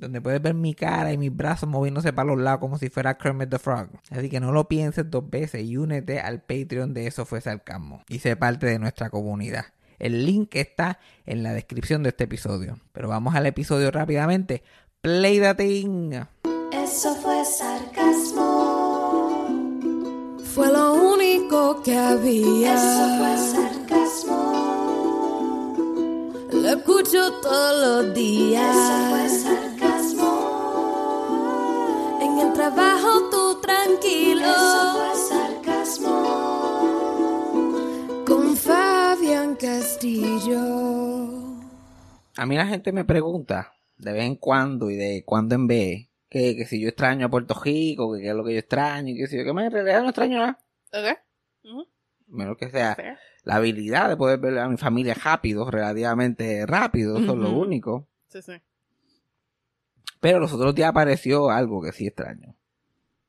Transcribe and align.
donde 0.00 0.20
puedes 0.20 0.40
ver 0.42 0.54
mi 0.54 0.74
cara 0.74 1.12
y 1.12 1.18
mis 1.18 1.34
brazos 1.34 1.68
moviéndose 1.68 2.12
para 2.12 2.28
los 2.28 2.38
lados 2.38 2.60
como 2.60 2.78
si 2.78 2.88
fuera 2.88 3.16
Kermit 3.16 3.50
the 3.50 3.58
Frog. 3.58 3.88
Así 4.10 4.28
que 4.28 4.40
no 4.40 4.52
lo 4.52 4.66
pienses 4.68 5.10
dos 5.10 5.28
veces 5.28 5.62
y 5.62 5.76
únete 5.76 6.20
al 6.20 6.40
Patreon 6.40 6.94
de 6.94 7.06
Eso 7.06 7.24
Fue 7.24 7.40
Sarcasmo 7.40 8.02
y 8.08 8.18
sé 8.18 8.36
parte 8.36 8.66
de 8.66 8.78
nuestra 8.78 9.10
comunidad. 9.10 9.66
El 10.00 10.24
link 10.24 10.56
está 10.56 10.98
en 11.26 11.42
la 11.42 11.52
descripción 11.52 12.02
de 12.02 12.08
este 12.08 12.24
episodio. 12.24 12.78
Pero 12.92 13.08
vamos 13.08 13.34
al 13.34 13.46
episodio 13.46 13.90
rápidamente. 13.90 14.62
Play 15.02 15.38
the 15.40 15.54
thing. 15.54 16.12
Eso 16.72 17.14
fue 17.16 17.44
sarcasmo. 17.44 18.40
Fue 20.54 20.72
lo 20.72 20.94
único 20.94 21.82
que 21.82 21.96
había. 21.96 22.74
Eso 22.74 23.18
fue 23.18 23.36
sarcasmo. 23.52 24.40
Lo 26.52 26.68
escucho 26.68 27.32
todos 27.42 28.06
los 28.06 28.14
días. 28.14 28.74
Eso 28.76 29.10
fue 29.10 29.28
sarcasmo. 29.28 29.69
En 32.30 32.38
el 32.38 32.52
trabajo 32.52 33.28
tú 33.30 33.60
tranquilo. 33.60 34.42
Eso 34.42 34.94
fue 34.94 35.14
sarcasmo. 35.16 36.14
Con 38.24 38.56
Fabián 38.56 39.56
Castillo. 39.56 40.60
A 42.36 42.46
mí 42.46 42.54
la 42.56 42.66
gente 42.66 42.92
me 42.92 43.04
pregunta 43.04 43.72
de 43.96 44.12
vez 44.12 44.22
en 44.24 44.36
cuando 44.36 44.90
y 44.90 44.96
de 44.96 45.24
cuando 45.26 45.56
en 45.56 45.66
vez 45.66 46.08
que, 46.28 46.54
que 46.56 46.66
si 46.66 46.80
yo 46.80 46.88
extraño 46.88 47.26
a 47.26 47.30
Puerto 47.30 47.54
Rico, 47.60 48.14
que 48.14 48.20
qué 48.20 48.28
es 48.28 48.34
lo 48.34 48.44
que 48.44 48.52
yo 48.52 48.60
extraño, 48.60 49.08
y 49.12 49.16
que 49.16 49.26
si 49.26 49.36
yo 49.36 49.44
que 49.44 49.52
más 49.52 49.64
en 49.64 49.72
realidad 49.72 50.02
no 50.02 50.10
extraño 50.10 50.38
nada. 50.38 50.60
Ok. 50.92 51.18
Ujú. 51.64 51.86
Menos 52.28 52.56
que 52.56 52.70
sea 52.70 52.94
Fair. 52.94 53.18
la 53.42 53.56
habilidad 53.56 54.08
de 54.08 54.16
poder 54.16 54.38
ver 54.38 54.56
a 54.58 54.68
mi 54.68 54.76
familia 54.76 55.14
rápido, 55.14 55.68
relativamente 55.68 56.64
rápido, 56.64 57.18
eso 57.18 57.32
es 57.32 57.38
lo 57.38 57.50
único. 57.50 58.06
Sí, 58.28 58.40
sí. 58.40 58.52
Pero 60.20 60.38
los 60.38 60.52
otros 60.52 60.74
días 60.74 60.90
apareció 60.90 61.50
algo 61.50 61.82
que 61.82 61.92
sí 61.92 62.06
extraño. 62.06 62.54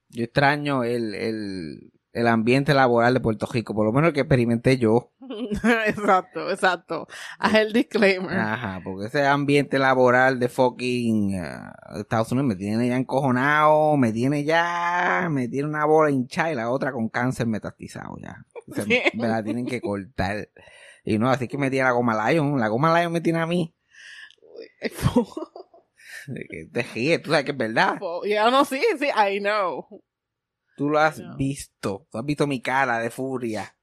Yo 0.09 0.25
extraño 0.25 0.83
el, 0.83 1.15
el, 1.15 1.91
el 2.11 2.27
ambiente 2.27 2.73
laboral 2.73 3.13
de 3.13 3.21
Puerto 3.21 3.45
Rico, 3.45 3.73
por 3.73 3.85
lo 3.85 3.93
menos 3.93 4.09
el 4.09 4.13
que 4.13 4.19
experimenté 4.21 4.77
yo. 4.77 5.11
exacto, 5.87 6.51
exacto. 6.51 7.07
Haz 7.39 7.55
el 7.55 7.71
disclaimer. 7.73 8.37
Ajá, 8.37 8.81
porque 8.83 9.07
ese 9.07 9.25
ambiente 9.25 9.79
laboral 9.79 10.39
de 10.39 10.49
fucking 10.49 11.39
ah, 11.39 11.73
Estados 11.95 12.31
Unidos 12.33 12.49
me 12.49 12.55
tiene 12.55 12.89
ya 12.89 12.97
encojonado, 12.97 13.95
me 13.95 14.11
tiene 14.11 14.43
ya, 14.43 15.29
me 15.31 15.47
tiene 15.47 15.69
una 15.69 15.85
bola 15.85 16.11
hinchada 16.11 16.51
y 16.51 16.55
la 16.55 16.69
otra 16.69 16.91
con 16.91 17.07
cáncer 17.07 17.47
metastizado 17.47 18.17
ya. 18.21 18.45
Sí. 18.75 19.01
me 19.13 19.27
la 19.27 19.41
tienen 19.41 19.65
que 19.65 19.79
cortar. 19.79 20.49
Y 21.05 21.17
no, 21.17 21.29
así 21.29 21.47
que 21.47 21.57
me 21.57 21.69
tiene 21.69 21.85
la 21.85 21.91
goma 21.91 22.31
Lion, 22.31 22.59
la 22.59 22.67
goma 22.67 22.99
Lion 22.99 23.13
me 23.13 23.21
tiene 23.21 23.39
a 23.39 23.47
mí. 23.47 23.73
De 26.27 26.45
que 26.49 26.65
te 26.71 26.83
ríes, 26.83 27.21
tú 27.21 27.31
sabes 27.31 27.45
que 27.45 27.51
es 27.51 27.57
verdad. 27.57 27.99
Ya 28.27 28.49
no, 28.51 28.65
sí, 28.65 28.81
sí, 28.99 29.07
I 29.07 29.39
know. 29.39 29.85
Tú 30.77 30.89
lo 30.89 30.99
has 30.99 31.19
No. 31.19 31.35
visto, 31.35 32.07
tú 32.11 32.17
has 32.17 32.25
visto 32.25 32.47
mi 32.47 32.61
cara 32.61 32.99
de 32.99 33.09
furia. 33.09 33.75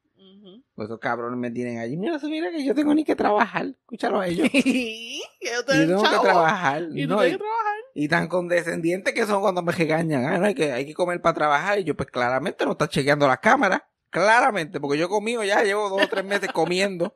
Pues 0.74 0.86
esos 0.88 1.00
cabrones 1.00 1.36
me 1.38 1.50
tienen 1.50 1.78
allí. 1.80 1.96
Mira, 1.96 2.18
mira 2.22 2.52
que 2.52 2.64
yo 2.64 2.72
tengo 2.72 2.94
ni 2.94 3.02
que 3.04 3.16
trabajar. 3.16 3.66
Escúchalo 3.66 4.20
a 4.20 4.28
ellos. 4.28 4.48
Yo 5.40 5.64
tengo 5.66 6.02
que 6.02 6.18
trabajar. 6.20 6.82
Y 6.94 7.04
No, 7.06 7.18
que 7.18 7.36
trabajar. 7.36 7.76
Y 7.94 8.06
tan 8.08 8.28
condescendientes 8.28 9.12
que 9.12 9.26
son 9.26 9.40
cuando 9.40 9.60
me 9.62 9.72
regañan. 9.72 10.24
Ah, 10.26 10.38
no, 10.38 10.46
hay 10.46 10.54
que, 10.54 10.70
hay 10.72 10.86
que 10.86 10.94
comer 10.94 11.20
para 11.20 11.34
trabajar. 11.34 11.80
Y 11.80 11.84
yo, 11.84 11.96
pues 11.96 12.08
claramente 12.10 12.64
no 12.64 12.72
está 12.72 12.88
chequeando 12.88 13.26
las 13.26 13.40
cámaras. 13.40 13.82
Claramente, 14.10 14.78
porque 14.78 14.98
yo 14.98 15.06
he 15.06 15.08
comido 15.08 15.42
ya, 15.42 15.64
llevo 15.64 15.88
dos 15.90 16.02
o 16.02 16.08
tres 16.08 16.24
meses 16.24 16.50
comiendo. 16.52 17.12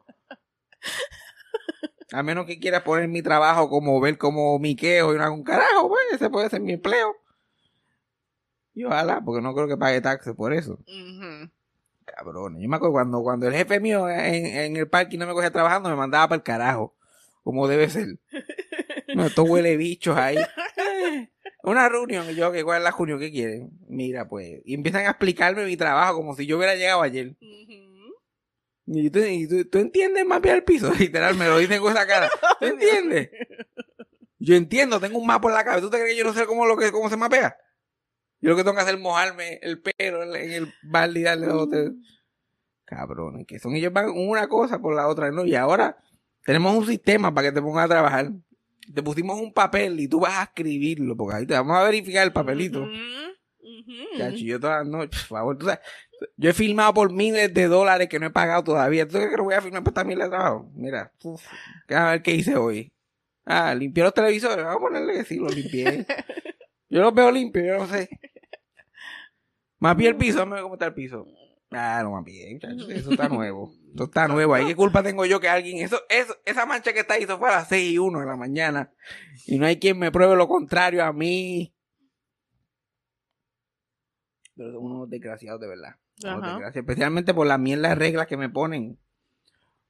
A 2.12 2.23
menos 2.23 2.47
que 2.47 2.59
quieras 2.61 2.83
poner 2.83 3.09
mi 3.09 3.23
trabajo 3.23 3.69
como 3.69 4.00
ver 4.00 4.19
como 4.19 4.59
mi 4.59 4.77
quejo 4.77 5.15
y 5.15 5.19
no 5.19 5.25
hago 5.25 5.34
un 5.34 5.45
carajo, 5.45 5.89
pues 5.89 6.03
ese 6.12 6.28
puede 6.31 6.50
ser 6.50 6.61
mi 6.61 6.73
empleo. 6.75 7.15
Y 8.75 8.84
ojalá, 8.84 9.21
porque 9.25 9.43
no 9.43 9.55
creo 9.55 9.69
que 9.69 9.77
pague 9.77 10.00
taxes 10.00 10.34
por 10.34 10.53
eso. 10.53 10.75
Ujú. 10.87 11.50
Cabrones. 12.05 12.62
Yo 12.62 12.69
me 12.69 12.77
acuerdo 12.77 12.93
cuando, 12.93 13.23
cuando 13.23 13.47
el 13.49 13.55
jefe 13.55 13.81
mío 13.81 14.09
en, 14.09 14.47
en 14.47 14.77
el 14.77 14.89
parque 14.89 15.17
no 15.17 15.27
me 15.27 15.33
cogía 15.33 15.50
trabajando, 15.50 15.89
me 15.89 15.97
mandaba 15.97 16.28
para 16.28 16.37
el 16.37 16.43
carajo. 16.43 16.95
Como 17.43 17.67
debe 17.69 17.89
ser. 17.89 18.19
No, 19.15 19.27
estos 19.27 19.47
huele 19.47 19.77
bichos 19.77 20.17
ahí. 20.17 20.39
Eh, 20.39 21.29
Una 21.65 21.87
reunión. 21.87 22.31
Y 22.31 22.34
yo, 22.34 22.50
¿qué, 22.50 22.65
¿cuál 22.65 22.79
es 22.79 22.84
la 22.84 22.93
reunión? 22.93 23.19
¿Qué 23.19 23.31
quieren? 23.31 23.71
Mira, 23.87 24.27
pues. 24.27 24.62
Y 24.65 24.73
empiezan 24.73 25.05
a 25.05 25.11
explicarme 25.11 25.67
mi 25.67 25.77
trabajo 25.77 26.15
como 26.15 26.34
si 26.34 26.47
yo 26.47 26.56
hubiera 26.56 26.75
llegado 26.77 27.03
ayer. 27.03 27.37
Ujú. 27.39 27.92
Y 28.87 29.10
tú, 29.10 29.20
y 29.20 29.47
tú, 29.47 29.65
¿tú 29.66 29.78
entiendes 29.78 30.26
mapear 30.26 30.56
el 30.56 30.65
piso. 30.65 30.93
Literal, 30.98 31.37
me 31.37 31.47
lo 31.47 31.59
dicen 31.59 31.81
con 31.81 31.93
esa 31.93 32.06
cara. 32.06 32.28
¿Tú 32.59 32.66
entiendes? 32.66 33.31
Yo 34.38 34.56
entiendo, 34.56 34.98
tengo 34.98 35.19
un 35.19 35.26
mapa 35.26 35.48
en 35.48 35.54
la 35.54 35.65
cabeza. 35.65 35.82
¿Tú 35.82 35.91
te 35.91 35.98
crees 35.98 36.12
que 36.12 36.19
yo 36.19 36.25
no 36.25 36.32
sé 36.32 36.47
cómo, 36.47 36.66
lo 36.66 36.76
que, 36.76 36.91
cómo 36.91 37.09
se 37.09 37.16
mapea? 37.16 37.56
Yo 38.41 38.50
lo 38.50 38.56
que 38.56 38.65
tengo 38.65 38.75
que 38.75 38.82
hacer 38.82 38.97
es 38.97 39.00
mojarme 39.00 39.60
el 39.62 39.81
pelo 39.81 40.34
en, 40.34 40.53
el 40.53 40.75
balde 40.82 41.20
y 41.20 41.22
darle 41.22 41.48
otro. 41.48 41.93
Cabrones, 42.84 43.47
que 43.47 43.59
son 43.59 43.75
ellos 43.75 43.93
van 43.93 44.10
una 44.10 44.48
cosa 44.48 44.81
por 44.81 44.94
la 44.94 45.06
otra, 45.06 45.31
¿no? 45.31 45.47
Y 45.47 45.54
ahora 45.54 45.97
tenemos 46.44 46.76
un 46.76 46.87
sistema 46.87 47.32
para 47.32 47.49
que 47.49 47.54
te 47.54 47.62
pongas 47.62 47.84
a 47.84 47.88
trabajar. 47.88 48.32
Te 48.93 49.03
pusimos 49.03 49.41
un 49.41 49.53
papel 49.53 50.00
y 50.00 50.09
tú 50.09 50.20
vas 50.20 50.38
a 50.38 50.43
escribirlo, 50.43 51.16
porque 51.16 51.37
ahí 51.37 51.47
te 51.47 51.54
vamos 51.54 51.76
a 51.76 51.84
verificar 51.84 52.25
el 52.26 52.32
papelito. 52.32 52.84
Chacho, 54.16 54.37
yo 54.37 54.60
todas 54.60 54.84
las 54.84 54.88
noches, 54.88 55.20
por 55.22 55.38
favor, 55.38 55.59
tú 55.59 55.66
sabes, 55.66 55.81
yo 56.37 56.50
he 56.50 56.53
filmado 56.53 56.94
por 56.94 57.12
miles 57.12 57.53
de 57.53 57.66
dólares 57.66 58.09
que 58.09 58.19
no 58.19 58.26
he 58.26 58.31
pagado 58.31 58.65
todavía. 58.65 59.06
¿Tú 59.06 59.15
crees 59.15 59.31
que 59.31 59.37
lo 59.37 59.44
voy 59.44 59.54
a 59.54 59.62
filmar 59.62 59.82
por 59.82 59.91
esta 59.91 60.04
mil 60.04 60.19
de 60.19 60.28
trabajo? 60.28 60.70
Mira, 60.75 61.12
uf, 61.22 61.43
a 61.88 62.10
ver 62.10 62.22
qué 62.22 62.32
hice 62.32 62.56
hoy. 62.56 62.93
Ah, 63.44 63.75
limpié 63.75 64.04
los 64.04 64.15
televisores. 64.15 64.65
Vamos 64.65 64.76
a 64.76 64.81
ponerle 64.81 65.15
que 65.15 65.25
sí, 65.25 65.37
los 65.37 65.54
limpié. 65.54 66.06
Yo 66.88 67.00
los 67.00 67.15
veo 67.15 67.31
limpios, 67.31 67.66
yo 67.66 67.78
no 67.78 67.87
sé. 67.87 68.09
Mapié 69.78 70.10
el 70.10 70.16
piso, 70.16 70.38
vamos 70.41 70.53
a 70.53 70.54
ver 70.56 70.62
cómo 70.62 70.75
está 70.75 70.87
el 70.87 70.94
piso. 70.94 71.26
Ah, 71.70 72.00
no 72.03 72.10
mapié, 72.12 72.53
muchachos, 72.53 72.91
eso 72.91 73.10
está 73.12 73.28
nuevo. 73.31 73.72
Eso 73.94 74.04
está 74.04 74.28
nuevo. 74.28 74.54
Ahí 74.54 74.66
qué 74.66 74.76
culpa 74.76 75.03
tengo 75.03 75.25
yo 75.25 75.41
que 75.41 75.49
alguien, 75.49 75.78
eso, 75.78 76.03
eso, 76.10 76.37
esa 76.44 76.66
mancha 76.66 76.93
que 76.93 77.00
está 77.00 77.14
ahí, 77.14 77.22
eso 77.22 77.38
fue 77.38 77.49
a 77.49 77.53
las 77.53 77.69
6 77.69 77.93
y 77.93 77.99
1 77.99 78.20
de 78.20 78.26
la 78.26 78.37
mañana. 78.37 78.93
Y 79.47 79.59
no 79.59 79.64
hay 79.64 79.78
quien 79.78 79.99
me 79.99 80.12
pruebe 80.12 80.37
lo 80.37 80.49
contrario 80.49 81.03
a 81.03 81.12
mí. 81.12 81.75
Pero 84.57 84.73
son 84.73 84.85
unos 84.85 85.09
desgraciados 85.11 85.61
de 85.61 85.67
verdad. 85.69 85.97
Unos 86.23 86.35
Ajá. 86.37 86.47
desgraciados. 86.53 86.77
Especialmente 86.77 87.35
por 87.35 87.47
la 87.47 87.59
mierda 87.59 87.91
de 87.91 87.95
reglas 87.95 88.27
que 88.27 88.37
me 88.37 88.49
ponen. 88.49 88.99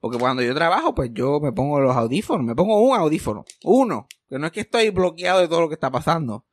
Porque 0.00 0.18
cuando 0.18 0.42
yo 0.42 0.54
trabajo, 0.54 0.94
pues 0.94 1.10
yo 1.12 1.40
me 1.40 1.52
pongo 1.52 1.80
los 1.80 1.96
audífonos. 1.96 2.44
Me 2.46 2.54
pongo 2.54 2.80
un 2.80 2.96
audífono. 2.96 3.44
Uno. 3.64 4.06
Que 4.28 4.38
no 4.38 4.46
es 4.46 4.52
que 4.52 4.60
estoy 4.60 4.90
bloqueado 4.90 5.40
de 5.40 5.48
todo 5.48 5.60
lo 5.60 5.68
que 5.68 5.74
está 5.74 5.90
pasando. 5.90 6.44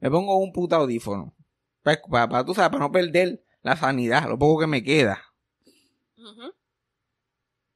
Me 0.00 0.10
pongo 0.10 0.36
un 0.38 0.52
puto 0.52 0.76
audífono. 0.76 1.34
Para, 1.82 2.00
para, 2.02 2.28
para, 2.28 2.44
tú 2.44 2.54
sabes, 2.54 2.70
para 2.70 2.84
no 2.84 2.92
perder 2.92 3.42
la 3.62 3.76
sanidad, 3.76 4.28
lo 4.28 4.38
poco 4.38 4.60
que 4.60 4.66
me 4.66 4.82
queda. 4.82 5.20
Ujú. 6.18 6.52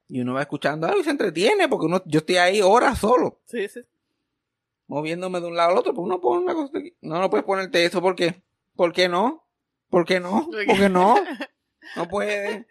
Y 0.08 0.20
uno 0.20 0.34
va 0.34 0.42
escuchando 0.42 0.86
algo 0.86 1.00
y 1.00 1.04
se 1.04 1.10
entretiene, 1.10 1.68
porque 1.68 1.86
uno, 1.86 2.02
yo 2.06 2.20
estoy 2.20 2.36
ahí 2.36 2.62
horas 2.62 2.98
solo, 2.98 3.40
Sí, 3.44 3.68
sí. 3.68 3.80
moviéndome 4.86 5.40
de 5.40 5.46
un 5.48 5.56
lado 5.56 5.72
al 5.72 5.78
otro, 5.78 5.92
pues 5.94 6.04
uno 6.04 6.20
pone 6.20 6.44
una 6.44 6.54
cosa. 6.54 6.72
No, 7.02 7.20
no 7.20 7.28
puedes 7.30 7.44
ponerte 7.44 7.84
eso, 7.84 8.00
¿por 8.00 8.14
qué? 8.16 8.42
¿Por 8.74 8.92
qué 8.92 9.08
no? 9.08 9.46
¿Por 9.90 10.04
qué 10.04 10.20
no? 10.20 10.46
¿Por 10.46 10.58
qué? 10.58 10.66
¿Por 10.66 10.78
qué 10.78 10.88
no? 10.88 11.16
No 11.96 12.06
puede. 12.06 12.66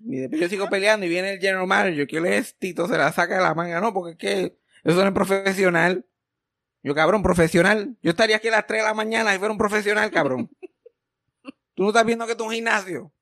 Y 0.00 0.16
después 0.18 0.42
yo 0.42 0.48
sigo 0.50 0.68
peleando 0.68 1.06
y 1.06 1.08
viene 1.08 1.32
el 1.32 1.40
general 1.40 1.66
manager, 1.66 2.06
que 2.06 2.18
él 2.18 2.26
es 2.26 2.54
Tito, 2.58 2.86
se 2.86 2.98
la 2.98 3.10
saca 3.12 3.36
de 3.36 3.42
la 3.42 3.54
manga, 3.54 3.80
no, 3.80 3.94
porque 3.94 4.10
es 4.12 4.18
que 4.18 4.58
eso 4.84 5.00
no 5.00 5.08
es 5.08 5.14
profesional. 5.14 6.04
Yo, 6.82 6.94
cabrón, 6.94 7.22
profesional. 7.22 7.96
Yo 8.02 8.10
estaría 8.10 8.36
aquí 8.36 8.48
a 8.48 8.52
las 8.52 8.66
3 8.66 8.82
de 8.82 8.88
la 8.88 8.94
mañana 8.94 9.32
si 9.32 9.38
fuera 9.38 9.52
un 9.52 9.58
profesional, 9.58 10.10
cabrón. 10.10 10.50
Tú 11.74 11.82
no 11.84 11.88
estás 11.88 12.04
viendo 12.04 12.26
que 12.26 12.32
es 12.32 12.40
un 12.40 12.50
gimnasio. 12.50 13.12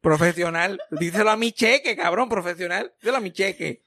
Profesional. 0.00 0.80
Díselo 0.90 1.30
a 1.30 1.36
mi 1.36 1.52
cheque, 1.52 1.96
cabrón, 1.96 2.28
profesional. 2.28 2.92
Díselo 3.00 3.18
a 3.18 3.20
mi 3.20 3.32
cheque. 3.32 3.84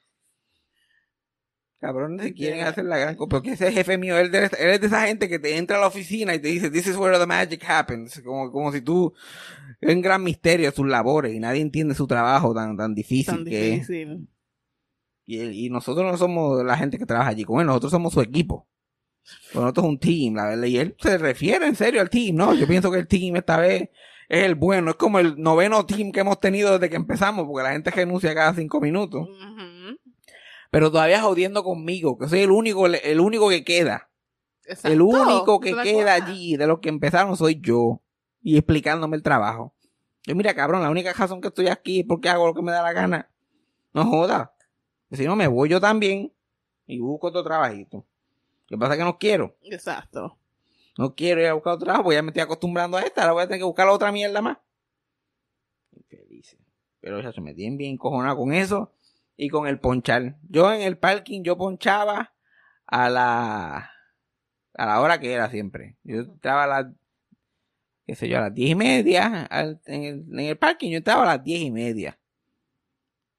Cabrón, 1.80 2.20
se 2.20 2.34
quieren 2.34 2.62
hacer 2.66 2.86
la 2.86 2.98
gran 2.98 3.16
cosa. 3.16 3.30
Porque 3.30 3.52
ese 3.52 3.72
jefe 3.72 3.98
mío, 3.98 4.18
él, 4.18 4.32
de- 4.32 4.46
él 4.46 4.70
es 4.70 4.82
de 4.82 4.88
esa 4.88 5.06
gente 5.08 5.28
que 5.30 5.40
te 5.40 5.58
entra 5.58 5.78
a 5.78 5.82
la 5.82 5.88
oficina 5.88 6.34
y 6.34 6.40
te 6.40 6.48
dice, 6.48 6.70
this 6.72 6.88
is 6.88 6.96
where 6.98 7.18
the 7.20 7.26
magic 7.28 7.64
happens. 7.68 8.22
Como, 8.24 8.52
como 8.52 8.72
si 8.72 8.82
tú, 8.82 9.14
es 9.82 9.94
un 9.94 10.02
gran 10.02 10.24
misterio 10.24 10.72
sus 10.72 10.88
labores 10.88 11.34
y 11.34 11.40
nadie 11.40 11.62
entiende 11.62 11.94
su 11.94 12.08
trabajo 12.08 12.54
tan, 12.56 12.76
tan 12.78 12.96
difícil 12.96 13.36
Tan 13.36 13.46
que 13.46 13.68
es. 13.74 13.88
difícil. 13.88 14.28
Y, 15.28 15.66
y 15.66 15.70
nosotros 15.70 16.10
no 16.10 16.18
somos 16.18 16.64
la 16.64 16.78
gente 16.78 16.98
que 16.98 17.06
trabaja 17.06 17.30
allí 17.32 17.44
con 17.44 17.60
él, 17.60 17.68
nosotros 17.68 17.92
somos 17.92 18.14
su 18.14 18.22
equipo. 18.22 18.68
Pues 19.52 19.56
nosotros 19.62 19.86
es 19.86 19.90
un 19.90 20.00
team, 20.00 20.36
la 20.36 20.46
verdad. 20.46 20.66
Y 20.68 20.78
él 20.78 20.96
se 21.00 21.18
refiere 21.18 21.66
en 21.68 21.76
serio 21.76 22.00
al 22.02 22.10
team, 22.12 22.36
¿no? 22.36 22.54
Yo 22.54 22.68
pienso 22.68 22.92
que 22.92 23.00
el 23.00 23.08
team 23.08 23.36
esta 23.36 23.58
vez 23.58 23.90
es 24.30 24.44
el 24.44 24.54
bueno. 24.56 24.92
Es 24.92 24.98
como 24.98 25.18
el 25.20 25.36
noveno 25.42 25.84
team 25.88 26.12
que 26.12 26.20
hemos 26.20 26.40
tenido 26.40 26.74
desde 26.74 26.90
que 26.92 26.96
empezamos, 26.96 27.46
porque 27.48 27.64
la 27.64 27.72
gente 27.74 27.90
renuncia 27.90 28.34
cada 28.36 28.54
cinco 28.54 28.80
minutos. 28.80 29.28
Pero 30.76 30.92
todavía 30.92 31.22
jodiendo 31.22 31.64
conmigo, 31.64 32.18
que 32.18 32.28
soy 32.28 32.42
el 32.42 32.52
único, 32.52 32.86
el 32.86 33.22
único 33.22 33.48
que 33.48 33.64
queda. 33.64 34.10
Exacto. 34.66 34.90
El 34.90 35.02
único 35.02 35.62
que 35.62 35.74
¿Te 35.74 35.84
queda 35.84 36.16
allí 36.16 36.58
de 36.58 36.68
los 36.68 36.80
que 36.80 36.90
empezaron 36.90 37.38
soy 37.38 37.62
yo. 37.62 38.02
Y 38.42 38.58
explicándome 38.58 39.16
el 39.16 39.24
trabajo. 39.24 39.74
Yo, 40.26 40.36
mira, 40.36 40.54
cabrón, 40.54 40.82
la 40.82 40.90
única 40.90 41.14
razón 41.14 41.40
que 41.40 41.48
estoy 41.48 41.70
aquí 41.70 42.02
es 42.02 42.06
porque 42.06 42.28
hago 42.28 42.46
lo 42.46 42.54
que 42.54 42.62
me 42.62 42.74
da 42.74 42.84
la 42.84 42.92
gana. 42.92 43.32
No 43.94 44.04
joda. 44.04 44.54
Si 45.14 45.24
no, 45.24 45.38
me 45.38 45.48
voy 45.48 45.70
yo 45.70 45.80
también 45.80 46.34
y 46.86 47.00
busco 47.00 47.28
otro 47.28 47.42
trabajito. 47.42 48.06
Lo 48.68 48.78
que 48.78 48.78
pasa 48.78 48.96
es 48.96 48.98
que 48.98 49.06
no 49.06 49.18
quiero. 49.18 49.56
Exacto. 49.62 50.38
No 50.98 51.16
quiero 51.16 51.40
ir 51.40 51.48
a 51.48 51.54
buscar 51.54 51.76
otro 51.76 51.86
trabajo, 51.86 52.12
ya 52.12 52.22
me 52.22 52.32
estoy 52.32 52.44
acostumbrando 52.44 52.98
a 52.98 53.02
esta. 53.04 53.22
Ahora 53.22 53.32
voy 53.32 53.44
a 53.44 53.48
tener 53.48 53.60
que 53.60 53.66
buscar 53.66 53.88
otra 53.88 54.12
mierda 54.12 54.42
más. 54.42 54.58
Infelices. 55.94 56.60
Pero 57.00 57.22
ya 57.22 57.32
se 57.32 57.40
me 57.40 57.54
tienen 57.54 57.78
bien 57.78 57.96
cojonado 57.96 58.36
con 58.36 58.52
eso 58.52 58.92
y 59.38 59.50
con 59.50 59.68
el 59.68 59.80
ponchar. 59.80 60.38
Yo 60.50 60.72
en 60.74 60.82
el 60.82 60.98
parking, 60.98 61.44
yo 61.44 61.58
ponchaba 61.58 62.34
a 62.88 63.10
la 63.10 63.92
a 64.78 64.86
la 64.86 65.02
hora 65.02 65.20
que 65.20 65.34
era 65.34 65.50
siempre. 65.50 65.98
Yo 66.04 66.20
entraba 66.22 66.64
a 66.66 66.68
las 66.68 66.86
qué 68.06 68.16
sé 68.16 68.28
yo, 68.30 68.38
a 68.38 68.42
las 68.42 68.54
diez 68.54 68.72
y 68.72 68.76
media 68.76 69.46
al- 69.50 69.82
en, 69.86 70.04
el, 70.04 70.26
en 70.32 70.40
el 70.40 70.58
parking, 70.58 70.92
yo 70.92 70.98
entraba 70.98 71.24
a 71.24 71.38
las 71.38 71.44
diez 71.44 71.62
y 71.62 71.72
media. 71.72 72.20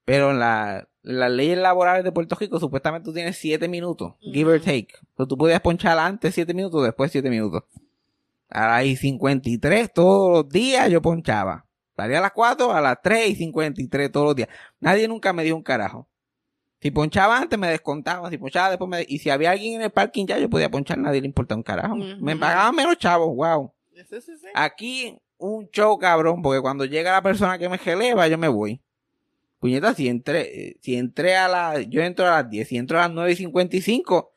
Pero 0.05 0.31
en 0.31 0.39
la, 0.39 0.87
las 1.01 1.31
leyes 1.31 1.57
laborales 1.57 2.03
de 2.03 2.11
Puerto 2.11 2.35
Rico, 2.35 2.59
supuestamente 2.59 3.05
tú 3.05 3.13
tienes 3.13 3.37
siete 3.37 3.67
minutos, 3.67 4.13
give 4.21 4.51
or 4.51 4.61
take. 4.61 4.89
Pero 5.15 5.27
tú 5.27 5.37
podías 5.37 5.59
ponchar 5.61 5.97
antes 5.99 6.33
siete 6.33 6.53
minutos, 6.53 6.83
después 6.83 7.11
siete 7.11 7.29
minutos. 7.29 7.63
A 8.49 8.67
las 8.67 8.85
y 8.85 8.95
53 8.95 9.91
todos 9.93 10.31
los 10.31 10.49
días 10.49 10.89
yo 10.89 11.01
ponchaba. 11.01 11.65
Salía 11.97 12.19
a 12.19 12.21
las 12.21 12.31
4, 12.31 12.71
a 12.73 12.79
las 12.79 12.97
3 13.01 13.29
y 13.31 13.35
53 13.35 14.11
todos 14.11 14.27
los 14.27 14.35
días. 14.35 14.49
Nadie 14.79 15.07
nunca 15.07 15.33
me 15.33 15.43
dio 15.43 15.55
un 15.55 15.63
carajo. 15.63 16.07
Si 16.79 16.91
ponchaba 16.91 17.37
antes 17.39 17.57
me 17.57 17.69
descontaban, 17.69 18.29
si 18.31 18.37
ponchaba 18.37 18.69
después 18.69 18.87
me... 18.89 19.03
Y 19.07 19.17
si 19.19 19.29
había 19.31 19.51
alguien 19.51 19.75
en 19.75 19.81
el 19.81 19.89
parking 19.89 20.27
ya 20.27 20.37
yo 20.37 20.49
podía 20.49 20.69
ponchar, 20.69 20.97
nadie 20.99 21.21
le 21.21 21.27
importaba 21.27 21.57
un 21.57 21.63
carajo. 21.63 21.95
Me 21.95 22.35
pagaban 22.35 22.75
menos 22.75 22.97
chavos, 22.97 23.35
wow. 23.35 23.73
Sí, 23.95 24.03
sí, 24.09 24.21
sí. 24.21 24.47
Aquí 24.53 25.17
un 25.39 25.67
show 25.71 25.97
cabrón, 25.97 26.41
porque 26.43 26.61
cuando 26.61 26.85
llega 26.85 27.11
la 27.11 27.21
persona 27.23 27.57
que 27.57 27.67
me 27.67 27.77
geleva, 27.79 28.27
yo 28.27 28.37
me 28.37 28.47
voy. 28.47 28.79
Puñeta, 29.59 29.95
si 29.95 30.07
entré, 30.07 30.41
eh, 30.69 30.77
si 30.81 30.95
entré 30.95 31.35
a 31.35 31.47
la, 31.47 31.81
yo 31.81 32.01
entro 32.03 32.27
a 32.27 32.29
las 32.29 32.49
10, 32.49 32.67
si 32.67 32.77
entro 32.77 32.99
a 32.99 33.01
las 33.03 33.11
9 33.11 33.31
y 33.31 33.35
55 33.37 34.31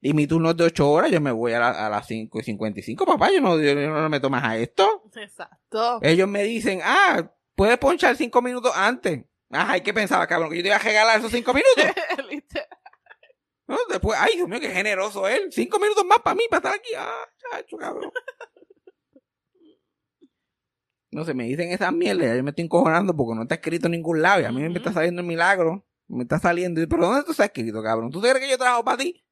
y 0.00 0.12
mi 0.12 0.28
turno 0.28 0.50
es 0.50 0.56
de 0.56 0.64
8 0.64 0.88
horas, 0.88 1.10
yo 1.10 1.20
me 1.20 1.32
voy 1.32 1.52
a, 1.54 1.58
la- 1.58 1.86
a 1.86 1.88
las 1.90 2.06
5 2.06 2.38
y 2.38 2.42
55, 2.44 3.04
papá, 3.04 3.30
yo 3.32 3.40
no, 3.40 3.60
yo 3.60 3.74
no 3.74 4.08
me 4.08 4.20
tomas 4.20 4.44
a 4.44 4.56
esto. 4.56 5.02
Exacto. 5.16 5.98
Ellos 6.02 6.28
me 6.28 6.44
dicen, 6.44 6.78
ah, 6.84 7.32
puedes 7.56 7.78
ponchar 7.78 8.14
5 8.16 8.40
minutos 8.42 8.70
antes. 8.76 9.24
Ajá, 9.54 9.76
¿y 9.76 9.82
qué 9.82 9.94
pensaba, 9.94 10.26
cabrón? 10.26 10.50
Que 10.50 10.56
yo 10.56 10.62
te 10.62 10.68
iba 10.68 10.76
a 10.76 10.80
regalar 10.80 11.18
esos 11.18 11.30
5 11.30 11.54
minutos. 11.54 11.84
No, 13.66 13.78
después, 13.88 14.18
ay, 14.20 14.36
Dios 14.36 14.46
mío, 14.46 14.60
qué 14.60 14.68
generoso 14.68 15.26
él. 15.26 15.50
5 15.50 15.78
minutos 15.78 16.04
más 16.04 16.18
para 16.18 16.34
mí, 16.34 16.42
para 16.50 16.58
estar 16.58 16.74
aquí. 16.74 16.90
Ah, 16.98 17.24
chacho, 17.38 17.78
cabrón. 17.78 18.10
No 21.10 21.24
sé, 21.24 21.32
me 21.32 21.44
dicen 21.44 21.70
esas 21.70 21.90
mierdas, 21.90 22.26
ya 22.26 22.36
yo 22.36 22.44
me 22.44 22.50
estoy 22.50 22.66
encojonando 22.66 23.16
porque 23.16 23.34
no 23.34 23.44
está 23.44 23.54
escrito 23.54 23.86
en 23.86 23.92
ningún 23.92 24.20
lado 24.20 24.42
y 24.42 24.44
a 24.44 24.52
mí 24.52 24.60
me 24.68 24.76
está 24.76 24.92
saliendo 24.92 25.22
el 25.22 25.26
milagro. 25.26 25.82
Me 26.08 26.24
está 26.24 26.38
saliendo. 26.38 26.86
¿Pero 26.86 27.06
dónde 27.06 27.24
tú 27.24 27.30
está 27.30 27.46
escrito, 27.46 27.82
cabrón? 27.82 28.10
¿Tú 28.10 28.20
crees 28.20 28.38
que 28.38 28.50
yo 28.50 28.58
trabajo 28.58 28.84
para 28.84 28.98
ti? 28.98 29.24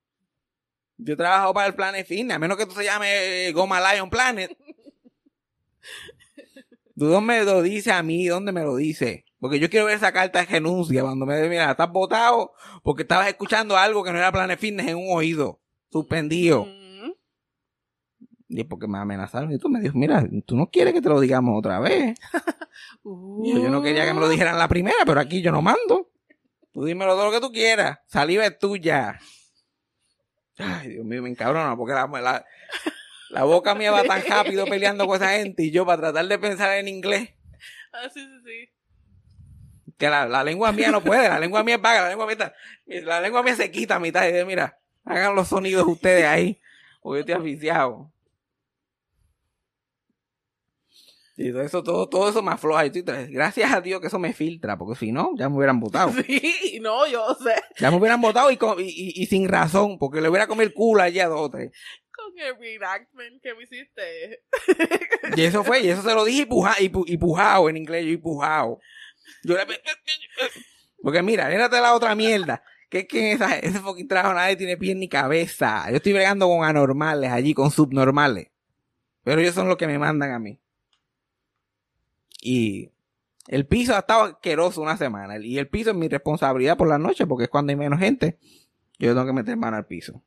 Yo 0.96 1.14
trabajo 1.14 1.52
para 1.52 1.66
el 1.66 1.74
Planet 1.74 2.06
Fitness, 2.06 2.36
a 2.36 2.38
menos 2.38 2.56
que 2.56 2.64
tú 2.64 2.72
se 2.72 2.84
llame 2.84 3.48
eh, 3.48 3.52
Goma 3.52 3.92
Lion 3.92 4.08
Planet. 4.08 4.56
¿Tú 6.96 7.04
dónde 7.04 7.34
me 7.34 7.44
lo 7.44 7.60
dices 7.60 7.92
a 7.92 8.02
mí? 8.02 8.28
¿Dónde 8.28 8.52
me 8.52 8.62
lo 8.62 8.76
dice? 8.76 9.26
Porque 9.42 9.58
yo 9.58 9.68
quiero 9.68 9.86
ver 9.86 9.96
esa 9.96 10.12
carta 10.12 10.38
de 10.38 10.46
renuncia 10.46 11.02
cuando 11.02 11.26
me 11.26 11.34
dice, 11.34 11.48
mira, 11.48 11.72
estás 11.72 11.90
votado 11.90 12.52
porque 12.84 13.02
estabas 13.02 13.26
escuchando 13.26 13.76
algo 13.76 14.04
que 14.04 14.12
no 14.12 14.18
era 14.18 14.30
Planet 14.30 14.56
Fitness 14.56 14.86
en 14.86 14.96
un 14.96 15.08
oído. 15.10 15.60
Suspendido. 15.90 16.60
Ujú. 16.60 17.16
Y 18.48 18.60
es 18.60 18.66
porque 18.66 18.86
me 18.86 18.98
amenazaron. 18.98 19.50
Y 19.50 19.58
tú 19.58 19.68
me 19.68 19.80
dijo, 19.80 19.98
mira, 19.98 20.24
tú 20.46 20.56
no 20.56 20.70
quieres 20.70 20.94
que 20.94 21.02
te 21.02 21.08
lo 21.08 21.18
digamos 21.18 21.58
otra 21.58 21.80
vez. 21.80 22.16
Yo, 23.04 23.58
yo 23.58 23.68
no 23.68 23.82
quería 23.82 24.06
que 24.06 24.14
me 24.14 24.20
lo 24.20 24.28
dijeran 24.28 24.56
la 24.56 24.68
primera, 24.68 24.98
pero 25.04 25.18
aquí 25.18 25.42
yo 25.42 25.50
no 25.50 25.60
mando. 25.60 26.12
Tú 26.72 26.84
dímelo 26.84 27.14
todo 27.14 27.26
lo 27.26 27.32
que 27.32 27.40
tú 27.40 27.50
quieras. 27.50 27.98
Saliva 28.06 28.46
es 28.46 28.58
tuya. 28.58 29.18
Ay, 30.56 30.90
Dios 30.90 31.04
mío, 31.04 31.20
me 31.20 31.28
encabrona 31.28 31.76
porque 31.76 31.94
la, 31.94 32.06
la, 32.06 32.46
la 33.30 33.44
boca 33.44 33.74
mía 33.74 33.90
va 33.90 34.04
tan 34.04 34.22
rápido 34.28 34.66
peleando 34.66 35.04
con 35.06 35.16
esa 35.16 35.30
gente 35.30 35.64
y 35.64 35.72
yo 35.72 35.84
para 35.84 36.00
tratar 36.00 36.28
de 36.28 36.38
pensar 36.38 36.78
en 36.78 36.86
inglés. 36.86 37.30
Ah, 37.92 38.08
sí, 38.08 38.20
sí, 38.20 38.40
sí. 38.44 38.81
Que 39.98 40.08
la, 40.08 40.26
la 40.26 40.42
lengua 40.44 40.72
mía 40.72 40.90
no 40.90 41.02
puede, 41.02 41.28
la 41.28 41.38
lengua 41.38 41.62
mía 41.62 41.76
es 41.76 41.80
vaga, 41.82 42.02
la 42.02 42.08
lengua 42.08 42.26
mía, 42.26 42.32
está- 42.32 42.54
la 42.86 43.20
lengua 43.20 43.42
mía 43.42 43.54
se 43.56 43.70
quita 43.70 43.96
a 43.96 44.00
mitad 44.00 44.24
y 44.24 44.32
dice, 44.32 44.44
mira, 44.44 44.78
hagan 45.04 45.34
los 45.34 45.48
sonidos 45.48 45.86
ustedes 45.86 46.24
ahí, 46.24 46.60
porque 47.00 47.18
yo 47.18 47.20
estoy 47.20 47.34
aficiado. 47.34 48.12
Y 51.36 51.50
todo 51.50 51.62
eso, 51.62 51.82
todo, 51.82 52.08
todo 52.08 52.28
eso 52.28 52.42
me 52.42 52.52
afloja. 52.52 52.84
Y 52.86 52.90
gracias 53.30 53.72
a 53.72 53.80
Dios 53.80 54.00
que 54.00 54.08
eso 54.08 54.18
me 54.18 54.32
filtra, 54.34 54.76
porque 54.76 54.98
si 54.98 55.12
no, 55.12 55.30
ya 55.36 55.48
me 55.48 55.56
hubieran 55.56 55.80
votado. 55.80 56.12
Sí, 56.26 56.78
no, 56.80 57.06
yo 57.06 57.34
sé. 57.42 57.54
Ya 57.78 57.90
me 57.90 57.96
hubieran 57.96 58.20
votado 58.20 58.50
y, 58.50 58.58
y, 58.78 58.82
y- 58.82 59.22
y 59.22 59.26
sin 59.26 59.48
razón, 59.48 59.98
porque 59.98 60.20
le 60.20 60.28
hubiera 60.28 60.46
comido 60.46 60.64
el 60.64 60.74
culo 60.74 61.02
allí 61.02 61.20
a 61.20 61.28
dos 61.28 61.40
o 61.40 61.50
tres. 61.50 61.70
Con 62.14 62.38
el 62.38 62.56
reenactment 62.58 63.42
que 63.42 63.54
me 63.54 63.62
hiciste. 63.64 64.40
Y 65.34 65.42
eso 65.42 65.64
fue, 65.64 65.80
y 65.80 65.88
eso 65.88 66.02
se 66.02 66.14
lo 66.14 66.24
dije 66.24 66.42
y, 66.42 66.46
puja, 66.46 66.74
y 66.78 67.16
pujao 67.16 67.70
en 67.70 67.78
inglés, 67.78 68.04
yo 68.04 68.12
y 68.12 68.16
pujao. 68.18 68.78
Porque 71.02 71.22
mira, 71.22 71.52
érate 71.52 71.80
la 71.80 71.94
otra 71.94 72.14
mierda. 72.14 72.62
Que 72.88 73.00
es 73.00 73.08
que 73.08 73.32
esa, 73.32 73.58
ese 73.58 73.80
fucking 73.80 74.06
trabajo 74.06 74.34
nadie 74.34 74.56
tiene 74.56 74.76
pie 74.76 74.94
ni 74.94 75.08
cabeza. 75.08 75.86
Yo 75.90 75.96
estoy 75.96 76.12
bregando 76.12 76.46
con 76.46 76.64
anormales 76.64 77.30
allí, 77.30 77.54
con 77.54 77.70
subnormales. 77.70 78.48
Pero 79.24 79.40
ellos 79.40 79.54
son 79.54 79.68
los 79.68 79.76
que 79.76 79.86
me 79.86 79.98
mandan 79.98 80.32
a 80.32 80.38
mí. 80.38 80.60
Y 82.40 82.90
el 83.48 83.66
piso 83.66 83.94
ha 83.94 84.00
estado 84.00 84.24
asqueroso 84.24 84.82
una 84.82 84.96
semana. 84.96 85.38
Y 85.38 85.58
el 85.58 85.68
piso 85.68 85.90
es 85.90 85.96
mi 85.96 86.08
responsabilidad 86.08 86.76
por 86.76 86.88
la 86.88 86.98
noche, 86.98 87.26
porque 87.26 87.44
es 87.44 87.50
cuando 87.50 87.70
hay 87.70 87.76
menos 87.76 87.98
gente. 87.98 88.38
Yo 88.98 89.14
tengo 89.14 89.26
que 89.26 89.32
meter 89.32 89.56
mano 89.56 89.76
al 89.76 89.86
piso. 89.86 90.22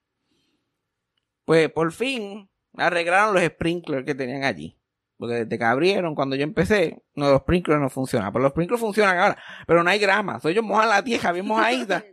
Pues 1.46 1.72
por 1.72 1.92
fin 1.92 2.50
arreglaron 2.74 3.34
los 3.34 3.44
sprinklers 3.44 4.06
que 4.06 4.16
tenían 4.16 4.44
allí. 4.44 4.78
Porque 5.18 5.36
desde 5.46 5.58
que 5.58 5.64
abrieron, 5.64 6.14
cuando 6.14 6.36
yo 6.36 6.44
empecé, 6.44 7.02
no, 7.16 7.30
los 7.32 7.42
sprinklers 7.42 7.80
no 7.80 7.90
funcionan. 7.90 8.32
Pero 8.34 8.44
los 8.44 8.52
sprinklers 8.52 8.82
funcionan 8.82 9.18
ahora. 9.18 9.38
Pero 9.66 9.84
no 9.84 9.90
hay 9.90 10.00
grama. 10.00 10.40
So, 10.40 10.50
ellos 10.50 10.64
mojan 10.64 10.90
la 10.90 11.04
tierra 11.04 11.32
bien 11.32 11.46
mojadita. 11.46 12.04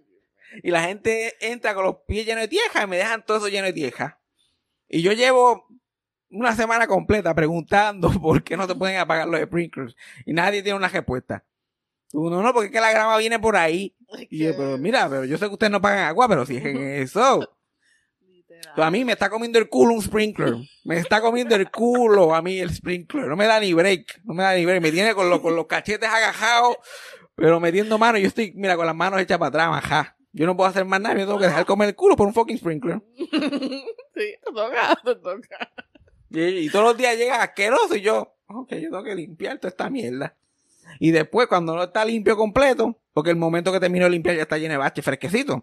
y 0.63 0.71
la 0.71 0.83
gente 0.83 1.35
entra 1.41 1.75
con 1.75 1.85
los 1.85 1.97
pies 2.07 2.27
llenos 2.27 2.43
de 2.43 2.49
tierra 2.49 2.85
y 2.85 2.87
me 2.87 2.97
dejan 2.97 3.25
todo 3.25 3.39
eso 3.39 3.49
lleno 3.49 3.67
de 3.67 3.73
tierra. 3.73 4.21
Y 4.89 5.03
yo 5.03 5.13
llevo 5.13 5.67
una 6.31 6.55
semana 6.55 6.87
completa 6.87 7.35
preguntando 7.35 8.11
por 8.21 8.43
qué 8.43 8.57
no 8.57 8.67
se 8.67 8.75
pueden 8.75 8.99
apagar 8.99 9.29
los 9.29 9.41
sprinklers. 9.41 9.97
Y 10.25 10.33
nadie 10.33 10.63
tiene 10.63 10.79
una 10.79 10.89
respuesta. 10.89 11.45
Uno, 12.13 12.43
no, 12.43 12.53
porque 12.53 12.67
es 12.67 12.73
que 12.73 12.81
la 12.81 12.91
grama 12.91 13.17
viene 13.17 13.39
por 13.39 13.57
ahí. 13.57 13.97
Y 14.29 14.45
yo, 14.45 14.57
pero 14.57 14.77
mira, 14.77 15.09
pero 15.09 15.25
yo 15.25 15.39
sé 15.39 15.47
que 15.47 15.53
ustedes 15.53 15.71
no 15.71 15.81
pagan 15.81 16.05
agua, 16.05 16.29
pero 16.29 16.45
si 16.45 16.57
es 16.59 16.65
en 16.65 16.77
eso. 17.03 17.49
A 18.77 18.91
mí 18.91 19.05
me 19.05 19.13
está 19.13 19.29
comiendo 19.31 19.59
el 19.59 19.69
culo 19.69 19.95
un 19.95 20.03
sprinkler. 20.03 20.55
Me 20.85 20.99
está 20.99 21.21
comiendo 21.21 21.55
el 21.55 21.71
culo 21.71 22.35
a 22.35 22.43
mí 22.43 22.59
el 22.59 22.75
sprinkler. 22.75 23.27
No 23.27 23.37
me 23.37 23.47
da 23.47 23.61
ni 23.61 23.73
break. 23.73 24.23
No 24.25 24.35
me 24.35 24.43
da 24.43 24.55
ni 24.55 24.65
break. 24.65 24.83
Me 24.83 24.93
tiene 24.93 25.15
con, 25.15 25.29
los 25.29 25.41
con 25.41 25.55
los 25.57 25.67
cachetes 25.67 26.09
agajados, 26.09 26.77
pero 27.35 27.61
metiendo 27.61 27.99
mano. 27.99 28.19
Yo 28.19 28.27
estoy, 28.27 28.53
mira, 28.55 28.77
con 28.77 28.87
las 28.87 28.95
manos 28.95 29.21
hechas 29.21 29.39
para 29.39 29.49
atrás, 29.49 29.85
ajá. 29.85 30.17
Yo 30.33 30.47
no 30.47 30.57
puedo 30.57 30.71
hacer 30.71 30.85
más 30.85 31.01
nada. 31.01 31.15
Yo 31.19 31.27
tengo 31.27 31.39
que 31.39 31.47
dejar 31.47 31.67
comer 31.67 31.89
el 31.89 31.95
culo 31.95 32.17
por 32.17 32.27
un 32.27 32.35
fucking 32.35 32.59
sprinkler. 32.59 33.03
sí, 33.17 33.27
te 34.15 34.53
toca, 34.55 34.99
te 35.05 35.15
toca. 35.17 35.71
Y, 36.31 36.41
y 36.41 36.71
todos 36.71 36.85
los 36.87 36.97
días 36.97 37.17
llega 37.17 37.43
asqueroso 37.43 37.95
y 37.95 38.01
yo, 38.01 38.35
ok, 38.47 38.71
yo 38.75 38.91
tengo 38.91 39.05
que 39.05 39.15
limpiar 39.15 39.59
toda 39.59 39.69
esta 39.69 39.91
mierda. 39.91 40.35
Y 40.99 41.11
después, 41.11 41.49
cuando 41.49 41.75
no 41.75 41.83
está 41.83 42.05
limpio 42.05 42.37
completo, 42.37 42.99
porque 43.13 43.31
el 43.31 43.37
momento 43.37 43.73
que 43.73 43.81
termino 43.81 44.05
de 44.05 44.11
limpiar 44.11 44.37
ya 44.37 44.43
está 44.43 44.59
lleno 44.59 44.73
de 44.73 44.79
bache 44.79 45.03
fresquecito. 45.03 45.63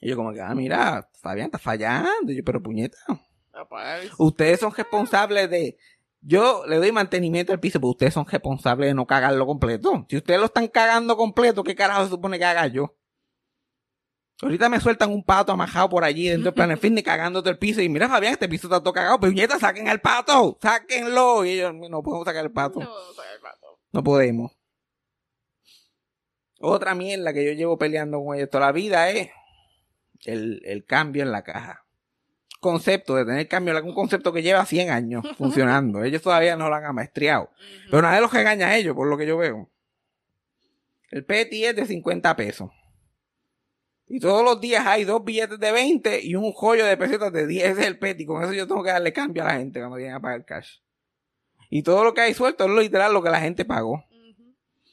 Y 0.00 0.08
yo 0.08 0.16
como 0.16 0.32
que, 0.32 0.40
ah, 0.40 0.54
mira, 0.54 1.08
Fabián 1.20 1.46
está 1.46 1.58
fallando. 1.58 2.30
Y 2.32 2.36
yo, 2.36 2.44
pero 2.44 2.62
puñeta. 2.62 2.96
Apagar 3.52 4.00
el- 4.00 4.10
Ustedes 4.18 4.60
son 4.60 4.72
responsables 4.74 5.50
de. 5.50 5.76
Yo 6.20 6.64
le 6.66 6.76
doy 6.76 6.90
mantenimiento 6.92 7.52
al 7.52 7.60
piso, 7.60 7.78
pero 7.80 7.90
ustedes 7.90 8.14
son 8.14 8.26
responsables 8.26 8.88
de 8.88 8.94
no 8.94 9.06
cagarlo 9.06 9.46
completo. 9.46 10.04
Si 10.08 10.16
ustedes 10.16 10.40
lo 10.40 10.46
están 10.46 10.66
cagando 10.68 11.16
completo, 11.16 11.62
¿qué 11.62 11.74
carajo 11.74 12.04
se 12.04 12.10
supone 12.10 12.38
que 12.38 12.44
haga 12.44 12.66
yo? 12.66 12.96
Ahorita 14.42 14.68
me 14.68 14.78
sueltan 14.80 15.10
un 15.10 15.24
pato 15.24 15.50
amajado 15.52 15.88
por 15.88 16.04
allí 16.04 16.28
dentro 16.28 16.44
del 16.46 16.54
Planet 16.54 16.78
Fitness 16.80 17.02
cagándote 17.04 17.50
el 17.50 17.58
piso. 17.58 17.80
Y 17.82 17.88
mira, 17.88 18.08
Fabián, 18.08 18.32
este 18.32 18.48
piso 18.48 18.66
está 18.68 18.80
todo 18.80 18.92
cagado. 18.92 19.18
Pero 19.20 19.32
nieta, 19.32 19.58
saquen 19.58 19.88
al 19.88 20.00
pato, 20.00 20.58
sáquenlo. 20.62 21.44
Y 21.44 21.50
ellos, 21.52 21.72
no 21.74 22.02
podemos 22.02 22.24
sacar 22.24 22.44
el 22.44 22.52
pato. 22.52 22.80
No, 22.80 23.12
saca 23.14 23.32
el 23.34 23.40
pato. 23.40 23.80
No 23.92 24.02
podemos. 24.04 24.52
Otra 26.60 26.94
mierda 26.94 27.32
que 27.32 27.44
yo 27.44 27.52
llevo 27.52 27.78
peleando 27.78 28.22
con 28.24 28.36
ellos 28.36 28.50
toda 28.50 28.66
la 28.66 28.72
vida 28.72 29.10
es 29.10 29.28
el, 30.24 30.62
el 30.64 30.84
cambio 30.84 31.22
en 31.22 31.32
la 31.32 31.42
caja. 31.42 31.84
Concepto 32.60 33.14
de 33.14 33.24
tener 33.24 33.46
cambio, 33.46 33.80
un 33.84 33.94
concepto 33.94 34.32
que 34.32 34.42
lleva 34.42 34.66
100 34.66 34.90
años 34.90 35.24
funcionando. 35.38 36.02
ellos 36.02 36.22
todavía 36.22 36.56
no 36.56 36.68
lo 36.68 36.74
han 36.74 36.84
amaestriado. 36.84 37.50
Pero 37.90 38.02
nadie 38.02 38.20
los 38.20 38.32
regaña 38.32 38.68
a 38.68 38.76
ellos, 38.76 38.94
por 38.94 39.08
lo 39.08 39.16
que 39.16 39.26
yo 39.26 39.36
veo. 39.36 39.70
El 41.10 41.24
PETI 41.24 41.66
es 41.66 41.76
de 41.76 41.86
50 41.86 42.36
pesos. 42.36 42.70
Y 44.06 44.20
todos 44.20 44.42
los 44.42 44.60
días 44.60 44.86
hay 44.86 45.04
dos 45.04 45.22
billetes 45.22 45.58
de 45.58 45.70
20 45.70 46.24
y 46.24 46.34
un 46.34 46.52
joyo 46.52 46.86
de 46.86 46.96
pesetas 46.96 47.32
de 47.32 47.46
10. 47.46 47.64
Ese 47.64 47.80
es 47.82 47.86
el 47.86 47.98
PETI. 47.98 48.24
Con 48.24 48.42
eso 48.42 48.52
yo 48.54 48.66
tengo 48.66 48.82
que 48.82 48.90
darle 48.90 49.12
cambio 49.12 49.42
a 49.42 49.46
la 49.46 49.54
gente 49.54 49.80
cuando 49.80 49.96
vienen 49.96 50.16
a 50.16 50.20
pagar 50.20 50.44
cash. 50.44 50.78
Y 51.70 51.82
todo 51.82 52.04
lo 52.04 52.14
que 52.14 52.22
hay 52.22 52.34
suelto 52.34 52.64
es 52.64 52.70
lo 52.70 52.80
literal 52.80 53.12
lo 53.12 53.22
que 53.22 53.30
la 53.30 53.40
gente 53.40 53.64
pagó. 53.64 54.04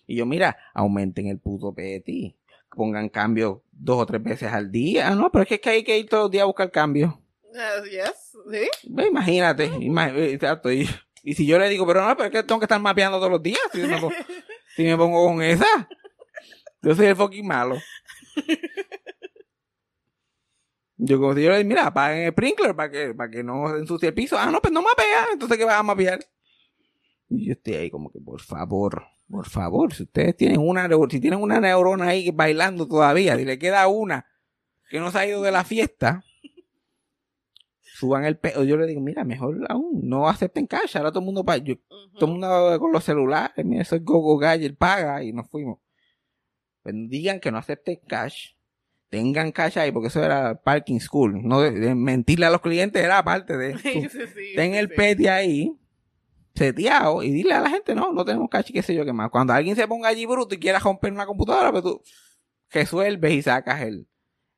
Y 0.07 0.17
yo, 0.17 0.25
mira, 0.25 0.57
aumenten 0.73 1.27
el 1.27 1.39
puto 1.39 1.73
PETI. 1.73 2.35
Pongan 2.75 3.09
cambio 3.09 3.63
dos 3.71 4.01
o 4.01 4.05
tres 4.05 4.21
veces 4.23 4.51
al 4.51 4.71
día. 4.71 5.07
Ah, 5.09 5.15
no, 5.15 5.31
pero 5.31 5.43
es 5.43 5.47
que, 5.49 5.55
es 5.55 5.61
que 5.61 5.69
hay 5.69 5.83
que 5.83 5.97
ir 5.97 6.09
todos 6.09 6.23
los 6.25 6.31
días 6.31 6.43
a 6.43 6.47
buscar 6.47 6.71
cambio. 6.71 7.21
Uh, 7.43 7.85
yes, 7.85 8.35
sí. 8.51 8.67
Imagínate, 9.07 9.67
ima- 9.67 10.13
eh, 10.13 10.33
exacto. 10.33 10.71
Y, 10.71 10.89
y 11.23 11.33
si 11.35 11.45
yo 11.47 11.57
le 11.57 11.69
digo, 11.69 11.87
pero 11.87 12.05
no, 12.05 12.15
pero 12.17 12.25
es 12.27 12.31
que 12.31 12.43
tengo 12.43 12.59
que 12.59 12.65
estar 12.65 12.81
mapeando 12.81 13.17
todos 13.17 13.31
los 13.31 13.41
días. 13.43 13.59
Si 13.71 13.79
me, 13.81 13.97
pongo, 13.97 14.13
si 14.75 14.83
me 14.83 14.97
pongo 14.97 15.25
con 15.27 15.41
esa, 15.41 15.65
yo 16.81 16.93
soy 16.95 17.05
el 17.07 17.15
fucking 17.15 17.47
malo. 17.47 17.77
Yo 20.97 21.19
como 21.19 21.35
si 21.35 21.43
yo 21.43 21.49
le 21.49 21.57
digo, 21.57 21.67
mira, 21.67 21.87
apaguen 21.87 22.23
el 22.23 22.31
sprinkler 22.31 22.73
para 22.75 22.89
que, 22.89 23.13
para 23.13 23.29
que 23.29 23.43
no 23.43 23.75
ensucie 23.75 24.07
el 24.09 24.13
piso. 24.15 24.37
Ah, 24.39 24.49
no, 24.49 24.61
pues 24.61 24.71
no 24.73 24.81
mapea. 24.81 25.27
Entonces, 25.33 25.57
¿qué 25.57 25.65
vas 25.65 25.75
a 25.79 25.83
mapear? 25.83 26.19
Y 27.29 27.47
yo 27.47 27.51
estoy 27.53 27.73
ahí 27.73 27.89
como 27.91 28.09
que, 28.11 28.19
por 28.21 28.39
favor, 28.41 29.03
por 29.29 29.47
favor, 29.49 29.93
si 29.93 30.03
ustedes 30.03 30.35
tienen 30.37 30.59
una, 30.59 30.87
si 31.09 31.19
tienen 31.19 31.41
una 31.41 31.59
neurona 31.59 32.07
ahí 32.09 32.31
bailando 32.31 32.87
todavía, 32.87 33.35
si 33.37 33.45
le 33.45 33.57
queda 33.59 33.87
una 33.87 34.25
que 34.89 34.99
no 34.99 35.11
se 35.11 35.17
ha 35.19 35.27
ido 35.27 35.41
de 35.41 35.51
la 35.51 35.63
fiesta, 35.63 36.23
suban 37.81 38.25
el 38.25 38.37
pedo. 38.37 38.63
Yo 38.63 38.77
le 38.77 38.85
digo, 38.87 39.01
mira, 39.01 39.23
mejor 39.23 39.65
aún, 39.69 40.01
no 40.03 40.27
acepten 40.27 40.67
cash. 40.67 40.95
Ahora 40.97 41.09
todo 41.11 41.19
el 41.19 41.25
mundo 41.25 41.43
paga. 41.45 41.63
Yo, 41.63 41.75
todo 42.13 42.25
el 42.25 42.31
mundo 42.33 42.77
con 42.79 42.91
los 42.91 43.03
celulares, 43.03 43.65
mira, 43.65 43.81
eso 43.81 43.95
es 43.95 44.03
Gogo 44.03 44.37
Gadget, 44.37 44.77
paga 44.77 45.23
y 45.23 45.31
nos 45.33 45.49
fuimos. 45.49 45.79
Pues 46.83 46.93
digan 47.09 47.39
que 47.39 47.51
no 47.51 47.57
acepten 47.57 47.99
cash. 48.07 48.51
Tengan 49.09 49.51
cash 49.51 49.77
ahí, 49.79 49.91
porque 49.91 50.07
eso 50.09 50.23
era 50.23 50.55
parking 50.61 50.99
school. 50.99 51.41
No 51.47 51.61
de- 51.61 51.71
de 51.71 51.95
mentirle 51.95 52.47
a 52.47 52.49
los 52.49 52.61
clientes 52.61 53.01
era 53.03 53.23
parte 53.23 53.55
de. 53.57 53.77
Sí, 53.77 54.07
sí, 54.09 54.19
sí, 54.35 54.53
Ten 54.55 54.75
el 54.75 54.89
peti 54.89 55.27
ahí, 55.27 55.71
seteado, 56.55 57.21
y 57.21 57.31
dile 57.31 57.53
a 57.53 57.61
la 57.61 57.69
gente, 57.69 57.93
no, 57.93 58.11
no 58.13 58.25
tenemos 58.25 58.49
cash, 58.49 58.69
y 58.69 58.73
qué 58.73 58.81
sé 58.81 58.95
yo 58.95 59.05
qué 59.05 59.13
más. 59.13 59.29
Cuando 59.29 59.53
alguien 59.53 59.75
se 59.75 59.87
ponga 59.87 60.09
allí 60.09 60.25
bruto 60.25 60.55
y 60.55 60.59
quiera 60.59 60.79
romper 60.79 61.11
una 61.11 61.25
computadora, 61.25 61.71
pues 61.71 61.83
tú 61.83 62.01
resuelves 62.71 63.33
y 63.33 63.41
sacas 63.41 63.81
el, 63.81 64.07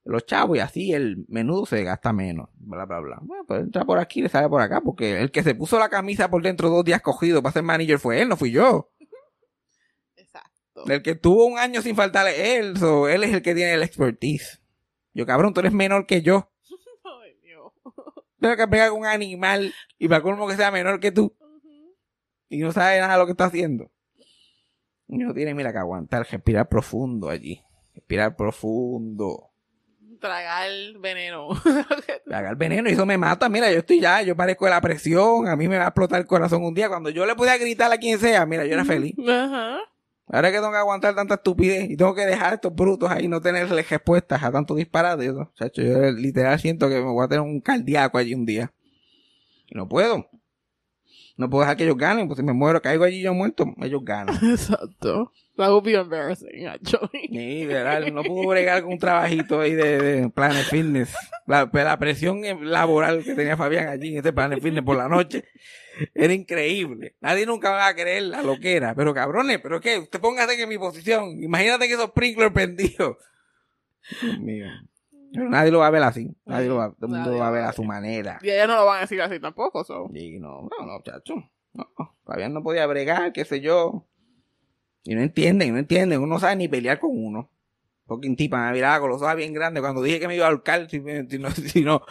los 0.07 0.25
chavos 0.25 0.57
y 0.57 0.59
así 0.61 0.93
el 0.93 1.25
menudo 1.27 1.65
se 1.65 1.83
gasta 1.83 2.13
menos, 2.13 2.49
bla, 2.53 2.85
bla, 2.85 2.99
bla. 2.99 3.17
Bueno, 3.21 3.43
pues 3.45 3.61
entra 3.61 3.83
por 3.85 3.99
aquí 3.99 4.19
y 4.19 4.23
le 4.23 4.29
sale 4.29 4.47
por 4.47 4.61
acá, 4.61 4.81
porque 4.81 5.19
el 5.19 5.31
que 5.31 5.43
se 5.43 5.55
puso 5.55 5.77
la 5.77 5.89
camisa 5.89 6.29
por 6.29 6.41
dentro 6.41 6.69
dos 6.69 6.85
días 6.85 7.01
cogido 7.01 7.43
para 7.43 7.53
ser 7.53 7.63
manager 7.63 7.99
fue 7.99 8.21
él, 8.21 8.29
no 8.29 8.37
fui 8.37 8.51
yo. 8.51 8.91
Exacto. 10.15 10.85
El 10.87 11.01
que 11.01 11.15
tuvo 11.15 11.45
un 11.45 11.59
año 11.59 11.81
sin 11.81 11.95
faltarle 11.95 12.57
él, 12.57 12.77
so, 12.77 13.07
él 13.07 13.23
es 13.23 13.33
el 13.33 13.41
que 13.41 13.53
tiene 13.53 13.73
el 13.73 13.83
expertise. 13.83 14.61
Yo, 15.13 15.25
cabrón, 15.25 15.53
tú 15.53 15.59
eres 15.59 15.73
menor 15.73 16.05
que 16.05 16.21
yo. 16.21 16.51
Tengo 18.39 18.55
que 18.55 18.67
pegar 18.67 18.91
con 18.91 18.99
un 18.99 19.05
animal 19.07 19.73
y 19.97 20.07
para 20.07 20.21
colmo 20.21 20.47
que 20.47 20.55
sea 20.55 20.71
menor 20.71 20.99
que 20.99 21.11
tú. 21.11 21.35
Y 22.49 22.57
no 22.59 22.71
sabe 22.71 22.99
nada 22.99 23.13
de 23.13 23.19
lo 23.19 23.25
que 23.25 23.31
está 23.31 23.45
haciendo. 23.45 23.91
Y 25.07 25.17
no 25.17 25.33
tiene, 25.33 25.53
mira, 25.53 25.71
que 25.71 25.77
aguantar, 25.77 26.27
respirar 26.29 26.67
profundo 26.67 27.29
allí. 27.29 27.61
Respirar 27.93 28.35
profundo. 28.35 29.51
Tragar 30.19 30.69
veneno. 30.99 31.49
El 32.25 32.55
veneno 32.55 32.89
y 32.89 32.93
eso 32.93 33.05
me 33.05 33.17
mata. 33.17 33.47
Mira, 33.49 33.71
yo 33.71 33.79
estoy 33.79 34.01
ya, 34.01 34.21
yo 34.21 34.35
parezco 34.35 34.65
de 34.65 34.71
la 34.71 34.81
presión. 34.81 35.47
A 35.47 35.55
mí 35.55 35.67
me 35.67 35.77
va 35.77 35.85
a 35.85 35.87
explotar 35.87 36.19
el 36.19 36.27
corazón 36.27 36.63
un 36.63 36.73
día. 36.73 36.89
Cuando 36.89 37.09
yo 37.09 37.25
le 37.25 37.35
podía 37.35 37.57
gritar 37.57 37.91
a 37.91 37.97
quien 37.97 38.19
sea, 38.19 38.45
mira, 38.45 38.65
yo 38.65 38.73
era 38.73 38.83
feliz. 38.83 39.15
Ajá. 39.27 39.79
Ahora 40.29 40.51
que 40.51 40.57
tengo 40.57 40.71
que 40.71 40.77
aguantar 40.77 41.15
tanta 41.15 41.35
estupidez 41.35 41.89
y 41.89 41.95
tengo 41.95 42.13
que 42.13 42.25
dejar 42.25 42.51
a 42.51 42.55
estos 42.55 42.75
brutos 42.75 43.09
ahí 43.09 43.29
no 43.29 43.39
tenerle 43.39 43.81
respuestas 43.81 44.43
a 44.43 44.51
tanto 44.51 44.75
disparate. 44.75 45.25
Yo 45.25 46.11
literal 46.11 46.59
siento 46.59 46.89
que 46.89 46.95
me 46.95 47.09
voy 47.11 47.23
a 47.23 47.29
tener 47.29 47.41
un 47.41 47.61
cardíaco 47.61 48.17
allí 48.17 48.33
un 48.33 48.45
día. 48.45 48.73
Y 49.67 49.75
no 49.75 49.87
puedo. 49.87 50.29
No 51.37 51.49
puedo 51.49 51.61
dejar 51.61 51.77
que 51.77 51.83
ellos 51.83 51.97
ganen, 51.97 52.27
pues 52.27 52.37
si 52.37 52.43
me 52.43 52.53
muero, 52.53 52.81
caigo 52.81 53.03
allí 53.03 53.21
yo 53.21 53.33
muerto, 53.33 53.65
ellos 53.81 54.03
ganan. 54.03 54.35
Exacto. 54.43 55.31
That 55.55 55.69
would 55.69 55.83
be 55.83 55.93
embarrassing, 55.93 56.67
actually. 56.67 57.27
Sí, 57.29 57.65
literal, 57.65 58.13
no 58.13 58.23
puedo 58.23 58.47
bregar 58.47 58.83
con 58.83 58.93
un 58.93 58.99
trabajito 58.99 59.59
ahí 59.59 59.73
de, 59.73 59.97
de 59.99 60.29
Planet 60.29 60.65
Fitness. 60.65 61.15
La, 61.47 61.69
la 61.71 61.97
presión 61.97 62.41
laboral 62.61 63.23
que 63.23 63.33
tenía 63.33 63.57
Fabián 63.57 63.87
allí 63.87 64.13
en 64.13 64.19
ese 64.19 64.33
Planet 64.33 64.61
Fitness 64.61 64.83
por 64.83 64.97
la 64.97 65.07
noche 65.07 65.45
era 66.13 66.33
increíble. 66.33 67.15
Nadie 67.21 67.45
nunca 67.45 67.71
va 67.71 67.87
a 67.87 67.95
creer 67.95 68.23
la 68.23 68.43
loquera. 68.43 68.93
Pero 68.95 69.13
cabrones, 69.13 69.59
¿pero 69.61 69.81
qué? 69.81 69.97
Usted 69.97 70.19
póngase 70.19 70.61
en 70.61 70.69
mi 70.69 70.77
posición. 70.77 71.41
Imagínate 71.41 71.87
que 71.87 71.93
esos 71.93 72.09
sprinklers 72.09 72.51
prendidos. 72.53 73.17
Dios 74.21 74.39
mío. 74.39 74.67
Pero 75.33 75.49
nadie 75.49 75.71
lo 75.71 75.79
va 75.79 75.87
a 75.87 75.91
ver 75.91 76.03
así. 76.03 76.35
Nadie 76.45 76.67
lo 76.67 76.75
va, 76.75 76.91
todo 76.91 77.07
el 77.07 77.11
mundo 77.13 77.31
lo 77.31 77.37
va 77.39 77.47
a 77.47 77.51
ver 77.51 77.63
a 77.63 77.73
su 77.73 77.83
manera. 77.83 78.39
Y 78.41 78.49
ellos 78.49 78.67
no 78.67 78.75
lo 78.75 78.85
van 78.85 78.97
a 78.97 79.01
decir 79.01 79.21
así 79.21 79.39
tampoco, 79.39 79.83
so. 79.83 80.09
Y 80.13 80.39
no, 80.39 80.61
no, 80.61 80.85
no, 80.85 81.01
chacho. 81.03 81.35
No, 81.73 81.87
Fabián 82.25 82.53
no 82.53 82.63
podía 82.63 82.85
bregar, 82.87 83.33
qué 83.33 83.45
sé 83.45 83.61
yo. 83.61 84.05
Y 85.03 85.15
no 85.15 85.21
entienden, 85.21 85.73
no 85.73 85.79
entienden. 85.79 86.19
Uno 86.19 86.35
no 86.35 86.39
sabe 86.39 86.55
ni 86.55 86.67
pelear 86.67 86.99
con 86.99 87.11
uno. 87.13 87.49
Porque 88.07 88.29
un 88.29 88.37
tipo 88.37 88.55
me 88.55 88.71
miraba 88.71 89.01
con 89.01 89.09
los 89.09 89.21
ojos 89.21 89.35
bien 89.35 89.53
grandes 89.53 89.81
cuando 89.81 90.01
dije 90.01 90.19
que 90.19 90.27
me 90.29 90.35
iba 90.35 90.45
a 90.45 90.49
ahorcar. 90.49 90.89
Si, 90.89 90.99
me- 91.01 91.27
si 91.29 91.37
no, 91.39 91.51
si, 91.51 91.81
no, 91.81 92.01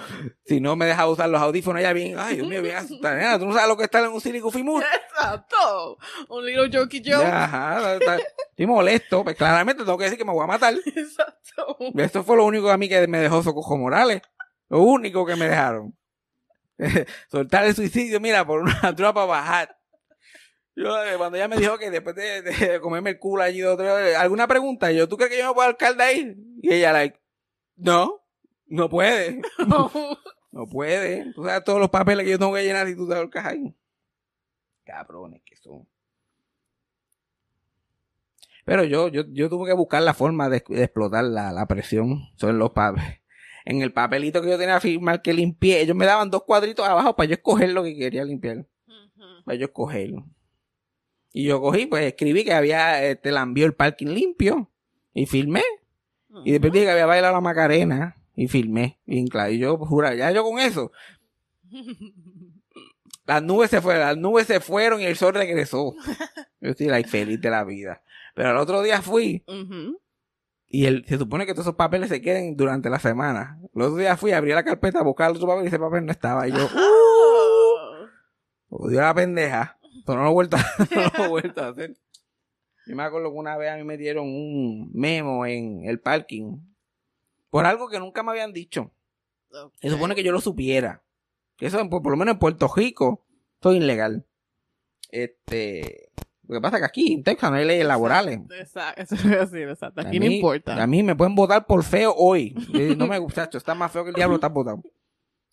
si 0.45 0.61
no 0.61 0.77
me 0.77 0.85
dejaba 0.87 1.11
usar 1.11 1.29
los 1.31 1.41
audífonos, 1.41 1.81
ella 1.81 1.93
bien, 1.95 2.17
ay, 2.19 2.37
Dios 2.37 2.47
mío, 2.49 2.61
bien 2.61 2.77
asustada. 2.77 3.15
Nena, 3.17 3.39
Tú 3.39 3.47
no 3.47 3.55
sabes 3.55 3.69
lo 3.69 3.77
que 3.79 3.85
está 3.85 4.01
en 4.01 4.13
un 4.13 4.21
Silicon 4.21 4.53
Mood. 4.63 4.83
Exacto. 5.17 5.97
Un 6.29 6.45
little 6.45 6.69
jokey 6.71 7.03
joke. 7.05 7.25
Ajá, 7.25 7.95
está- 7.95 8.19
estoy 8.51 8.67
molesto. 8.67 9.25
Pues 9.25 9.37
claramente 9.37 9.85
tengo 9.85 9.97
que 9.97 10.05
decir 10.05 10.19
que 10.19 10.25
me 10.27 10.33
voy 10.33 10.45
a 10.45 10.47
matar. 10.49 10.75
Exacto. 10.95 11.77
Esto 11.97 12.23
fue 12.23 12.37
lo 12.37 12.45
único 12.45 12.71
a 12.71 12.77
mí 12.77 12.89
que 12.89 13.07
me 13.09 13.19
dejó 13.19 13.43
Socojo 13.43 13.79
Morales. 13.79 14.21
Lo 14.69 14.81
único 14.81 15.25
que 15.25 15.37
me 15.37 15.49
dejaron. 15.49 15.97
Soltar 17.31 17.65
el 17.65 17.75
suicidio, 17.75 18.21
mira, 18.21 18.47
por 18.47 18.61
una 18.61 18.95
tropa 18.95 19.25
bajar. 19.25 19.76
Yo, 20.77 21.05
eh, 21.05 21.17
cuando 21.17 21.39
ella 21.39 21.49
me 21.49 21.57
dijo 21.57 21.79
que 21.79 21.91
después 21.91 22.15
de, 22.15 22.43
de 22.43 22.81
comerme 22.81 23.11
el 23.11 23.19
culo 23.19 23.43
allí 23.43 23.61
de 23.61 23.67
otro, 23.67 23.99
eh, 23.99 24.15
¿alguna 24.15 24.47
pregunta? 24.47 24.93
Yo, 24.93 25.09
¿tú 25.09 25.17
crees 25.17 25.33
que 25.33 25.39
yo 25.39 25.49
me 25.49 25.55
puedo 25.55 25.69
alcalde 25.69 26.05
ahí? 26.05 26.37
Y 26.61 26.73
ella, 26.73 26.93
like, 26.93 27.19
no, 27.77 28.23
no 28.67 28.89
puede. 28.89 29.43
No 30.57 30.67
puede. 30.67 31.35
Tú 31.35 31.45
sabes 31.45 31.65
todos 31.65 31.79
los 31.79 31.91
papeles 31.91 32.25
que 32.25 32.31
yo 32.31 32.39
tengo 32.39 32.55
que 32.55 32.65
llenar 32.65 32.89
y 32.89 32.97
tú 32.97 33.07
te 33.07 33.15
ahorcas 33.15 33.45
ahí. 33.45 33.77
Cabrones 34.87 35.43
que 35.45 35.55
son. 35.55 35.87
Pero 38.65 38.83
yo, 38.85 39.09
yo, 39.09 39.25
yo 39.29 39.51
tuve 39.51 39.69
que 39.69 39.75
buscar 39.75 40.01
la 40.01 40.15
forma 40.15 40.49
de, 40.49 40.65
de 40.67 40.85
explotar 40.85 41.25
la, 41.25 41.53
la 41.53 41.67
presión 41.67 42.31
sobre 42.37 42.55
los 42.55 42.71
papeles. 42.71 43.21
En 43.67 43.83
el 43.83 43.93
papelito 43.93 44.41
que 44.41 44.49
yo 44.49 44.57
tenía 44.57 44.77
que 44.77 44.89
firmar 44.89 45.21
que 45.21 45.35
limpié, 45.35 45.83
ellos 45.83 45.95
me 45.95 46.07
daban 46.07 46.31
dos 46.31 46.45
cuadritos 46.45 46.89
abajo 46.89 47.15
para 47.15 47.29
yo 47.29 47.35
escoger 47.35 47.71
lo 47.71 47.83
que 47.83 47.95
quería 47.95 48.25
limpiar. 48.25 48.67
Para 49.45 49.59
yo 49.59 49.67
escogerlo. 49.67 50.25
Y 51.37 51.45
yo 51.45 51.61
cogí, 51.61 51.85
pues 51.85 52.03
escribí 52.07 52.45
que 52.45 52.55
había, 52.55 53.05
este, 53.05 53.31
la 53.31 53.43
envió 53.43 53.67
el 53.67 53.75
parking 53.75 54.07
limpio. 54.07 54.71
Y 55.13 55.27
filmé. 55.27 55.63
Y 56.47 56.53
después 56.53 56.73
dije 56.73 56.87
que 56.87 56.93
había 56.93 57.05
bailado 57.05 57.35
la 57.35 57.43
Macarena. 57.43 58.17
Y 58.35 58.49
filmé. 58.49 59.01
Bien 59.05 59.27
claro. 59.27 59.53
Y 59.53 59.59
yo, 59.59 59.77
pues, 59.77 59.87
jura, 59.91 60.15
ya 60.15 60.31
yo 60.31 60.43
con 60.45 60.59
eso. 60.59 60.93
Las 63.27 63.43
nubes 63.43 63.69
se 63.69 63.83
fueron, 63.83 64.03
las 64.03 64.17
nubes 64.17 64.47
se 64.47 64.61
fueron 64.61 65.03
y 65.03 65.05
el 65.05 65.17
sol 65.17 65.35
regresó. 65.35 65.95
Yo 66.61 66.71
estoy 66.71 66.87
like, 66.87 67.09
feliz 67.09 67.41
de 67.41 67.51
la 67.51 67.65
vida. 67.65 68.03
Pero 68.37 68.53
el 68.53 68.57
otro 68.57 68.83
día 68.83 69.03
fui 69.03 69.43
y 70.69 70.87
el, 70.87 71.05
se 71.07 71.19
supone 71.19 71.45
que 71.45 71.53
todos 71.53 71.67
esos 71.67 71.75
papeles 71.75 72.09
se 72.09 72.23
queden 72.23 72.57
durante 72.57 72.89
la 72.89 73.01
semana. 73.01 73.59
El 73.75 73.83
otro 73.83 73.97
día 73.97 74.17
fui, 74.17 74.31
abrí 74.31 74.53
la 74.53 74.63
carpeta 74.63 75.01
a 75.01 75.03
buscar 75.03 75.33
otro 75.33 75.45
papel 75.47 75.65
y 75.65 75.67
ese 75.67 75.79
papel 75.81 76.07
no 76.07 76.13
estaba. 76.13 76.47
Y 76.47 76.53
yo, 76.53 76.69
Oh. 76.73 78.07
odio 78.69 79.01
a 79.01 79.07
la 79.07 79.15
pendeja. 79.15 79.77
Pero 80.05 80.19
no 80.19 80.25
lo 80.25 80.31
he 80.31 80.33
vuelto 80.33 80.57
no 80.95 81.03
lo 81.19 81.25
he 81.25 81.29
vuelto 81.29 81.63
a 81.63 81.69
hacer. 81.69 81.97
Yo 82.87 82.95
me 82.95 83.03
acuerdo 83.03 83.31
que 83.31 83.39
una 83.39 83.57
vez 83.57 83.71
a 83.71 83.77
mí 83.77 83.85
me 83.85 83.97
dieron 83.97 84.27
un 84.27 84.91
memo 84.93 85.45
en 85.47 85.85
el 85.87 86.01
parking 86.01 86.59
por 87.51 87.67
algo 87.67 87.89
que 87.89 87.99
nunca 87.99 88.23
me 88.23 88.31
habían 88.33 88.53
dicho. 88.53 88.93
Se 89.81 89.91
supone 89.91 90.15
que 90.15 90.23
yo 90.23 90.33
lo 90.33 90.41
supiera. 90.41 91.03
Que 91.57 91.67
eso, 91.67 91.79
por, 91.89 92.03
por 92.03 92.13
lo 92.13 92.19
menos 92.19 92.35
en 92.35 92.39
Puerto 92.39 92.71
Rico, 92.75 93.25
eso 93.61 93.71
es 93.73 93.79
ilegal. 93.79 94.27
Este. 95.11 96.11
Lo 96.47 96.57
que 96.57 96.61
pasa 96.61 96.77
es 96.77 96.83
que 96.83 96.87
aquí 96.87 97.13
en 97.13 97.25
Texas 97.25 97.51
no 97.51 97.57
hay 97.57 97.65
leyes 97.65 97.87
laborales. 97.87 98.41
Exacto. 98.57 99.03
Eso 99.03 99.17
a 99.17 99.37
decir, 99.47 99.69
exacto. 99.69 100.01
Aquí 100.03 100.21
no 100.21 100.27
importa. 100.27 100.81
A 100.81 100.87
mí 100.87 101.03
me 101.03 101.17
pueden 101.17 101.35
votar 101.35 101.67
por 101.67 101.83
feo 101.83 102.15
hoy. 102.17 102.55
No 102.97 103.07
me 103.07 103.19
gusta, 103.19 103.49
está 103.53 103.75
más 103.75 103.91
feo 103.91 104.05
que 104.05 104.11
el 104.11 104.17
diablo, 104.17 104.37
está 104.37 104.49
votado. 104.49 104.83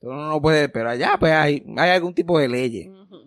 Uno 0.01 0.27
no 0.27 0.41
puede, 0.41 0.67
pero 0.69 0.89
allá 0.89 1.15
pues 1.17 1.31
hay, 1.31 1.63
hay 1.77 1.91
algún 1.91 2.13
tipo 2.13 2.37
de 2.37 2.49
leyes. 2.49 2.89
Ujú. 2.89 3.22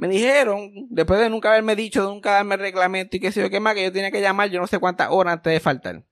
Me 0.00 0.08
dijeron, 0.08 0.72
después 0.88 1.20
de 1.20 1.28
nunca 1.28 1.50
haberme 1.50 1.76
dicho, 1.76 2.00
de 2.00 2.08
nunca 2.08 2.30
darme 2.30 2.56
reglamento 2.56 3.18
y 3.18 3.20
qué 3.20 3.30
sé 3.32 3.42
yo 3.42 3.50
qué 3.50 3.60
más, 3.60 3.74
que 3.74 3.82
yo 3.82 3.92
tenía 3.92 4.10
que 4.10 4.22
llamar 4.22 4.48
yo 4.48 4.58
no 4.58 4.66
sé 4.66 4.78
cuántas 4.78 5.08
horas 5.10 5.34
antes 5.34 5.52
de 5.52 5.60
faltar. 5.60 6.04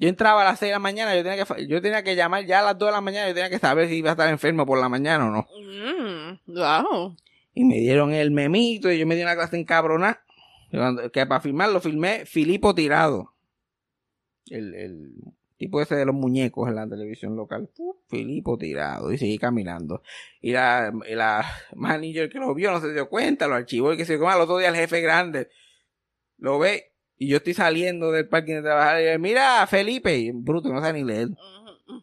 Yo 0.00 0.08
entraba 0.08 0.40
a 0.40 0.44
las 0.46 0.58
6 0.60 0.70
de 0.70 0.72
la 0.72 0.78
mañana, 0.78 1.14
yo 1.14 1.22
tenía 1.22 1.44
que, 1.44 1.66
yo 1.66 1.82
tenía 1.82 2.02
que 2.02 2.16
llamar 2.16 2.46
ya 2.46 2.60
a 2.60 2.62
las 2.62 2.78
2 2.78 2.88
de 2.88 2.92
la 2.92 3.02
mañana, 3.02 3.28
yo 3.28 3.34
tenía 3.34 3.50
que 3.50 3.58
saber 3.58 3.90
si 3.90 3.96
iba 3.96 4.08
a 4.08 4.12
estar 4.12 4.30
enfermo 4.30 4.64
por 4.64 4.80
la 4.80 4.88
mañana 4.88 5.26
o 5.26 5.30
no. 5.30 5.46
Mm, 5.60 6.54
wow. 6.54 7.14
Y 7.52 7.64
me 7.64 7.74
dieron 7.74 8.14
el 8.14 8.30
memito 8.30 8.90
y 8.90 8.98
yo 8.98 9.06
me 9.06 9.14
di 9.14 9.22
una 9.22 9.34
clase 9.34 9.58
encabronada. 9.58 10.24
Que 11.12 11.26
para 11.26 11.42
firmar 11.42 11.68
lo 11.68 11.82
firmé 11.82 12.24
Filipo 12.24 12.74
Tirado. 12.74 13.34
El, 14.48 14.74
el 14.74 15.12
tipo 15.64 15.80
ese 15.80 15.96
de 15.96 16.04
los 16.04 16.14
muñecos 16.14 16.68
en 16.68 16.74
la 16.74 16.86
televisión 16.86 17.36
local. 17.36 17.70
Filipo 18.08 18.58
Tirado. 18.58 19.10
Y 19.10 19.16
seguí 19.16 19.38
caminando. 19.38 20.02
Y 20.42 20.52
la, 20.52 20.92
y 21.08 21.14
la 21.14 21.42
manager 21.74 22.28
que 22.28 22.38
lo 22.38 22.54
vio 22.54 22.70
no 22.70 22.80
se 22.80 22.92
dio 22.92 23.08
cuenta, 23.08 23.48
lo 23.48 23.54
archivó 23.54 23.94
y 23.94 23.96
que 23.96 24.04
se 24.04 24.14
al 24.14 24.40
otro 24.40 24.58
día 24.58 24.68
el 24.68 24.76
jefe 24.76 25.00
grande 25.00 25.48
lo 26.36 26.58
ve. 26.58 26.92
Y 27.16 27.28
yo 27.28 27.38
estoy 27.38 27.54
saliendo 27.54 28.12
del 28.12 28.28
parking 28.28 28.56
de 28.56 28.62
trabajar 28.62 29.00
y 29.00 29.06
yo, 29.06 29.18
mira 29.18 29.66
Felipe, 29.66 30.14
y 30.18 30.32
bruto, 30.32 30.68
no 30.68 30.80
sabe 30.80 30.98
ni 30.98 31.04
leer. 31.04 31.28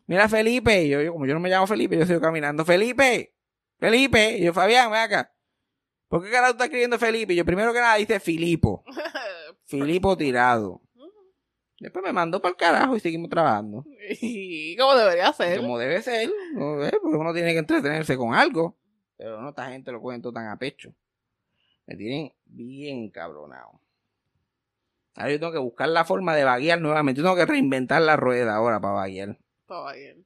Mira 0.07 0.27
Felipe, 0.27 0.85
y 0.85 0.89
yo, 0.89 1.01
yo 1.01 1.13
como 1.13 1.27
yo 1.27 1.33
no 1.35 1.39
me 1.39 1.49
llamo 1.49 1.67
Felipe, 1.67 1.97
yo 1.97 2.05
sigo 2.07 2.19
caminando. 2.19 2.65
Felipe, 2.65 3.35
Felipe, 3.77 4.37
y 4.39 4.45
yo 4.45 4.53
Fabián, 4.53 4.89
ven 4.89 5.01
acá. 5.01 5.31
¿Por 6.07 6.23
qué 6.23 6.31
carajo 6.31 6.53
estás 6.53 6.65
escribiendo 6.65 6.97
Felipe? 6.97 7.33
Y 7.33 7.35
yo 7.35 7.45
primero 7.45 7.73
que 7.73 7.79
nada 7.79 7.95
dice 7.95 8.19
Filipo. 8.19 8.83
Filipo 9.65 10.17
tirado. 10.17 10.81
Después 11.81 12.05
me 12.05 12.13
mandó 12.13 12.39
para 12.39 12.51
el 12.51 12.57
carajo 12.57 12.95
y 12.95 12.99
seguimos 12.99 13.29
trabajando. 13.31 13.83
Y 14.21 14.77
como 14.77 14.93
debería 14.95 15.33
ser. 15.33 15.59
Como 15.59 15.79
debe 15.79 15.99
ser, 16.03 16.29
¿no? 16.53 16.85
¿Eh? 16.85 16.91
porque 17.01 17.17
uno 17.17 17.33
tiene 17.33 17.53
que 17.53 17.59
entretenerse 17.59 18.15
con 18.17 18.35
algo. 18.35 18.77
Pero 19.17 19.41
no, 19.41 19.49
esta 19.49 19.67
gente 19.69 19.91
lo 19.91 19.99
cogen 19.99 20.21
todo 20.21 20.31
tan 20.31 20.47
a 20.47 20.57
pecho. 20.57 20.93
Me 21.87 21.95
tienen 21.95 22.33
bien 22.45 23.09
cabronado. 23.09 23.81
Ahora 25.15 25.31
yo 25.31 25.39
tengo 25.39 25.51
que 25.51 25.57
buscar 25.57 25.89
la 25.89 26.05
forma 26.05 26.35
de 26.35 26.43
vaguear 26.43 26.79
nuevamente. 26.79 27.19
Yo 27.19 27.25
tengo 27.25 27.35
que 27.35 27.47
reinventar 27.47 28.03
la 28.03 28.15
rueda 28.15 28.55
ahora 28.55 28.79
para 28.79 28.93
vaguear. 28.93 29.39
Estaba 29.61 29.93
bien. 29.93 30.23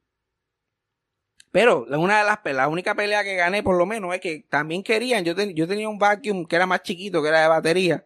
Pero 1.56 1.86
la- 1.88 1.96
una 1.96 2.18
de 2.18 2.24
las 2.26 2.38
la 2.54 2.68
única 2.68 2.94
pelea 2.94 3.24
que 3.24 3.34
gané 3.34 3.62
por 3.62 3.78
lo 3.78 3.86
menos 3.86 4.14
es 4.14 4.20
que 4.20 4.44
también 4.50 4.82
querían, 4.82 5.24
yo, 5.24 5.34
ten- 5.34 5.54
yo 5.54 5.66
tenía 5.66 5.88
un 5.88 5.98
vacuum 5.98 6.44
que 6.44 6.54
era 6.54 6.66
más 6.66 6.82
chiquito, 6.82 7.22
que 7.22 7.28
era 7.30 7.40
de 7.40 7.48
batería, 7.48 8.04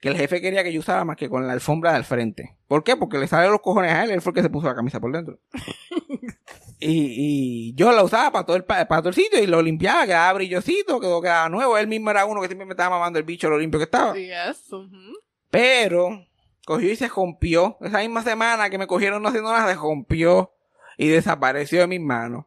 que 0.00 0.08
el 0.08 0.16
jefe 0.16 0.40
quería 0.40 0.64
que 0.64 0.72
yo 0.72 0.80
usara 0.80 1.04
más 1.04 1.16
que 1.18 1.28
con 1.28 1.46
la 1.46 1.52
alfombra 1.52 1.92
del 1.92 2.04
frente. 2.04 2.56
¿Por 2.66 2.82
qué? 2.82 2.96
Porque 2.96 3.18
le 3.18 3.26
sale 3.26 3.48
los 3.50 3.60
cojones 3.60 3.92
a 3.92 4.04
él, 4.04 4.12
él 4.12 4.22
fue 4.22 4.30
el 4.30 4.34
que 4.36 4.42
se 4.42 4.48
puso 4.48 4.66
la 4.66 4.74
camisa 4.74 4.98
por 4.98 5.12
dentro. 5.12 5.38
y, 6.78 7.68
y 7.68 7.74
yo 7.74 7.92
la 7.92 8.02
usaba 8.02 8.30
para 8.32 8.46
todo 8.46 8.56
el 8.56 8.64
pa- 8.64 8.86
para 8.88 9.02
todo 9.02 9.10
el 9.10 9.14
sitio 9.14 9.42
y 9.42 9.46
lo 9.46 9.60
limpiaba, 9.60 10.06
quedaba 10.06 10.32
brillosito, 10.32 10.98
quedó 11.00 11.20
quedaba 11.20 11.48
nuevo. 11.50 11.76
Él 11.76 11.86
mismo 11.86 12.10
era 12.10 12.24
uno 12.24 12.40
que 12.40 12.46
siempre 12.46 12.64
me 12.64 12.72
estaba 12.72 12.90
mamando 12.96 13.18
el 13.18 13.24
bicho 13.26 13.50
lo 13.50 13.58
limpio 13.58 13.78
que 13.78 13.84
estaba. 13.84 14.14
Yes. 14.14 14.72
ujú. 14.72 15.18
Pero 15.50 16.24
cogió 16.64 16.90
y 16.90 16.96
se 16.96 17.08
rompió. 17.08 17.76
Esa 17.82 17.98
misma 17.98 18.22
semana 18.22 18.70
que 18.70 18.78
me 18.78 18.86
cogieron 18.86 19.22
no 19.22 19.28
haciendo 19.28 19.52
nada, 19.52 19.68
se 19.68 19.74
rompió 19.78 20.52
y 20.96 21.08
desapareció 21.08 21.80
de 21.80 21.86
mis 21.86 22.00
manos. 22.00 22.46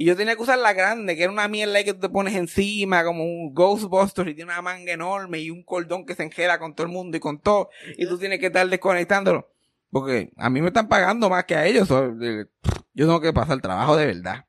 Y 0.00 0.06
yo 0.06 0.16
tenía 0.16 0.34
que 0.34 0.40
usar 0.40 0.58
la 0.58 0.72
grande, 0.72 1.14
que 1.14 1.24
era 1.24 1.30
una 1.30 1.46
mierda 1.46 1.76
ahí 1.76 1.84
que 1.84 1.92
tú 1.92 2.00
te 2.00 2.08
pones 2.08 2.34
encima, 2.34 3.04
como 3.04 3.22
un 3.22 3.52
Ghostbuster, 3.52 4.26
y 4.28 4.34
tiene 4.34 4.50
una 4.50 4.62
manga 4.62 4.94
enorme 4.94 5.40
y 5.40 5.50
un 5.50 5.62
cordón 5.62 6.06
que 6.06 6.14
se 6.14 6.22
enjera 6.22 6.58
con 6.58 6.74
todo 6.74 6.86
el 6.86 6.92
mundo 6.94 7.18
y 7.18 7.20
con 7.20 7.38
todo. 7.38 7.68
Y 7.98 8.06
tú 8.06 8.16
tienes 8.16 8.40
que 8.40 8.46
estar 8.46 8.66
desconectándolo. 8.66 9.52
Porque 9.90 10.32
a 10.38 10.48
mí 10.48 10.62
me 10.62 10.68
están 10.68 10.88
pagando 10.88 11.28
más 11.28 11.44
que 11.44 11.54
a 11.54 11.66
ellos. 11.66 11.86
Yo 11.86 12.46
tengo 12.94 13.20
que 13.20 13.34
pasar 13.34 13.60
trabajo 13.60 13.94
de 13.94 14.06
verdad. 14.06 14.46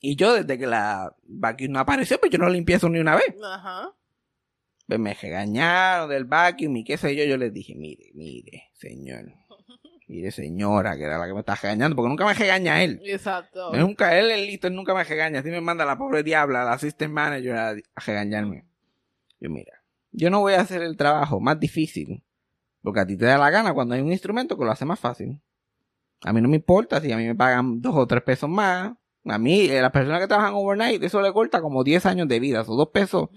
Y 0.00 0.16
yo, 0.16 0.34
desde 0.34 0.58
que 0.58 0.66
la 0.66 1.14
vacuum 1.22 1.70
no 1.70 1.78
apareció, 1.78 2.18
pues 2.18 2.32
yo 2.32 2.38
no 2.38 2.48
limpié 2.48 2.74
eso 2.74 2.88
ni 2.88 2.98
una 2.98 3.14
vez 3.14 3.32
Ajá. 3.44 3.94
pues 4.88 4.98
me 4.98 5.14
regañaron 5.14 6.10
del 6.10 6.24
vacuum 6.24 6.78
y 6.78 6.84
qué 6.84 6.98
sé 6.98 7.14
yo, 7.14 7.22
yo 7.22 7.36
les 7.36 7.52
dije, 7.54 7.76
mire, 7.76 8.10
mire, 8.14 8.70
señor, 8.72 9.32
mire 10.08 10.30
señora, 10.30 10.96
que 10.96 11.04
era 11.04 11.18
la 11.18 11.26
que 11.26 11.34
me 11.34 11.40
está 11.40 11.54
regañando, 11.54 11.94
porque 11.94 12.08
nunca 12.08 12.26
me 12.26 12.34
regaña 12.34 12.82
él. 12.82 13.00
Exacto. 13.04 13.72
Nunca, 13.74 14.18
él 14.18 14.30
es 14.30 14.46
listo, 14.46 14.66
él 14.66 14.74
nunca 14.74 14.94
me 14.94 15.04
regaña, 15.04 15.40
así 15.40 15.50
me 15.50 15.60
manda 15.60 15.84
la 15.84 15.98
pobre 15.98 16.22
diabla, 16.22 16.64
la 16.64 16.72
assistant 16.72 17.12
manager 17.12 17.56
a, 17.56 17.70
a 17.70 18.00
regañarme. 18.04 18.66
Yo, 19.38 19.50
mira, 19.50 19.84
yo 20.10 20.30
no 20.30 20.40
voy 20.40 20.54
a 20.54 20.62
hacer 20.62 20.82
el 20.82 20.96
trabajo 20.96 21.40
más 21.40 21.60
difícil, 21.60 22.24
porque 22.82 23.00
a 23.00 23.06
ti 23.06 23.16
te 23.16 23.26
da 23.26 23.38
la 23.38 23.50
gana 23.50 23.74
cuando 23.74 23.94
hay 23.94 24.00
un 24.00 24.10
instrumento 24.10 24.56
que 24.58 24.64
lo 24.64 24.70
hace 24.70 24.84
más 24.84 24.98
fácil. 24.98 25.40
A 26.22 26.32
mí 26.32 26.40
no 26.40 26.48
me 26.48 26.56
importa 26.56 27.00
si 27.00 27.12
a 27.12 27.16
mí 27.16 27.26
me 27.26 27.34
pagan 27.34 27.80
dos 27.80 27.94
o 27.94 28.06
tres 28.06 28.22
pesos 28.22 28.48
más. 28.48 28.94
A 29.24 29.38
mí, 29.38 29.66
eh, 29.66 29.82
las 29.82 29.92
personas 29.92 30.20
que 30.20 30.26
trabajan 30.26 30.54
overnight, 30.54 31.02
eso 31.02 31.20
le 31.20 31.32
corta 31.32 31.60
como 31.60 31.84
10 31.84 32.06
años 32.06 32.28
de 32.28 32.40
vida, 32.40 32.62
esos 32.62 32.76
dos 32.76 32.88
pesos 32.88 33.28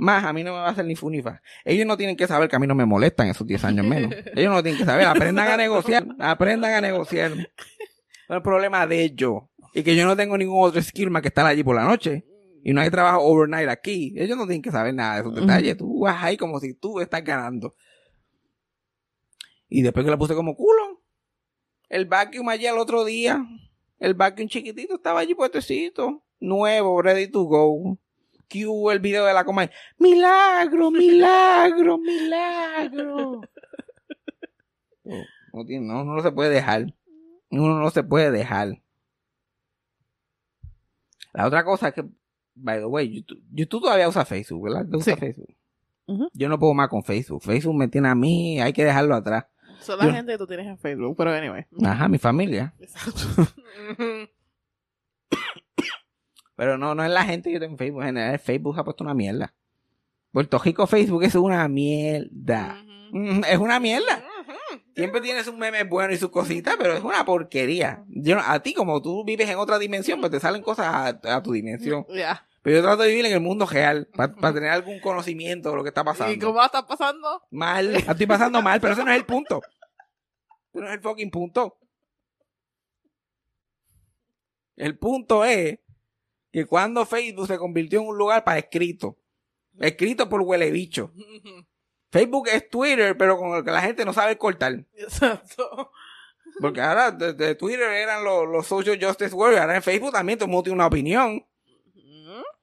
más, 0.00 0.24
a 0.24 0.32
mí 0.32 0.42
no 0.42 0.52
me 0.52 0.58
va 0.58 0.68
a 0.68 0.70
hacer 0.70 0.86
ni 0.86 0.96
funifa. 0.96 1.42
Ellos 1.64 1.86
no 1.86 1.96
tienen 1.96 2.16
que 2.16 2.26
saber 2.26 2.48
que 2.48 2.56
a 2.56 2.58
mí 2.58 2.66
no 2.66 2.74
me 2.74 2.86
molestan 2.86 3.28
esos 3.28 3.46
10 3.46 3.64
años 3.64 3.86
menos. 3.86 4.12
Ellos 4.34 4.52
no 4.52 4.62
tienen 4.62 4.78
que 4.78 4.86
saber, 4.86 5.06
aprendan 5.06 5.48
a 5.48 5.56
negociar, 5.56 6.06
aprendan 6.18 6.72
a 6.72 6.80
negociar. 6.80 7.36
No 7.36 7.42
es 7.42 8.36
el 8.36 8.42
problema 8.42 8.86
de 8.86 9.04
ellos. 9.04 9.42
Y 9.74 9.82
que 9.82 9.94
yo 9.94 10.06
no 10.06 10.16
tengo 10.16 10.38
ningún 10.38 10.66
otro 10.66 10.80
skill 10.80 11.10
más 11.10 11.20
que 11.20 11.28
estar 11.28 11.44
allí 11.44 11.62
por 11.62 11.76
la 11.76 11.84
noche. 11.84 12.24
Y 12.62 12.72
no 12.72 12.80
hay 12.80 12.90
trabajo 12.90 13.20
overnight 13.22 13.68
aquí. 13.68 14.14
Ellos 14.16 14.36
no 14.36 14.46
tienen 14.46 14.62
que 14.62 14.70
saber 14.70 14.94
nada 14.94 15.14
de 15.14 15.20
esos 15.20 15.34
detalles. 15.34 15.76
Tú 15.76 16.00
vas 16.00 16.22
ahí 16.22 16.36
como 16.36 16.60
si 16.60 16.74
tú 16.74 17.00
estás 17.00 17.22
ganando. 17.22 17.74
Y 19.68 19.82
después 19.82 20.04
que 20.04 20.10
la 20.10 20.18
puse 20.18 20.34
como 20.34 20.54
culo. 20.56 21.02
El 21.88 22.06
vacuum 22.06 22.48
allí 22.48 22.66
al 22.66 22.78
otro 22.78 23.04
día. 23.04 23.44
El 23.98 24.14
vacuum 24.14 24.48
chiquitito 24.48 24.94
estaba 24.94 25.20
allí 25.20 25.34
puestecito. 25.34 26.24
Nuevo, 26.38 27.02
ready 27.02 27.28
to 27.28 27.44
go. 27.44 27.98
Que 28.50 28.66
hubo 28.66 28.90
el 28.90 28.98
video 28.98 29.24
de 29.26 29.32
la 29.32 29.44
coma. 29.44 29.70
Milagro, 29.96 30.90
milagro, 30.90 31.98
milagro. 31.98 33.40
No, 35.04 36.04
no, 36.04 36.04
no, 36.16 36.20
se 36.22 36.32
puede 36.32 36.50
dejar. 36.50 36.92
Uno 37.50 37.78
no 37.78 37.90
se 37.90 38.02
puede 38.02 38.32
dejar. 38.32 38.82
La 41.32 41.46
otra 41.46 41.64
cosa 41.64 41.88
es 41.88 41.94
que, 41.94 42.04
by 42.56 42.80
the 42.80 42.86
way, 42.86 43.08
YouTube, 43.14 43.40
YouTube 43.52 43.82
todavía 43.82 44.08
usa 44.08 44.24
Facebook, 44.24 44.64
¿verdad? 44.64 44.84
¿Tú 44.90 44.98
usas 44.98 45.14
Sí. 45.14 45.20
Facebook? 45.20 45.54
Yo 46.32 46.48
no 46.48 46.58
puedo 46.58 46.74
más 46.74 46.88
con 46.88 47.04
Facebook. 47.04 47.42
Facebook 47.44 47.76
me 47.76 47.86
tiene 47.86 48.08
a 48.08 48.16
mí, 48.16 48.60
hay 48.60 48.72
que 48.72 48.84
dejarlo 48.84 49.14
atrás. 49.14 49.46
Son 49.80 49.96
la 49.96 50.06
Yo- 50.06 50.12
gente 50.12 50.32
que 50.32 50.38
tú 50.38 50.46
tienes 50.48 50.66
en 50.66 50.76
Facebook, 50.76 51.14
pero 51.16 51.30
anyway. 51.32 51.66
Ajá, 51.84 52.08
mi 52.08 52.18
familia. 52.18 52.74
Exacto. 52.80 53.46
Pero 56.60 56.76
no, 56.76 56.94
no 56.94 57.02
es 57.02 57.10
la 57.10 57.24
gente 57.24 57.48
que 57.48 57.54
yo 57.54 57.60
tengo 57.60 57.72
en 57.72 57.78
Facebook. 57.78 58.02
En 58.02 58.08
general, 58.08 58.38
Facebook 58.38 58.78
ha 58.78 58.84
puesto 58.84 59.02
una 59.02 59.14
mierda. 59.14 59.54
Puerto 60.30 60.58
Rico 60.58 60.86
Facebook 60.86 61.22
es 61.24 61.34
una 61.34 61.66
mierda. 61.68 62.84
Es 63.48 63.56
una 63.56 63.80
mierda. 63.80 64.22
Siempre 64.94 65.22
tienes 65.22 65.48
un 65.48 65.58
meme 65.58 65.84
bueno 65.84 66.12
y 66.12 66.18
sus 66.18 66.28
cositas, 66.28 66.76
pero 66.78 66.92
es 66.92 67.02
una 67.02 67.24
porquería. 67.24 68.04
Yo, 68.08 68.38
a 68.38 68.60
ti, 68.60 68.74
como 68.74 69.00
tú 69.00 69.24
vives 69.24 69.48
en 69.48 69.56
otra 69.56 69.78
dimensión, 69.78 70.20
pues 70.20 70.32
te 70.32 70.38
salen 70.38 70.60
cosas 70.60 70.86
a, 71.24 71.36
a 71.36 71.42
tu 71.42 71.52
dimensión. 71.52 72.04
Pero 72.60 72.76
yo 72.76 72.82
trato 72.82 73.04
de 73.04 73.08
vivir 73.08 73.24
en 73.24 73.32
el 73.32 73.40
mundo 73.40 73.64
real, 73.64 74.10
para 74.14 74.52
tener 74.52 74.68
algún 74.68 75.00
conocimiento 75.00 75.70
de 75.70 75.76
lo 75.76 75.82
que 75.82 75.88
está 75.88 76.04
pasando. 76.04 76.34
¿Y 76.34 76.38
cómo 76.38 76.62
está 76.62 76.86
pasando? 76.86 77.42
Mal, 77.50 77.96
estoy 77.96 78.26
pasando 78.26 78.60
mal, 78.60 78.82
pero 78.82 78.92
ese 78.92 79.02
no 79.02 79.10
es 79.10 79.16
el 79.16 79.24
punto. 79.24 79.62
Ese 80.74 80.82
no 80.82 80.88
es 80.88 80.92
el 80.92 81.00
fucking 81.00 81.30
punto. 81.30 81.78
El 84.76 84.98
punto 84.98 85.42
es 85.46 85.78
que 86.52 86.66
cuando 86.66 87.06
Facebook 87.06 87.46
se 87.46 87.58
convirtió 87.58 88.00
en 88.00 88.08
un 88.08 88.18
lugar 88.18 88.44
para 88.44 88.58
escrito, 88.58 89.18
escrito 89.78 90.28
por 90.28 90.40
huele 90.42 90.70
bicho. 90.70 91.12
Facebook 92.12 92.48
es 92.52 92.68
Twitter, 92.68 93.16
pero 93.16 93.38
con 93.38 93.54
el 93.56 93.64
que 93.64 93.70
la 93.70 93.82
gente 93.82 94.04
no 94.04 94.12
sabe 94.12 94.36
cortar. 94.36 94.84
Exacto. 94.94 95.92
Porque 96.60 96.80
ahora 96.80 97.12
de, 97.12 97.32
de 97.34 97.54
Twitter 97.54 97.88
eran 97.88 98.24
los, 98.24 98.48
los 98.48 98.66
social 98.66 98.98
justice 99.00 99.32
warriors, 99.34 99.62
ahora 99.62 99.76
en 99.76 99.82
Facebook 99.82 100.12
también 100.12 100.36
todo 100.38 100.46
el 100.46 100.50
mundo 100.50 100.64
tiene 100.64 100.74
una 100.74 100.86
opinión. 100.88 101.46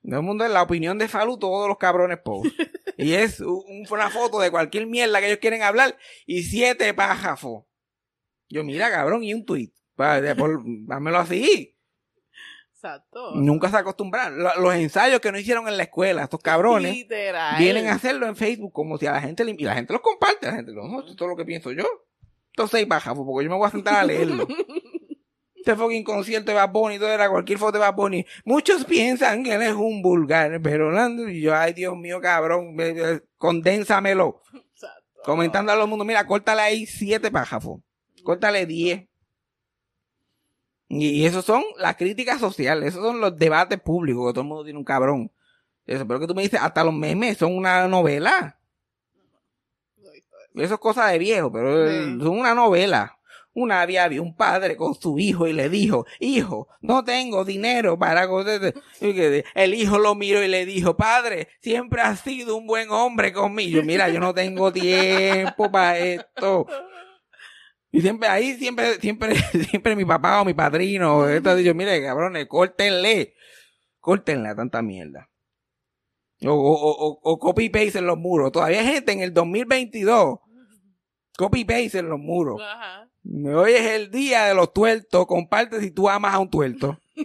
Todo 0.03 0.17
el 0.19 0.21
mundo 0.21 0.43
es 0.45 0.51
la 0.51 0.63
opinión 0.63 0.97
de 0.97 1.07
Falu, 1.07 1.37
todos 1.39 1.67
los 1.67 1.77
cabrones 1.77 2.19
post. 2.19 2.53
y 2.97 3.13
es 3.13 3.39
un- 3.39 3.85
una 3.89 4.09
foto 4.09 4.39
de 4.39 4.51
cualquier 4.51 4.85
mierda 4.87 5.19
que 5.19 5.27
ellos 5.27 5.39
quieren 5.39 5.61
hablar 5.63 5.97
y 6.25 6.43
siete 6.43 6.93
pájafos. 6.93 7.63
Yo, 8.49 8.63
mira, 8.63 8.89
cabrón, 8.91 9.23
y 9.23 9.33
un 9.33 9.45
tweet. 9.45 9.71
Por- 9.95 10.61
Dámelo 10.65 11.19
así. 11.19 11.76
Exacto. 12.77 13.31
Nunca 13.33 13.69
se 13.69 13.77
acostumbran. 13.77 14.37
Lo- 14.37 14.53
Los 14.61 14.75
ensayos 14.75 15.19
que 15.19 15.31
no 15.31 15.39
hicieron 15.39 15.67
en 15.67 15.77
la 15.77 15.83
escuela, 15.83 16.23
estos 16.23 16.39
cabrones, 16.41 16.93
Literal. 16.93 17.57
vienen 17.57 17.87
a 17.87 17.93
hacerlo 17.93 18.27
en 18.27 18.35
Facebook 18.35 18.71
como 18.71 18.99
si 18.99 19.07
a 19.07 19.13
la 19.13 19.21
gente 19.21 19.43
le- 19.43 19.55
y 19.57 19.63
la 19.63 19.73
gente 19.73 19.93
los 19.93 20.01
comparte. 20.03 20.45
La 20.45 20.53
gente, 20.53 20.73
no, 20.73 20.99
esto 20.99 21.25
es 21.25 21.29
lo 21.29 21.35
que 21.35 21.43
pienso 21.45 21.71
yo. 21.71 21.85
Estos 22.51 22.69
seis 22.69 22.85
pájafos, 22.85 23.25
porque 23.25 23.45
yo 23.45 23.49
me 23.51 23.57
voy 23.57 23.67
a 23.67 23.71
sentar 23.71 23.95
a 23.95 24.03
leerlo. 24.03 24.47
Este 25.55 25.75
fucking 25.75 26.03
concierto 26.05 26.51
de 26.51 26.55
Bad 26.55 26.71
Bunny, 26.71 26.97
todo 26.97 27.09
era 27.09 27.29
cualquier 27.29 27.57
foto 27.59 27.73
de 27.73 27.79
Bad 27.79 27.93
Bunny. 27.95 28.25
Muchos 28.45 28.85
piensan 28.85 29.43
que 29.43 29.53
él 29.53 29.61
es 29.63 29.73
un 29.73 30.01
vulgar, 30.01 30.61
pero 30.61 30.93
y 31.29 31.41
yo, 31.41 31.53
ay 31.53 31.73
Dios 31.73 31.97
mío, 31.97 32.21
cabrón, 32.21 32.73
condénsamelo. 33.37 34.41
Exacto. 34.53 35.21
Comentando 35.25 35.71
a 35.71 35.75
todo 35.75 35.83
el 35.83 35.89
mundo, 35.89 36.05
mira, 36.05 36.25
córtale 36.25 36.61
ahí 36.61 36.85
siete 36.85 37.29
pájafos. 37.31 37.81
Córtale 38.23 38.65
diez. 38.65 39.07
Y, 40.89 41.25
esos 41.25 41.43
son 41.43 41.63
las 41.77 41.95
críticas 41.97 42.39
sociales, 42.39 42.89
esos 42.89 43.03
son 43.05 43.19
los 43.19 43.37
debates 43.37 43.79
públicos, 43.79 44.27
que 44.27 44.33
todo 44.33 44.41
el 44.41 44.47
mundo 44.47 44.63
tiene 44.63 44.79
un 44.79 44.85
cabrón. 44.85 45.31
Eso, 45.85 46.05
pero 46.07 46.19
que 46.19 46.27
tú 46.27 46.35
me 46.35 46.41
dices, 46.43 46.59
hasta 46.61 46.83
los 46.83 46.93
memes 46.93 47.37
son 47.37 47.55
una 47.55 47.87
novela. 47.87 48.57
Eso. 49.97 50.11
Eso 50.55 50.73
es 50.75 50.79
cosa 50.79 51.07
de 51.07 51.17
viejo, 51.17 51.51
pero 51.51 51.89
eh, 51.89 52.05
Sí. 52.05 52.17
son 52.19 52.39
una 52.39 52.53
novela. 52.53 53.13
Una 53.53 53.83
vez 53.87 53.97
había 53.97 54.21
un 54.21 54.35
padre 54.35 54.77
con 54.77 54.93
su 54.93 55.17
hijo 55.17 55.47
y 55.47 55.53
le 55.53 55.67
dijo, 55.67 56.05
hijo, 56.19 56.67
no 56.79 57.03
tengo 57.03 57.43
dinero 57.43 57.97
para... 57.97 58.27
co- 58.27 58.43
de- 58.43 58.59
de-". 58.59 58.73
Y 59.01 59.13
que 59.15 59.45
El 59.55 59.73
hijo 59.73 59.97
lo 59.97 60.13
miró 60.13 60.43
y 60.43 60.47
le 60.47 60.65
dijo, 60.65 60.95
padre, 60.95 61.47
siempre 61.59 62.01
has 62.01 62.19
sido 62.19 62.55
un 62.55 62.67
buen 62.67 62.91
hombre 62.91 63.33
conmigo. 63.33 63.81
Mira, 63.81 64.09
yo 64.09 64.19
no 64.19 64.33
tengo 64.33 64.71
tiempo 64.71 65.71
para 65.71 65.97
esto. 65.97 66.67
Y 67.91 68.01
siempre 68.01 68.27
ahí, 68.27 68.55
siempre, 68.55 68.95
siempre, 68.95 69.35
siempre 69.69 69.95
mi 69.95 70.05
papá 70.05 70.41
o 70.41 70.45
mi 70.45 70.53
padrino, 70.53 71.27
esto 71.27 71.51
ha 71.51 71.55
dicho, 71.55 71.73
mire, 71.73 72.01
cabrones, 72.01 72.45
córtenle, 72.47 73.33
córtenle 73.99 74.49
a 74.49 74.55
tanta 74.55 74.81
mierda. 74.81 75.29
O, 76.43 76.51
o, 76.51 76.91
o, 76.91 77.19
o 77.23 77.39
copy 77.39 77.69
paste 77.69 77.99
en 77.99 78.05
los 78.05 78.17
muros. 78.17 78.51
Todavía 78.51 78.81
hay 78.81 78.87
gente 78.87 79.11
en 79.11 79.21
el 79.21 79.33
2022. 79.33 80.39
Copy 81.35 81.65
paste 81.65 81.99
en 81.99 82.09
los 82.09 82.19
muros. 82.19 82.61
Ajá. 82.61 83.09
Hoy 83.23 83.73
es 83.73 83.85
el 83.85 84.11
día 84.11 84.45
de 84.45 84.53
los 84.53 84.71
tuertos. 84.71 85.25
Comparte 85.25 85.79
si 85.81 85.91
tú 85.91 86.09
amas 86.09 86.33
a 86.33 86.39
un 86.39 86.49
tuerto. 86.49 86.99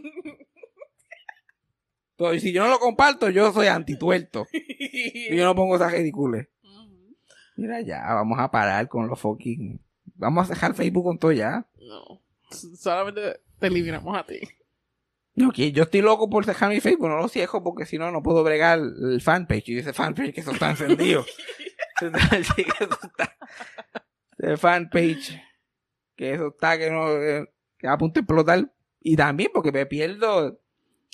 Entonces, 2.12 2.42
si 2.42 2.52
yo 2.52 2.62
no 2.62 2.70
lo 2.70 2.78
comparto, 2.78 3.30
yo 3.30 3.52
soy 3.52 3.66
antituerto. 3.66 4.46
Y 4.52 5.36
yo 5.36 5.44
no 5.44 5.54
pongo 5.54 5.76
esas 5.76 5.92
ridículas. 5.92 6.46
Ujú. 6.62 7.16
Mira 7.56 7.80
ya, 7.80 8.02
vamos 8.14 8.38
a 8.38 8.50
parar 8.50 8.88
con 8.88 9.06
los 9.08 9.20
fucking. 9.20 9.80
Vamos 10.14 10.46
a 10.46 10.54
dejar 10.54 10.74
Facebook 10.74 11.04
con 11.04 11.18
todo 11.18 11.32
ya. 11.32 11.66
No. 11.80 12.20
Solamente 12.76 13.40
te 13.58 13.66
eliminamos 13.66 14.16
a 14.16 14.24
ti. 14.24 14.40
Yo, 15.34 15.50
que- 15.50 15.72
yo 15.72 15.84
estoy 15.84 16.02
loco 16.02 16.28
por 16.28 16.44
dejar 16.44 16.68
mi 16.68 16.80
Facebook, 16.80 17.08
no 17.08 17.16
lo 17.16 17.28
cierro 17.28 17.62
porque 17.62 17.86
si 17.86 17.96
no, 17.96 18.10
no 18.10 18.22
puedo 18.22 18.44
bregar 18.44 18.78
el 18.78 19.20
fanpage. 19.22 19.68
Y 19.70 19.78
ese 19.78 19.92
fanpage 19.94 20.34
que 20.34 20.40
eso 20.42 20.50
está 20.52 20.70
encendido. 20.70 21.24
Sí, 22.00 22.64
que 22.64 22.84
eso 22.84 22.98
está- 23.02 23.36
Ese 24.38 24.56
fanpage 24.56 25.40
que 26.16 26.34
eso 26.34 26.48
está 26.48 26.76
que 26.76 26.90
no 26.90 27.10
eh, 27.16 27.48
que 27.78 27.86
a 27.86 27.96
punto 27.96 28.14
de 28.14 28.20
explotar. 28.20 28.72
Y 29.00 29.14
también 29.16 29.50
porque 29.54 29.70
me 29.72 29.86
pierdo 29.86 30.58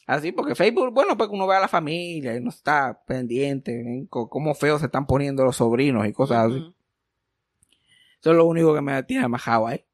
así, 0.06 0.32
porque 0.32 0.54
Facebook, 0.54 0.92
bueno, 0.94 1.16
pues 1.16 1.28
uno 1.30 1.46
ve 1.46 1.56
a 1.56 1.60
la 1.60 1.68
familia 1.68 2.34
y 2.36 2.40
no 2.40 2.48
está 2.50 3.02
pendiente, 3.06 4.06
co- 4.08 4.28
cómo 4.30 4.54
feos 4.54 4.80
se 4.80 4.86
están 4.86 5.06
poniendo 5.06 5.44
los 5.44 5.56
sobrinos 5.56 6.06
y 6.06 6.12
cosas 6.12 6.46
así. 6.46 6.74
Eso 8.20 8.30
es 8.30 8.36
lo 8.36 8.46
único 8.46 8.74
que 8.74 8.80
me 8.80 9.02
tiene 9.04 9.28
majado 9.28 9.66
ahí. 9.66 9.84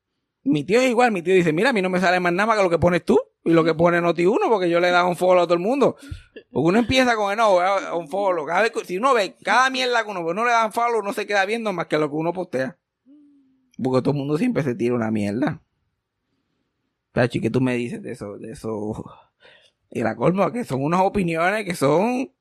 Mi 0.42 0.64
tío 0.64 0.80
es 0.80 0.90
igual, 0.90 1.12
mi 1.12 1.22
tío 1.22 1.34
dice, 1.34 1.52
mira, 1.52 1.70
a 1.70 1.72
mí 1.72 1.80
no 1.80 1.90
me 1.90 2.00
sale 2.00 2.20
más 2.20 2.32
nada 2.32 2.56
que 2.56 2.62
lo 2.62 2.70
que 2.70 2.78
pones 2.78 3.04
tú 3.04 3.18
y 3.44 3.52
lo 3.52 3.64
que 3.64 3.74
pone 3.74 4.00
Noti 4.00 4.24
uno 4.26 4.48
porque 4.48 4.70
yo 4.70 4.80
le 4.80 4.88
he 4.88 4.90
dado 4.90 5.08
un 5.08 5.16
follow 5.16 5.42
a 5.42 5.46
todo 5.46 5.54
el 5.54 5.60
mundo. 5.60 5.96
Porque 6.50 6.68
uno 6.68 6.78
empieza 6.78 7.14
con 7.16 7.30
el 7.30 7.38
no, 7.38 7.56
un 7.96 8.08
follow. 8.08 8.46
Cada 8.46 8.62
vez 8.62 8.72
si 8.84 8.96
uno 8.96 9.14
ve 9.14 9.36
cada 9.42 9.70
mierda 9.70 10.04
que 10.04 10.10
uno, 10.10 10.20
uno 10.20 10.44
le 10.44 10.50
dan 10.50 10.72
follow, 10.72 11.02
no 11.02 11.12
se 11.12 11.26
queda 11.26 11.44
viendo 11.44 11.72
más 11.72 11.86
que 11.86 11.98
lo 11.98 12.08
que 12.08 12.16
uno 12.16 12.32
postea. 12.32 12.78
Porque 13.82 14.02
todo 14.02 14.12
el 14.12 14.18
mundo 14.18 14.38
siempre 14.38 14.62
se 14.62 14.74
tira 14.74 14.94
una 14.94 15.10
mierda. 15.10 15.62
Pachi, 17.12 17.40
¿qué 17.40 17.50
tú 17.50 17.60
me 17.60 17.74
dices 17.74 18.02
de 18.02 18.12
eso? 18.12 18.36
De 18.38 18.52
eso. 18.52 19.04
Y 19.90 20.02
la 20.02 20.16
colma, 20.16 20.52
que 20.52 20.64
son 20.64 20.82
unas 20.82 21.00
opiniones 21.00 21.64
que 21.64 21.74
son 21.74 22.32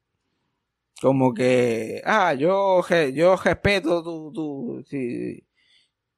como 1.02 1.34
que, 1.34 2.02
ah, 2.06 2.34
yo, 2.34 2.82
yo 3.14 3.36
respeto 3.36 4.02
tu, 4.04 4.32
tu, 4.32 4.84
si, 4.88 5.46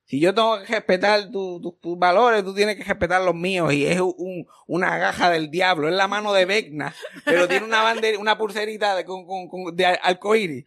si 0.06 0.20
yo 0.20 0.34
tengo 0.36 0.60
que 0.62 0.68
respetar 0.68 1.32
tu- 1.32 1.60
tu- 1.62 1.78
tus 1.82 1.98
valores, 1.98 2.44
tú 2.44 2.54
tienes 2.54 2.76
que 2.76 2.84
respetar 2.84 3.22
los 3.22 3.34
míos. 3.36 3.74
Y 3.74 3.86
es 3.88 4.00
un, 4.00 4.48
una 4.68 4.98
gaja 4.98 5.30
del 5.32 5.50
diablo, 5.50 5.90
es 5.90 5.96
la 5.96 6.08
mano 6.08 6.32
de 6.34 6.46
Vecna, 6.46 6.94
pero 7.26 7.48
tiene 7.48 7.66
una 7.66 7.82
bandera, 7.82 8.20
una 8.20 8.38
pulserita 8.38 8.96
de, 8.96 9.04
con, 9.06 9.26
con, 9.26 9.48
con- 9.48 9.76
de 9.76 9.86
arcoíris. 9.86 10.66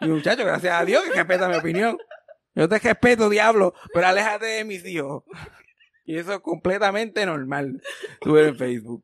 Y 0.00 0.06
muchacho, 0.06 0.44
gracias 0.44 0.74
a 0.80 0.84
Dios 0.84 1.02
que 1.04 1.12
respeta 1.12 1.48
mi 1.48 1.56
opinión. 1.56 1.98
Yo 2.54 2.68
te 2.68 2.78
respeto, 2.78 3.28
diablo, 3.30 3.74
pero 3.94 4.06
aléjate 4.06 4.46
de 4.46 4.64
mis 4.64 4.84
hijos. 4.86 5.24
Y 6.04 6.16
eso 6.18 6.34
es 6.34 6.40
completamente 6.40 7.24
normal. 7.26 7.80
Tú 8.20 8.36
en 8.36 8.56
Facebook. 8.56 9.02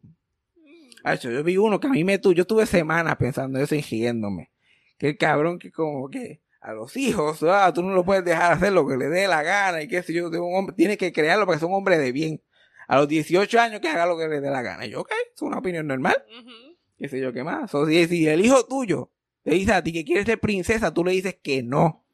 Hacho, 1.05 1.31
yo 1.31 1.43
vi 1.43 1.57
uno 1.57 1.81
que 1.81 1.87
a 1.87 1.91
mí 1.91 2.05
me 2.05 2.19
tu, 2.19 2.33
yo 2.33 2.45
tuve 2.47 2.67
semanas 2.67 3.17
pensando 3.17 3.59
eso 3.61 3.75
y 3.75 3.81
riéndome. 3.83 4.51
Que 4.99 5.11
el 5.11 5.17
cabrón 5.17 5.59
que 5.59 5.71
como 5.73 6.11
que 6.11 6.41
a 6.61 6.73
los 6.73 6.97
hijos, 6.97 7.43
ah, 7.45 7.73
tú 7.73 7.83
no 7.83 7.95
lo 7.95 8.05
puedes 8.05 8.25
dejar 8.25 8.53
hacer 8.53 8.73
lo 8.73 8.87
que 8.87 8.97
le 8.97 9.09
dé 9.09 9.29
la 9.29 9.43
gana 9.43 9.83
y 9.83 9.89
qué 9.89 10.03
sé 10.03 10.13
yo, 10.13 10.31
tengo 10.31 10.47
un 10.49 10.57
hombre, 10.57 10.75
tiene 10.77 10.97
que 10.97 11.13
crearlo 11.13 11.47
para 11.47 11.57
que 11.57 11.61
sea 11.61 11.69
un 11.69 11.75
hombre 11.75 11.99
de 11.99 12.13
bien. 12.13 12.43
A 12.89 12.97
los 12.97 13.07
18 13.09 13.61
años 13.61 13.81
que 13.81 13.89
haga 13.89 14.07
lo 14.07 14.17
que 14.17 14.29
le 14.29 14.41
dé 14.41 14.51
la 14.51 14.63
gana. 14.63 14.87
Y 14.87 14.91
yo, 14.91 15.03
ok, 15.03 15.11
es 15.35 15.43
una 15.43 15.59
opinión 15.59 15.87
normal 15.87 16.17
Ujú. 16.41 16.77
qué 16.99 17.09
sé 17.09 17.21
yo 17.21 17.33
qué 17.33 17.45
más. 17.45 17.75
O 17.75 17.87
si, 17.87 18.07
si 18.09 18.27
el 18.27 18.45
hijo 18.45 18.65
tuyo 18.67 19.11
te 19.45 19.51
dice 19.53 19.73
a 19.73 19.83
ti 19.83 19.93
que 19.93 20.05
quiere 20.05 20.25
ser 20.25 20.41
princesa, 20.41 20.93
tú 20.93 21.05
le 21.05 21.13
dices 21.13 21.37
que 21.43 21.63
no. 21.63 22.05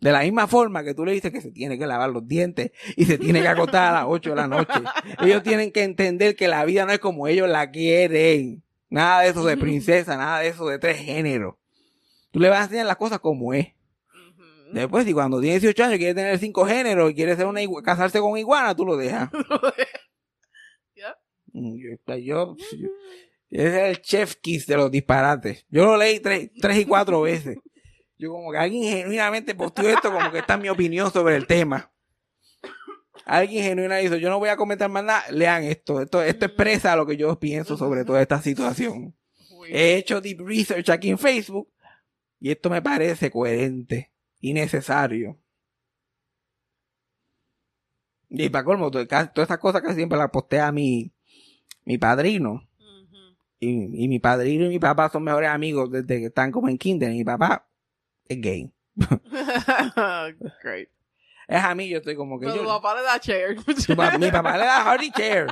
De 0.00 0.10
la 0.10 0.22
misma 0.22 0.48
forma 0.48 0.82
que 0.82 0.94
tú 0.94 1.04
le 1.04 1.12
dices 1.12 1.30
que 1.30 1.40
se 1.40 1.52
tiene 1.52 1.78
que 1.78 1.86
lavar 1.86 2.10
los 2.10 2.26
dientes 2.26 2.72
y 2.96 3.04
se 3.04 3.18
tiene 3.18 3.40
que 3.40 3.46
acostar 3.48 3.88
a 3.88 3.92
las 4.00 4.04
8 4.08 4.30
de 4.30 4.36
la 4.36 4.48
noche. 4.48 4.80
Ellos 5.20 5.42
tienen 5.44 5.70
que 5.70 5.84
entender 5.84 6.34
que 6.34 6.48
la 6.48 6.64
vida 6.64 6.84
no 6.86 6.92
es 6.92 6.98
como 6.98 7.28
ellos 7.28 7.48
la 7.48 7.70
quieren. 7.70 8.64
Nada 8.88 9.20
de 9.20 9.28
eso 9.28 9.44
de 9.44 9.56
princesa, 9.56 10.16
nada 10.16 10.40
de 10.40 10.48
eso 10.48 10.66
de 10.66 10.78
tres 10.78 10.96
géneros. 10.96 11.54
Tú 12.32 12.40
le 12.40 12.48
vas 12.48 12.60
a 12.60 12.64
enseñar 12.64 12.86
las 12.86 12.96
cosas 12.96 13.20
como 13.20 13.54
es. 13.54 13.68
Después, 14.72 15.04
si 15.04 15.12
cuando 15.12 15.40
tiene 15.40 15.58
18 15.58 15.84
años 15.84 15.98
quiere 15.98 16.14
tener 16.14 16.38
cinco 16.38 16.64
géneros 16.66 17.10
y 17.10 17.14
quiere 17.14 17.36
ser 17.36 17.46
una 17.46 17.60
casarse 17.82 18.20
con 18.20 18.36
iguana, 18.38 18.74
tú 18.74 18.84
lo 18.86 18.96
dejas. 18.96 19.30
Ya. 20.94 21.16
Mm, 21.52 21.76
Yo, 21.76 22.16
yo, 22.18 22.56
yo- 22.78 22.88
ese 23.50 23.66
es 23.90 23.96
el 23.98 24.02
chef 24.02 24.36
kiss 24.36 24.66
de 24.66 24.76
los 24.76 24.90
disparates. 24.90 25.66
Yo 25.68 25.84
lo 25.84 25.96
leí 25.96 26.20
tres, 26.20 26.50
tres 26.60 26.78
y 26.78 26.84
cuatro 26.86 27.20
veces. 27.22 27.58
Yo 28.16 28.30
como 28.30 28.50
que 28.52 28.58
alguien 28.58 28.84
genuinamente 28.84 29.54
posteó 29.54 29.88
esto 29.90 30.10
como 30.12 30.30
que 30.30 30.38
esta 30.38 30.54
es 30.54 30.60
mi 30.60 30.68
opinión 30.70 31.10
sobre 31.12 31.36
el 31.36 31.46
tema. 31.46 31.92
Alguien 33.26 33.64
genuinamente 33.64 34.08
dijo, 34.08 34.16
yo 34.20 34.30
no 34.30 34.38
voy 34.38 34.48
a 34.48 34.56
comentar 34.56 34.88
más 34.90 35.04
nada, 35.04 35.24
lean 35.30 35.64
esto. 35.64 36.00
Esto, 36.00 36.22
esto 36.22 36.46
expresa 36.46 36.96
lo 36.96 37.04
que 37.06 37.16
yo 37.16 37.38
pienso 37.38 37.76
sobre 37.76 38.04
toda 38.04 38.22
esta 38.22 38.40
situación. 38.40 39.14
He 39.68 39.96
hecho 39.96 40.20
deep 40.20 40.40
research 40.40 40.88
aquí 40.90 41.10
en 41.10 41.18
Facebook 41.18 41.68
y 42.40 42.50
esto 42.50 42.70
me 42.70 42.80
parece 42.82 43.30
coherente 43.30 44.11
y 44.42 44.52
necesario. 44.52 45.38
Y 48.28 48.50
para 48.50 48.64
colmo, 48.64 48.90
todas 48.90 49.30
estas 49.34 49.58
cosas 49.58 49.80
que 49.82 49.94
siempre 49.94 50.18
las 50.18 50.30
postea 50.30 50.72
mi, 50.72 51.12
mi 51.84 51.96
padrino. 51.96 52.68
Y, 53.60 54.04
y 54.04 54.08
mi 54.08 54.18
padrino 54.18 54.64
y 54.64 54.68
mi 54.68 54.78
papá 54.80 55.08
son 55.08 55.22
mejores 55.22 55.48
amigos 55.48 55.90
desde 55.90 56.18
que 56.18 56.26
están 56.26 56.50
como 56.50 56.68
en 56.68 56.76
kinder. 56.76 57.12
Y 57.12 57.18
mi 57.18 57.24
papá 57.24 57.68
es 58.28 58.40
gay. 58.40 58.72
Great. 60.62 60.88
Es 61.46 61.62
a 61.62 61.74
mí, 61.74 61.88
yo 61.88 61.98
estoy 61.98 62.16
como 62.16 62.40
que 62.40 62.46
Pero 62.46 62.56
yo... 62.56 62.62
tu 62.62 62.68
papá 62.68 62.96
le 62.96 63.02
da 63.02 63.20
chair. 63.20 63.56
Mi 64.18 64.30
papá 64.30 64.56
le 64.56 64.64
da 64.64 64.84
hearty 64.84 65.12
chair. 65.12 65.46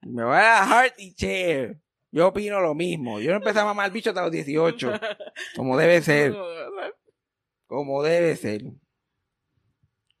Me 0.00 0.24
va 0.24 0.38
a 0.38 0.66
dar 0.66 0.68
hearty 0.68 1.14
chair. 1.14 1.80
Yo 2.10 2.28
opino 2.28 2.60
lo 2.60 2.74
mismo. 2.74 3.20
Yo 3.20 3.30
no 3.30 3.36
empecé 3.36 3.60
a 3.60 3.64
mamar 3.64 3.92
bicho 3.92 4.10
hasta 4.10 4.22
los 4.22 4.32
18. 4.32 4.92
Como 5.56 5.76
debe 5.76 6.02
ser. 6.02 6.34
Como 7.66 8.02
debe 8.02 8.36
ser. 8.36 8.62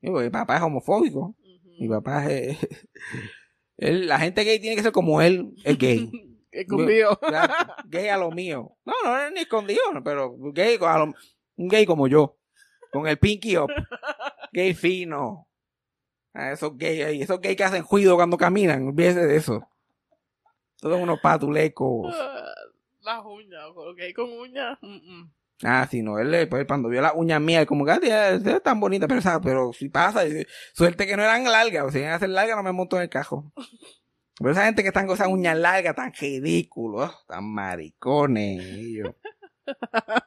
Mi 0.00 0.30
papá 0.30 0.56
es 0.56 0.62
homofóbico. 0.62 1.34
Mi 1.78 1.88
papá 1.88 2.30
es... 2.30 2.58
él- 3.78 4.06
la 4.06 4.18
gente 4.18 4.44
gay 4.44 4.58
tiene 4.60 4.76
que 4.76 4.82
ser 4.82 4.92
como 4.92 5.20
él, 5.20 5.54
es 5.64 5.78
gay. 5.78 6.10
Escondido. 6.54 7.18
Gay 7.86 8.06
a 8.06 8.16
lo 8.16 8.30
mío. 8.30 8.76
No, 8.84 8.92
no 9.04 9.18
es 9.18 9.32
ni 9.32 9.40
escondido, 9.40 9.80
pero 10.04 10.36
gay 10.52 10.78
a 10.80 10.98
lo- 10.98 11.12
un 11.56 11.68
gay 11.68 11.84
como 11.84 12.06
yo. 12.06 12.38
Con 12.92 13.08
el 13.08 13.18
pinky 13.18 13.56
up. 13.56 13.68
Gay 14.52 14.72
fino. 14.72 15.48
A 16.32 16.52
esos 16.52 16.78
gays 16.78 17.04
ahí. 17.06 17.22
Esos 17.22 17.40
gays 17.40 17.56
que 17.56 17.64
hacen 17.64 17.84
ruido 17.90 18.14
cuando 18.14 18.36
caminan. 18.36 18.86
Olvídese 18.86 19.26
de 19.26 19.34
eso. 19.34 19.68
Todos 20.78 21.00
unos 21.00 21.18
patulecos. 21.20 22.14
Las 23.00 23.24
uñas, 23.24 23.64
ok, 23.74 24.00
con 24.14 24.30
uñas. 24.38 24.78
mm, 24.80 24.86
mm. 24.94 25.32
Ah, 25.62 25.86
sí, 25.90 26.02
no. 26.02 26.18
Él, 26.18 26.30
le- 26.30 26.46
pues, 26.46 26.66
cuando 26.66 26.88
vio 26.88 27.00
las 27.00 27.12
uñas 27.14 27.40
mías, 27.40 27.64
como 27.66 27.84
que 27.84 27.92
ah, 27.92 28.30
es 28.34 28.62
tan 28.62 28.80
bonita, 28.80 29.06
pero, 29.06 29.20
esa- 29.20 29.40
pero 29.40 29.72
si 29.72 29.88
pasa, 29.88 30.22
dice, 30.24 30.46
suerte 30.74 31.06
que 31.06 31.16
no 31.16 31.22
eran 31.22 31.44
largas. 31.44 31.84
O 31.84 31.90
si 31.90 31.98
iban 32.00 32.12
a 32.12 32.18
ser 32.18 32.30
largas, 32.30 32.56
no 32.56 32.62
me 32.62 32.72
monto 32.72 32.96
en 32.96 33.02
el 33.02 33.08
cajo. 33.08 33.52
Pero 34.38 34.50
esa 34.50 34.64
gente 34.66 34.82
que 34.82 34.88
están 34.88 35.06
con 35.06 35.14
esas 35.14 35.28
uñas 35.28 35.56
largas, 35.56 35.94
tan 35.94 36.12
ridículos, 36.12 37.24
tan 37.28 37.44
maricones. 37.52 38.62
y 38.64 39.00
güey. 39.00 39.14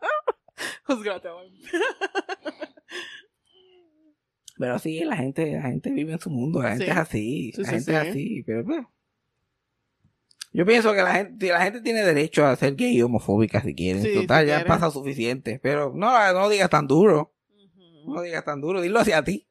Pero 4.57 4.79
sí, 4.79 5.03
la 5.03 5.17
gente, 5.17 5.51
la 5.53 5.61
gente 5.63 5.91
vive 5.91 6.13
en 6.13 6.19
su 6.19 6.29
mundo, 6.31 6.63
la 6.63 6.69
gente 6.69 6.85
Sí. 6.85 6.91
es 6.91 6.97
así, 6.97 7.51
Sí, 7.53 7.61
la 7.61 7.67
sí, 7.67 7.75
gente 7.75 7.91
es 7.91 7.97
así, 8.09 8.43
pero 8.43 8.65
pues, 8.65 8.79
yo 10.57 10.65
pienso 10.65 10.91
que 10.93 11.03
la 11.03 11.13
gente, 11.13 11.49
la 11.49 11.61
gente 11.61 11.81
tiene 11.81 12.01
derecho 12.03 12.43
a 12.43 12.55
ser 12.55 12.75
gay 12.75 12.97
y 12.97 13.01
homofóbica 13.03 13.61
si 13.61 13.75
quieren, 13.75 14.01
Sí, 14.01 14.13
total, 14.15 14.43
si 14.45 14.49
ya 14.49 14.55
quieren. 14.55 14.67
pasa 14.67 14.89
suficiente, 14.89 15.59
pero 15.61 15.93
no, 15.93 16.33
no 16.33 16.49
digas 16.49 16.69
tan 16.71 16.87
duro, 16.87 17.31
no 18.07 18.21
digas 18.23 18.43
tan 18.43 18.59
duro, 18.59 18.81
dilo 18.81 18.99
hacia 18.99 19.23
ti, 19.23 19.47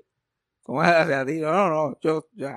¿cómo 0.63 0.83
es 0.83 0.91
hacia 0.91 1.25
ti? 1.25 1.39
No, 1.39 1.53
no, 1.53 1.69
no, 1.69 1.99
yo, 2.01 2.27
yo, 2.33 2.49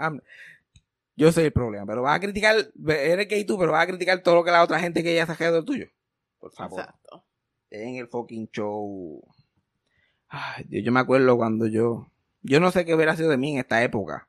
yo 1.16 1.32
soy 1.32 1.44
el 1.46 1.52
problema, 1.52 1.86
pero 1.86 2.02
vas 2.02 2.16
a 2.16 2.20
criticar, 2.20 2.56
eres 2.88 3.28
gay 3.28 3.44
tú, 3.46 3.60
pero 3.60 3.72
vas 3.72 3.84
a 3.84 3.88
criticar 3.88 4.24
todo 4.24 4.36
lo 4.36 4.44
que 4.44 4.50
la 4.52 4.64
otra 4.64 4.80
gente 4.80 5.04
que 5.04 5.14
ya 5.14 5.26
se 5.28 5.34
ha 5.34 5.36
quedado 5.36 5.58
del 5.58 5.66
tuyo. 5.66 5.86
por 6.40 6.52
favor. 6.52 6.80
Exacto. 6.80 7.26
en 7.70 7.98
el 7.98 8.08
fucking 8.08 8.50
show. 8.52 9.22
Ay, 10.30 10.64
Dios, 10.70 10.86
yo 10.86 10.92
me 10.92 11.02
acuerdo 11.02 11.38
cuando 11.38 11.68
yo. 11.68 12.12
Yo 12.42 12.60
no 12.62 12.72
sé 12.72 12.86
qué 12.86 12.96
hubiera 12.96 13.16
sido 13.18 13.30
de 13.30 13.38
mí 13.38 13.52
en 13.52 13.60
esta 13.60 13.84
época. 13.84 14.29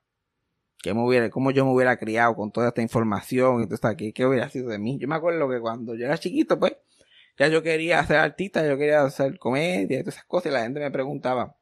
Que 0.83 0.95
me 0.95 1.05
hubiera, 1.05 1.29
cómo 1.31 1.51
yo 1.51 1.65
me 1.65 1.73
hubiera 1.73 1.99
criado 1.99 2.35
con 2.35 2.53
toda 2.53 2.69
esta 2.69 2.81
información 2.81 3.61
y 3.61 3.65
todo 3.65 3.75
esto 3.75 3.89
aquí. 3.89 4.13
¿Qué 4.13 4.25
hubiera 4.25 4.49
sido 4.49 4.71
de 4.71 4.79
mí? 4.79 4.99
Yo 4.99 5.09
me 5.09 5.15
acuerdo 5.15 5.49
que 5.49 5.61
cuando 5.61 5.95
yo 5.95 6.07
era 6.07 6.17
chiquito, 6.17 6.59
pues, 6.59 6.77
ya 7.39 7.49
yo 7.49 7.63
quería 7.63 8.05
ser 8.07 8.17
artista, 8.17 8.67
yo 8.67 8.79
quería 8.79 9.03
hacer 9.03 9.39
comedia 9.39 9.99
y 9.99 10.03
todas 10.03 10.15
esas 10.15 10.27
cosas. 10.27 10.51
Y 10.51 10.55
la 10.55 10.63
gente 10.63 10.81
me 10.81 10.91
preguntaba. 10.91 11.57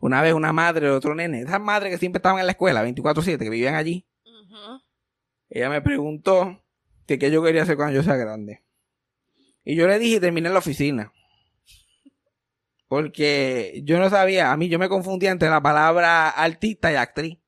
Una 0.00 0.22
vez 0.22 0.34
una 0.34 0.52
madre 0.52 0.86
de 0.86 0.92
otro 0.92 1.14
nene, 1.14 1.42
esas 1.42 1.60
madres 1.60 1.92
que 1.92 1.98
siempre 1.98 2.18
estaban 2.18 2.38
en 2.38 2.46
la 2.46 2.52
escuela, 2.52 2.84
24-7, 2.84 3.38
que 3.38 3.50
vivían 3.50 3.74
allí. 3.74 4.06
Ella 5.48 5.68
me 5.68 5.80
preguntó 5.82 6.62
que 7.06 7.18
qué 7.18 7.30
yo 7.30 7.42
quería 7.42 7.62
hacer 7.62 7.76
cuando 7.76 7.94
yo 7.94 8.02
sea 8.02 8.16
grande. 8.16 8.62
Y 9.64 9.76
yo 9.76 9.86
le 9.86 9.98
dije 9.98 10.20
terminé 10.20 10.48
en 10.48 10.54
la 10.54 10.60
oficina. 10.60 11.12
Porque 12.88 13.80
yo 13.84 13.98
no 13.98 14.10
sabía, 14.10 14.52
a 14.52 14.56
mí 14.56 14.68
yo 14.68 14.78
me 14.78 14.88
confundía 14.88 15.30
entre 15.30 15.48
la 15.48 15.62
palabra 15.62 16.28
artista 16.28 16.92
y 16.92 16.96
actriz. 16.96 17.38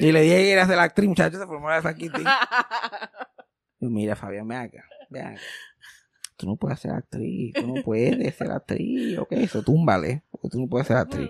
Y 0.00 0.12
le 0.12 0.22
dije 0.22 0.36
que 0.36 0.42
quería 0.42 0.66
ser 0.66 0.78
actriz, 0.78 1.08
muchachos, 1.08 1.40
se 1.40 1.46
formó 1.46 1.68
la 1.68 1.82
Saquiti. 1.82 2.22
Y 3.80 3.88
mira, 3.88 4.14
Fabián, 4.14 4.46
ven 4.46 4.58
acá, 4.58 4.84
ven 5.10 5.26
acá. 5.26 5.40
Tú 6.36 6.46
no 6.46 6.54
puedes 6.54 6.78
ser 6.78 6.92
actriz, 6.92 7.52
tú 7.52 7.66
no 7.66 7.82
puedes 7.82 8.36
ser 8.36 8.52
actriz, 8.52 9.18
ok, 9.18 9.32
eso 9.32 9.60
túmbale, 9.64 10.22
porque 10.30 10.50
tú 10.50 10.60
no 10.60 10.68
puedes 10.68 10.86
ser 10.86 10.98
actriz. 10.98 11.28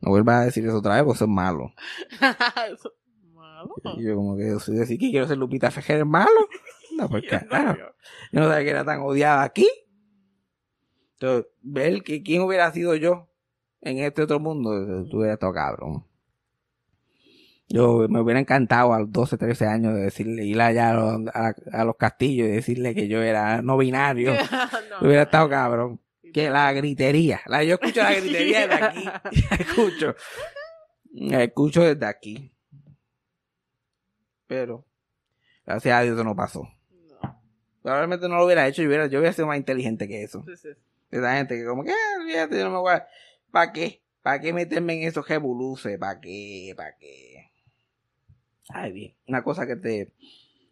No 0.00 0.10
vuelvas 0.10 0.36
a 0.36 0.44
decir 0.44 0.64
eso 0.64 0.78
otra 0.78 0.94
vez, 0.94 1.02
porque 1.02 1.16
eso 1.16 1.24
es 1.24 1.30
malo. 1.30 1.72
Eso 2.72 2.92
es 2.92 3.34
malo. 3.34 3.74
Y 3.98 4.04
yo 4.04 4.14
como 4.14 4.36
que 4.36 4.48
yo 4.48 4.60
soy 4.60 4.76
decir 4.76 4.98
que 5.00 5.10
quiero 5.10 5.26
ser 5.26 5.36
Lupita 5.36 5.70
Fejera, 5.72 5.98
¿es 5.98 6.06
malo? 6.06 6.48
No, 6.96 7.08
pues 7.08 7.24
carajo. 7.28 7.76
Yo 8.32 8.40
no 8.40 8.48
sabía 8.48 8.64
que 8.64 8.70
era 8.70 8.84
tan 8.84 9.00
odiada 9.00 9.42
aquí. 9.42 9.68
Entonces, 11.14 11.50
ver 11.60 12.02
que 12.02 12.22
quién 12.22 12.42
hubiera 12.42 12.70
sido 12.72 12.94
yo 12.94 13.28
en 13.82 13.98
este 13.98 14.22
otro 14.22 14.38
mundo, 14.38 14.70
tú 15.10 15.18
hubieras 15.18 15.34
estado 15.34 15.52
cabrón. 15.52 16.06
Yo 17.72 18.06
me 18.08 18.20
hubiera 18.20 18.40
encantado 18.40 18.92
a 18.92 18.98
los 18.98 19.12
12, 19.12 19.38
13 19.38 19.66
años 19.66 19.94
de 19.94 20.00
decirle, 20.02 20.44
ir 20.44 20.60
allá 20.60 20.90
a 20.90 20.94
los, 20.94 21.28
a- 21.32 21.54
a 21.72 21.84
los 21.84 21.94
castillos 21.96 22.48
y 22.48 22.50
decirle 22.50 22.94
que 22.96 23.06
yo 23.06 23.22
era 23.22 23.62
no 23.62 23.76
binario. 23.76 24.32
No, 24.90 24.98
hubiera 25.06 25.22
estado 25.22 25.48
cabrón. 25.48 26.00
Que 26.32 26.50
la 26.50 26.72
gritería. 26.72 27.40
La, 27.46 27.62
yo 27.64 27.74
escucho 27.74 28.02
la 28.02 28.12
gritería 28.14 28.66
desde 28.66 28.84
aquí. 28.84 29.04
La 29.50 29.56
escucho. 29.56 30.14
La 31.12 31.42
escucho 31.44 31.82
desde 31.82 32.06
aquí. 32.06 32.52
Pero, 34.46 34.84
gracias 35.64 35.94
a 35.96 36.02
Dios 36.02 36.14
eso 36.14 36.24
no 36.24 36.34
pasó. 36.34 36.68
No. 37.22 37.40
Probablemente 37.82 38.28
no 38.28 38.36
lo 38.36 38.46
hubiera 38.46 38.66
hecho, 38.66 38.82
yo 38.82 38.88
hubiera, 38.88 39.06
yo 39.06 39.20
hubiera 39.20 39.32
sido 39.32 39.46
más 39.46 39.56
inteligente 39.58 40.08
que 40.08 40.22
eso. 40.24 40.44
Sí, 40.46 40.56
sí. 40.56 40.68
Esa 41.10 41.36
gente 41.36 41.56
que 41.56 41.64
como 41.64 41.82
que, 41.84 41.90
"Ah, 41.92 42.24
fíjate, 42.26 42.58
yo 42.58 42.64
no 42.64 42.70
me 42.70 42.78
voy 42.78 42.94
a... 42.94 43.06
¿Para 43.50 43.72
qué? 43.72 44.02
¿Para 44.22 44.40
qué 44.40 44.52
meterme 44.52 44.94
en 45.02 45.08
esos 45.08 45.26
revoluces? 45.28 45.98
¿Para 45.98 46.20
qué? 46.20 46.72
¿Para 46.76 46.96
qué? 46.96 47.29
Ay, 48.72 48.92
bien. 48.92 49.14
Una 49.26 49.42
cosa 49.42 49.66
que 49.66 49.76
te... 49.76 50.12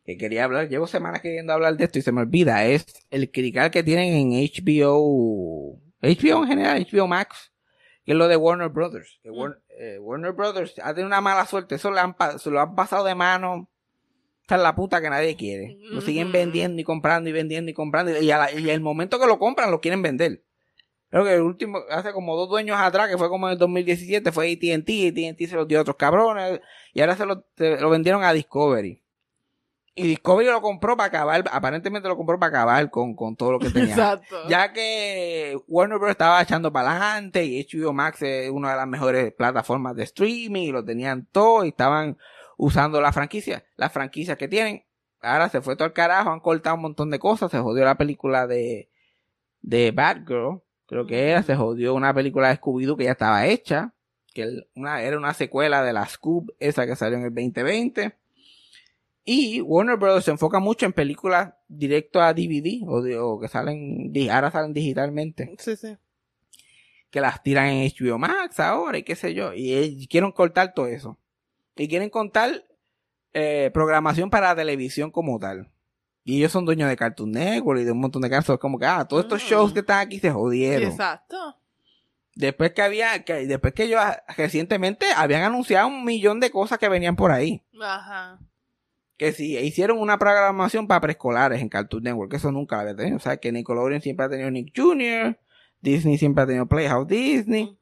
Que 0.05 0.17
quería 0.17 0.45
hablar, 0.45 0.69
llevo 0.71 0.87
semanas 0.87 1.21
queriendo 1.21 1.53
hablar 1.53 1.77
de 1.77 1.85
esto 1.85 1.99
y 1.99 2.03
se 2.03 2.13
me 2.13 2.23
olvida, 2.23 2.65
es 2.65 2.87
el 3.11 3.31
critical 3.31 3.71
que 3.71 3.83
tienen 3.83 4.15
en 4.15 4.33
HBO, 4.33 5.79
HBO 6.01 6.43
en 6.45 6.47
general, 6.49 6.87
HBO 6.91 7.07
Max, 7.07 7.53
que 8.07 8.13
es 8.13 8.17
lo 8.19 8.27
de 8.27 8.37
Warner 8.37 8.71
Brothers. 8.71 9.21
Que 9.23 9.31
Mm. 9.31 9.35
Warner, 9.37 9.59
eh, 9.79 9.99
Warner 10.01 10.33
Brothers 10.33 10.79
ha 10.83 10.95
tenido 10.95 11.09
una 11.09 11.21
mala 11.21 11.45
suerte, 11.45 11.75
eso 11.75 11.91
le 11.91 12.01
han, 12.01 12.17
se 12.39 12.51
lo 12.51 12.59
han 12.61 12.75
pasado 12.75 13.05
de 13.05 13.15
mano 13.15 13.69
esta 14.41 14.57
es 14.57 14.63
la 14.63 14.75
puta 14.75 15.03
que 15.03 15.11
nadie 15.11 15.37
quiere. 15.37 15.77
Lo 15.91 16.01
siguen 16.01 16.29
Ujú. 16.29 16.33
vendiendo 16.39 16.81
y 16.81 16.85
comprando 16.85 17.29
y 17.29 17.33
vendiendo 17.35 17.71
y 17.71 17.75
comprando. 17.75 18.19
Y, 18.19 18.31
a 18.31 18.39
la- 18.39 18.51
y 18.51 18.71
el 18.71 18.81
momento 18.81 19.21
que 19.21 19.27
lo 19.27 19.39
compran, 19.39 19.71
lo 19.71 19.83
quieren 19.83 20.01
vender. 20.01 20.43
Creo 21.11 21.25
que 21.25 21.35
el 21.35 21.41
último, 21.41 21.81
hace 21.91 22.13
como 22.13 22.37
dos 22.37 22.49
dueños 22.51 22.77
atrás, 22.79 23.09
que 23.09 23.17
fue 23.17 23.29
como 23.29 23.49
en 23.49 23.53
el 23.53 23.59
2017, 23.59 24.31
fue 24.31 24.53
AT&T. 24.53 25.09
AT&T 25.09 25.47
se 25.47 25.57
los 25.57 25.67
dio 25.67 25.79
a 25.79 25.83
otros 25.83 25.97
cabrones. 25.97 26.61
Y 26.93 27.01
ahora 27.01 27.17
se 27.17 27.25
lo, 27.25 27.47
se 27.57 27.81
lo 27.81 27.89
vendieron 27.89 28.23
a 28.25 28.33
Discovery. 28.33 29.03
Y 29.95 30.07
Discovery 30.07 30.49
lo 30.49 30.63
compró 30.63 30.97
para 30.97 31.09
acabar, 31.09 31.45
aparentemente 31.51 32.09
lo 32.09 32.17
compró 32.17 32.39
para 32.39 32.51
acabar 32.51 32.89
con, 32.89 33.17
con 33.17 33.35
todo 33.35 33.53
lo 33.53 33.59
que 33.59 33.71
tenía. 33.71 33.95
Exacto. 33.95 34.49
Ya 34.49 34.73
que 34.73 35.59
Warner 35.67 35.99
Bros. 35.99 36.13
estaba 36.13 36.41
echando 36.41 36.73
para 36.73 36.93
adelante 36.93 37.45
y 37.45 37.67
HBO 37.67 37.93
Max 37.93 38.23
es 38.23 38.49
una 38.49 38.71
de 38.71 38.77
las 38.77 38.87
mejores 38.87 39.33
plataformas 39.33 39.97
de 39.97 40.05
streaming 40.05 40.69
y 40.69 40.71
lo 40.71 40.85
tenían 40.85 41.27
todo 41.33 41.65
y 41.65 41.71
estaban 41.71 42.17
usando 42.57 43.01
la 43.01 43.13
franquicia, 43.13 43.65
las 43.77 43.93
franquicias 43.93 44.39
que 44.39 44.47
tienen. 44.47 44.85
Ahora 45.21 45.49
se 45.49 45.61
fue 45.61 45.75
todo 45.75 45.87
al 45.87 45.93
carajo, 45.95 46.31
han 46.31 46.39
cortado 46.39 46.77
un 46.77 46.83
montón 46.83 47.11
de 47.11 47.19
cosas, 47.19 47.51
se 47.51 47.59
jodió 47.59 47.85
la 47.85 47.97
película 47.97 48.47
de, 48.47 48.89
de 49.63 49.91
Batgirl, 49.91 50.63
creo 50.89 51.07
que 51.07 51.31
era, 51.31 51.43
se 51.45 51.55
jodió 51.55 51.95
una 51.95 52.13
película 52.13 52.49
de 52.49 52.57
Scooby-Doo 52.61 52.97
que 52.97 53.05
ya 53.05 53.13
estaba 53.13 53.47
hecha, 53.47 53.93
que 54.35 54.65
una, 54.75 55.01
era 55.03 55.17
una 55.19 55.33
secuela 55.35 55.83
de 55.85 55.93
la 55.93 56.07
Scoob, 56.07 56.53
esa 56.59 56.85
que 56.87 56.97
salió 56.97 57.19
en 57.19 57.25
el 57.27 57.35
2020. 57.35 58.17
Y 59.25 59.61
Warner 59.61 59.97
Bros. 59.99 60.25
se 60.25 60.31
enfoca 60.31 60.59
mucho 60.59 60.87
en 60.87 60.93
películas 60.95 61.53
directo 61.69 62.21
a 62.23 62.33
DVD 62.33 62.83
o, 62.89 63.03
de- 63.03 63.19
o 63.19 63.39
que 63.39 63.49
salen, 63.49 64.11
ahora 64.31 64.51
salen 64.51 64.73
digitalmente, 64.73 65.55
Sí, 65.59 65.77
sí. 65.77 65.97
que 67.11 67.21
las 67.21 67.43
tiran 67.43 67.67
en 67.69 67.91
HBO 67.91 68.19
Max 68.19 68.59
ahora 68.59 68.97
y 68.99 69.03
qué 69.03 69.15
sé 69.17 69.35
yo. 69.35 69.53
Y 69.53 69.75
ellos 69.75 70.07
quieren 70.09 70.33
cortar 70.33 70.73
todo 70.73 70.87
eso. 70.87 71.19
Y 71.77 71.89
quieren 71.89 72.09
cortar 72.11 72.65
eh, 73.35 73.71
programación 73.75 74.31
para 74.31 74.49
la 74.49 74.57
televisión 74.57 75.11
como 75.11 75.39
tal. 75.39 75.69
Y 76.29 76.37
ellos 76.39 76.53
son 76.53 76.67
dueños 76.67 76.89
de 76.91 76.97
Cartoon 76.97 77.33
Network 77.33 77.81
y 77.81 77.85
de 77.85 77.93
un 77.93 78.01
montón 78.01 78.21
de 78.21 78.29
casos. 78.29 78.59
Como 78.59 78.79
que, 78.79 78.85
ah, 78.85 79.07
todos 79.09 79.25
estos 79.25 79.43
Mm. 79.43 79.47
shows 79.47 79.73
que 79.73 79.81
están 79.81 80.01
aquí 80.01 80.19
se 80.19 80.31
jodieron. 80.31 80.91
exacto. 80.91 81.57
Después 82.35 82.73
que 82.73 82.83
había, 82.83 83.25
que, 83.25 83.47
después 83.47 83.73
que 83.73 83.85
ellos 83.85 84.01
recientemente 84.37 85.07
habían 85.17 85.43
anunciado 85.43 85.89
un 85.89 86.05
millón 86.05 86.39
de 86.39 86.51
cosas 86.51 86.79
que 86.79 86.89
venían 86.89 87.17
por 87.17 87.31
ahí. 87.33 87.63
Ajá. 87.81 88.39
que 89.17 89.33
si 89.33 89.57
hicieron 89.59 89.99
una 89.99 90.17
programación 90.19 90.87
para 90.87 91.01
preescolares 91.01 91.61
en 91.61 91.69
Cartoon 91.69 92.05
Network, 92.05 92.31
que 92.31 92.37
eso 92.37 92.53
nunca 92.53 92.77
lo 92.77 92.83
había 92.83 92.95
tenido. 92.95 93.17
O 93.17 93.21
sea, 93.21 93.37
que 93.39 93.51
Nickelodeon 93.51 94.01
siempre 94.01 94.27
ha 94.27 94.29
tenido 94.29 94.49
Nick 94.51 94.73
Jr., 94.77 95.37
Disney 95.81 96.19
siempre 96.19 96.45
ha 96.45 96.47
tenido 96.47 96.67
Playhouse 96.67 97.09
Disney. 97.09 97.77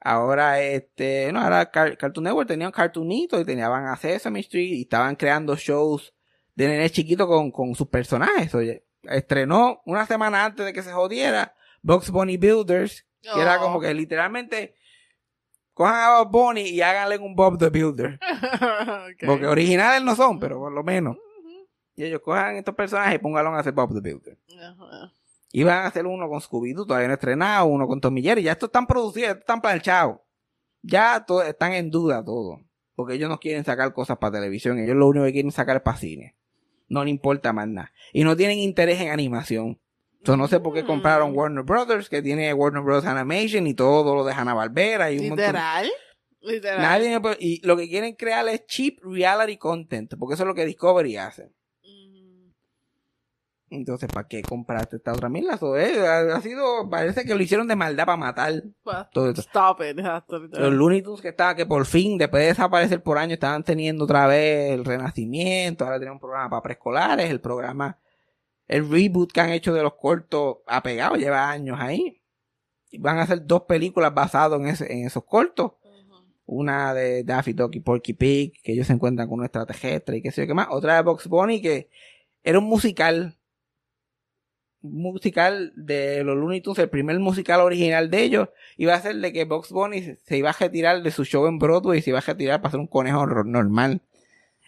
Ahora, 0.00 0.60
este, 0.62 1.30
no, 1.32 1.40
ahora 1.40 1.70
Car- 1.70 1.98
Cartoon 1.98 2.24
Network 2.24 2.48
tenía 2.48 2.68
un 2.68 2.72
cartoonito 2.72 3.38
y 3.40 3.44
tenían 3.44 3.70
a 3.72 3.96
Sesame 3.96 4.40
Street 4.40 4.72
y 4.72 4.82
estaban 4.82 5.16
creando 5.16 5.54
shows 5.56 6.14
de 6.58 6.66
nenes 6.68 6.90
chiquitos 6.92 7.28
con, 7.28 7.52
con 7.52 7.74
sus 7.76 7.86
personajes. 7.86 8.52
Oye, 8.54 8.84
estrenó 9.04 9.80
una 9.86 10.06
semana 10.06 10.44
antes 10.44 10.66
de 10.66 10.72
que 10.72 10.82
se 10.82 10.92
jodiera 10.92 11.54
Bugs 11.82 12.10
Bunny 12.10 12.36
Builders, 12.36 13.06
que 13.22 13.40
era 13.40 13.58
Oh. 13.58 13.62
como 13.62 13.80
que 13.80 13.94
literalmente 13.94 14.74
cojan 15.72 15.94
a 15.94 16.18
Bugs 16.18 16.32
Bunny 16.32 16.62
y 16.62 16.80
háganle 16.82 17.18
un 17.18 17.36
Bob 17.36 17.58
the 17.58 17.68
Builder. 17.70 18.18
Porque 19.24 19.46
originales 19.46 20.02
no 20.02 20.16
son, 20.16 20.40
pero 20.40 20.58
por 20.58 20.72
lo 20.72 20.82
menos. 20.82 21.16
Y 21.94 22.04
ellos 22.04 22.20
cojan 22.22 22.56
estos 22.56 22.74
personajes 22.74 23.14
y 23.14 23.18
pónganlos 23.18 23.54
a 23.54 23.58
hacer 23.60 23.72
Bob 23.72 23.94
the 23.94 24.00
Builder. 24.00 24.36
Ajá. 24.60 25.12
Iban 25.52 25.78
a 25.78 25.86
hacer 25.86 26.06
uno 26.06 26.28
con 26.28 26.40
Scooby-Doo, 26.40 26.86
todavía 26.86 27.06
no 27.08 27.14
estrenado, 27.14 27.66
uno 27.66 27.86
con 27.86 28.00
Tom 28.00 28.18
y 28.18 28.22
Jerry. 28.22 28.42
Ya 28.42 28.52
estos 28.52 28.68
están 28.68 28.86
producidos, 28.88 29.28
estos 29.30 29.40
están 29.42 29.60
planchados. 29.60 30.18
Ya 30.82 31.24
to- 31.24 31.42
están 31.42 31.72
en 31.72 31.88
duda 31.90 32.24
todo. 32.24 32.60
Porque 32.96 33.14
ellos 33.14 33.28
no 33.28 33.38
quieren 33.38 33.64
sacar 33.64 33.92
cosas 33.94 34.18
para 34.18 34.32
televisión. 34.32 34.78
Ellos 34.80 34.96
lo 34.96 35.06
único 35.06 35.24
que 35.24 35.32
quieren 35.32 35.52
sacar 35.52 35.76
es 35.76 35.82
para 35.82 35.96
cine. 35.96 36.34
No 36.88 37.04
le 37.04 37.10
importa 37.10 37.52
más 37.52 37.68
nada. 37.68 37.92
Y 38.12 38.24
no 38.24 38.36
tienen 38.36 38.58
interés 38.58 39.00
en 39.00 39.10
animación. 39.10 39.80
Entonces 40.18 40.38
no 40.38 40.48
sé 40.48 40.60
por 40.60 40.74
qué 40.74 40.84
compraron 40.84 41.32
Mm. 41.32 41.36
Warner 41.36 41.64
Brothers, 41.64 42.08
que 42.08 42.22
tiene 42.22 42.52
Warner 42.52 42.82
Bros. 42.82 43.04
Animation 43.04 43.66
y 43.66 43.74
todo 43.74 44.14
lo 44.14 44.24
de 44.24 44.32
Hanna-Barbera 44.32 45.10
y 45.12 45.18
un 45.18 45.28
montón. 45.28 45.46
Literal. 45.46 45.90
Literal. 46.40 46.82
Nadie 46.82 47.20
y 47.40 47.66
lo 47.66 47.76
que 47.76 47.88
quieren 47.88 48.14
crear 48.14 48.48
es 48.48 48.64
cheap 48.66 48.98
reality 49.02 49.56
content, 49.56 50.14
porque 50.18 50.34
eso 50.34 50.44
es 50.44 50.46
lo 50.46 50.54
que 50.54 50.64
Discovery 50.64 51.16
hace. 51.16 51.50
Entonces, 53.70 54.08
¿para 54.12 54.26
qué 54.26 54.42
compraste 54.42 54.96
esta 54.96 55.12
otra? 55.12 55.28
Eso 55.52 55.76
es, 55.76 55.98
ha, 55.98 56.36
ha 56.36 56.40
sido, 56.40 56.88
parece 56.88 57.24
que 57.24 57.34
lo 57.34 57.42
hicieron 57.42 57.68
de 57.68 57.76
maldad 57.76 58.06
para 58.06 58.16
matar 58.16 58.62
todo 59.12 59.28
esto. 59.28 59.42
Stop 59.42 59.80
it. 59.82 59.98
Los. 60.58 60.72
Looney 60.74 61.02
Tunes 61.02 61.20
que 61.20 61.28
estaban, 61.28 61.54
que 61.56 61.66
por 61.66 61.84
fin, 61.84 62.16
después 62.16 62.42
de 62.42 62.48
desaparecer 62.48 63.02
por 63.02 63.18
años, 63.18 63.34
estaban 63.34 63.62
teniendo 63.64 64.04
otra 64.04 64.26
vez 64.26 64.72
el 64.72 64.84
renacimiento, 64.84 65.84
ahora 65.84 65.98
tienen 65.98 66.14
un 66.14 66.20
programa 66.20 66.48
para 66.48 66.62
preescolares, 66.62 67.28
el 67.30 67.40
programa, 67.40 67.98
el 68.66 68.88
reboot 68.88 69.32
que 69.32 69.40
han 69.40 69.50
hecho 69.50 69.74
de 69.74 69.82
los 69.82 69.94
cortos 69.94 70.58
apegado, 70.66 71.16
lleva 71.16 71.50
años 71.50 71.78
ahí. 71.80 72.22
Y 72.90 72.98
van 72.98 73.18
a 73.18 73.22
hacer 73.22 73.44
dos 73.46 73.62
películas 73.64 74.14
basadas 74.14 74.58
en, 74.60 74.66
ese- 74.68 74.90
en 74.92 75.06
esos 75.06 75.24
cortos. 75.24 75.72
Una 76.46 76.94
de 76.94 77.22
Daffy 77.24 77.52
Duck 77.52 77.74
y 77.74 77.80
Porky 77.80 78.14
Pig, 78.14 78.54
que 78.62 78.72
ellos 78.72 78.86
se 78.86 78.94
encuentran 78.94 79.28
con 79.28 79.40
un 79.40 79.44
extraterrestre 79.44 80.16
y 80.16 80.22
qué 80.22 80.30
sé 80.32 80.40
yo 80.42 80.46
qué 80.46 80.54
más. 80.54 80.68
Otra 80.70 80.96
de 80.96 81.02
Box 81.02 81.26
Bunny, 81.28 81.60
que 81.60 81.90
era 82.42 82.58
un 82.58 82.64
musical. 82.64 83.37
Musical 84.82 85.72
de 85.76 86.22
los 86.24 86.36
Looney 86.36 86.60
Tunes, 86.60 86.78
el 86.78 86.88
primer 86.88 87.18
musical 87.18 87.60
original 87.60 88.10
de 88.10 88.22
ellos. 88.22 88.48
Iba 88.76 88.94
a 88.94 89.00
ser 89.00 89.16
de 89.16 89.32
que 89.32 89.44
Box 89.44 89.70
Bunny 89.72 90.16
se- 90.24 90.36
iba 90.36 90.50
a 90.50 90.56
retirar 90.58 91.02
de 91.02 91.10
su 91.10 91.24
show 91.24 91.46
en 91.46 91.58
Broadway 91.58 91.98
y 91.98 92.02
se 92.02 92.10
iba 92.10 92.18
a 92.20 92.22
retirar 92.22 92.60
para 92.60 92.70
ser 92.72 92.80
un 92.80 92.86
conejo 92.86 93.26
normal. 93.26 94.00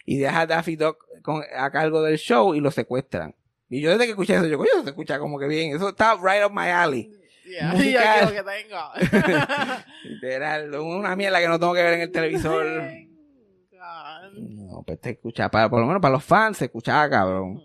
Y 0.05 0.17
deja 0.17 0.41
a 0.41 0.47
Daffy 0.47 0.75
Duck 0.75 0.97
con- 1.21 1.43
a 1.55 1.71
cargo 1.71 2.01
del 2.03 2.17
show 2.17 2.53
y 2.55 2.59
lo 2.59 2.71
secuestran. 2.71 3.35
Y 3.69 3.79
yo 3.79 3.91
desde 3.91 4.03
que 4.05 4.11
escuché 4.11 4.35
eso, 4.35 4.47
yo, 4.47 4.57
coño, 4.57 4.83
se 4.83 4.89
escucha 4.89 5.17
como 5.19 5.39
que 5.39 5.47
bien. 5.47 5.73
Eso 5.75 5.89
está 5.89 6.15
right 6.15 6.43
up 6.45 6.51
my 6.51 6.67
alley. 6.67 7.09
Yeah, 7.45 7.71
Musical. 7.73 8.27
yo 8.33 8.43
que 8.43 8.51
tengo. 8.51 9.27
Literal, 10.03 10.75
una 10.75 11.15
mierda 11.15 11.39
que 11.39 11.47
no 11.47 11.59
tengo 11.59 11.73
que 11.73 11.83
ver 11.83 11.93
en 11.93 12.01
el 12.01 12.11
televisor. 12.11 12.65
God. 13.71 14.37
No, 14.37 14.83
pues 14.85 14.99
te 14.99 15.11
escucha, 15.11 15.49
para, 15.49 15.69
por 15.69 15.79
lo 15.79 15.87
menos 15.87 16.01
para 16.01 16.13
los 16.13 16.23
fans 16.23 16.57
se 16.57 16.65
escuchaba, 16.65 17.09
cabrón. 17.09 17.61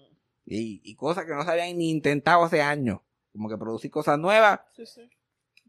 Y, 0.46 0.80
y 0.84 0.94
cosas 0.94 1.24
que 1.26 1.34
no 1.34 1.42
se 1.44 1.50
habían 1.50 1.76
ni 1.76 1.90
intentado 1.90 2.44
hace 2.44 2.62
años. 2.62 3.00
Como 3.32 3.48
que 3.48 3.58
producir 3.58 3.90
cosas 3.90 4.18
nuevas, 4.18 4.60
Sí, 4.74 4.86
sí. 4.86 5.10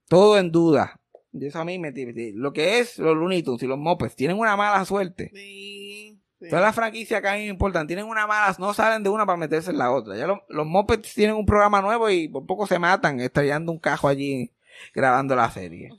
todo 0.08 0.38
en 0.38 0.52
duda. 0.52 1.02
Y 1.34 1.46
eso 1.48 1.60
a 1.60 1.66
mí 1.66 1.78
me. 1.78 1.92
Lo 2.34 2.54
que 2.54 2.80
es 2.80 2.98
los 2.98 3.16
Looney 3.16 3.44
Tunes 3.44 3.62
y 3.64 3.68
los 3.68 3.78
Mopeds 3.78 4.16
tienen 4.16 4.40
una 4.40 4.56
mala 4.56 4.86
suerte. 4.86 5.32
Sí. 5.34 6.20
Todas 6.50 6.62
las 6.64 6.76
franquicias 6.76 7.20
que 7.20 7.28
a 7.28 7.34
mí 7.34 7.40
me 7.40 7.48
importan 7.48 7.88
tienen 7.88 8.06
una 8.06 8.28
mala, 8.28 8.56
no 8.60 8.74
salen 8.74 9.02
de 9.02 9.10
una 9.10 9.26
para 9.26 9.38
meterse 9.38 9.72
en 9.72 9.80
la 9.80 9.92
otra. 9.92 10.16
Ya 10.16 10.28
los, 10.28 10.40
los 10.50 10.68
tienen 11.16 11.36
un 11.36 11.48
programa 11.48 11.82
nuevo 11.82 12.10
y 12.12 12.28
por 12.28 12.46
poco 12.46 12.68
se 12.68 12.78
matan 12.78 13.20
estrellando 13.20 13.72
un 13.72 13.80
cajo 13.80 14.08
allí 14.08 14.54
grabando 14.94 15.36
la 15.36 15.50
serie. 15.50 15.90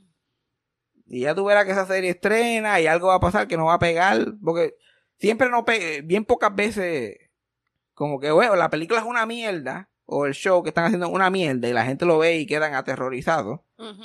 Y 1.07 1.21
ya 1.21 1.35
tú 1.35 1.45
verás 1.45 1.64
que 1.64 1.73
esa 1.73 1.87
serie 1.87 2.11
estrena 2.11 2.81
y 2.81 2.87
algo 2.87 3.09
va 3.09 3.14
a 3.17 3.21
pasar 3.21 3.49
que 3.49 3.57
no 3.57 3.64
va 3.67 3.75
a 3.75 3.79
pegar, 3.79 4.35
porque 4.45 4.77
siempre 5.19 5.49
no 5.51 5.64
pega, 5.64 6.03
bien 6.05 6.25
pocas 6.25 6.55
veces, 6.55 7.17
como 7.99 8.21
que, 8.21 8.31
bueno, 8.31 8.55
la 8.55 8.71
película 8.71 9.01
es 9.01 9.05
una 9.07 9.27
mierda, 9.27 9.91
o 10.07 10.25
el 10.25 10.33
show 10.35 10.63
que 10.63 10.69
están 10.69 10.85
haciendo 10.85 11.07
es 11.07 11.13
una 11.13 11.31
mierda 11.31 11.69
y 11.69 11.73
la 11.73 11.85
gente 11.85 12.07
lo 12.07 12.17
ve 12.19 12.39
y 12.39 12.47
quedan 12.47 12.75
aterrorizados 12.75 13.61
Ujú. 13.77 14.05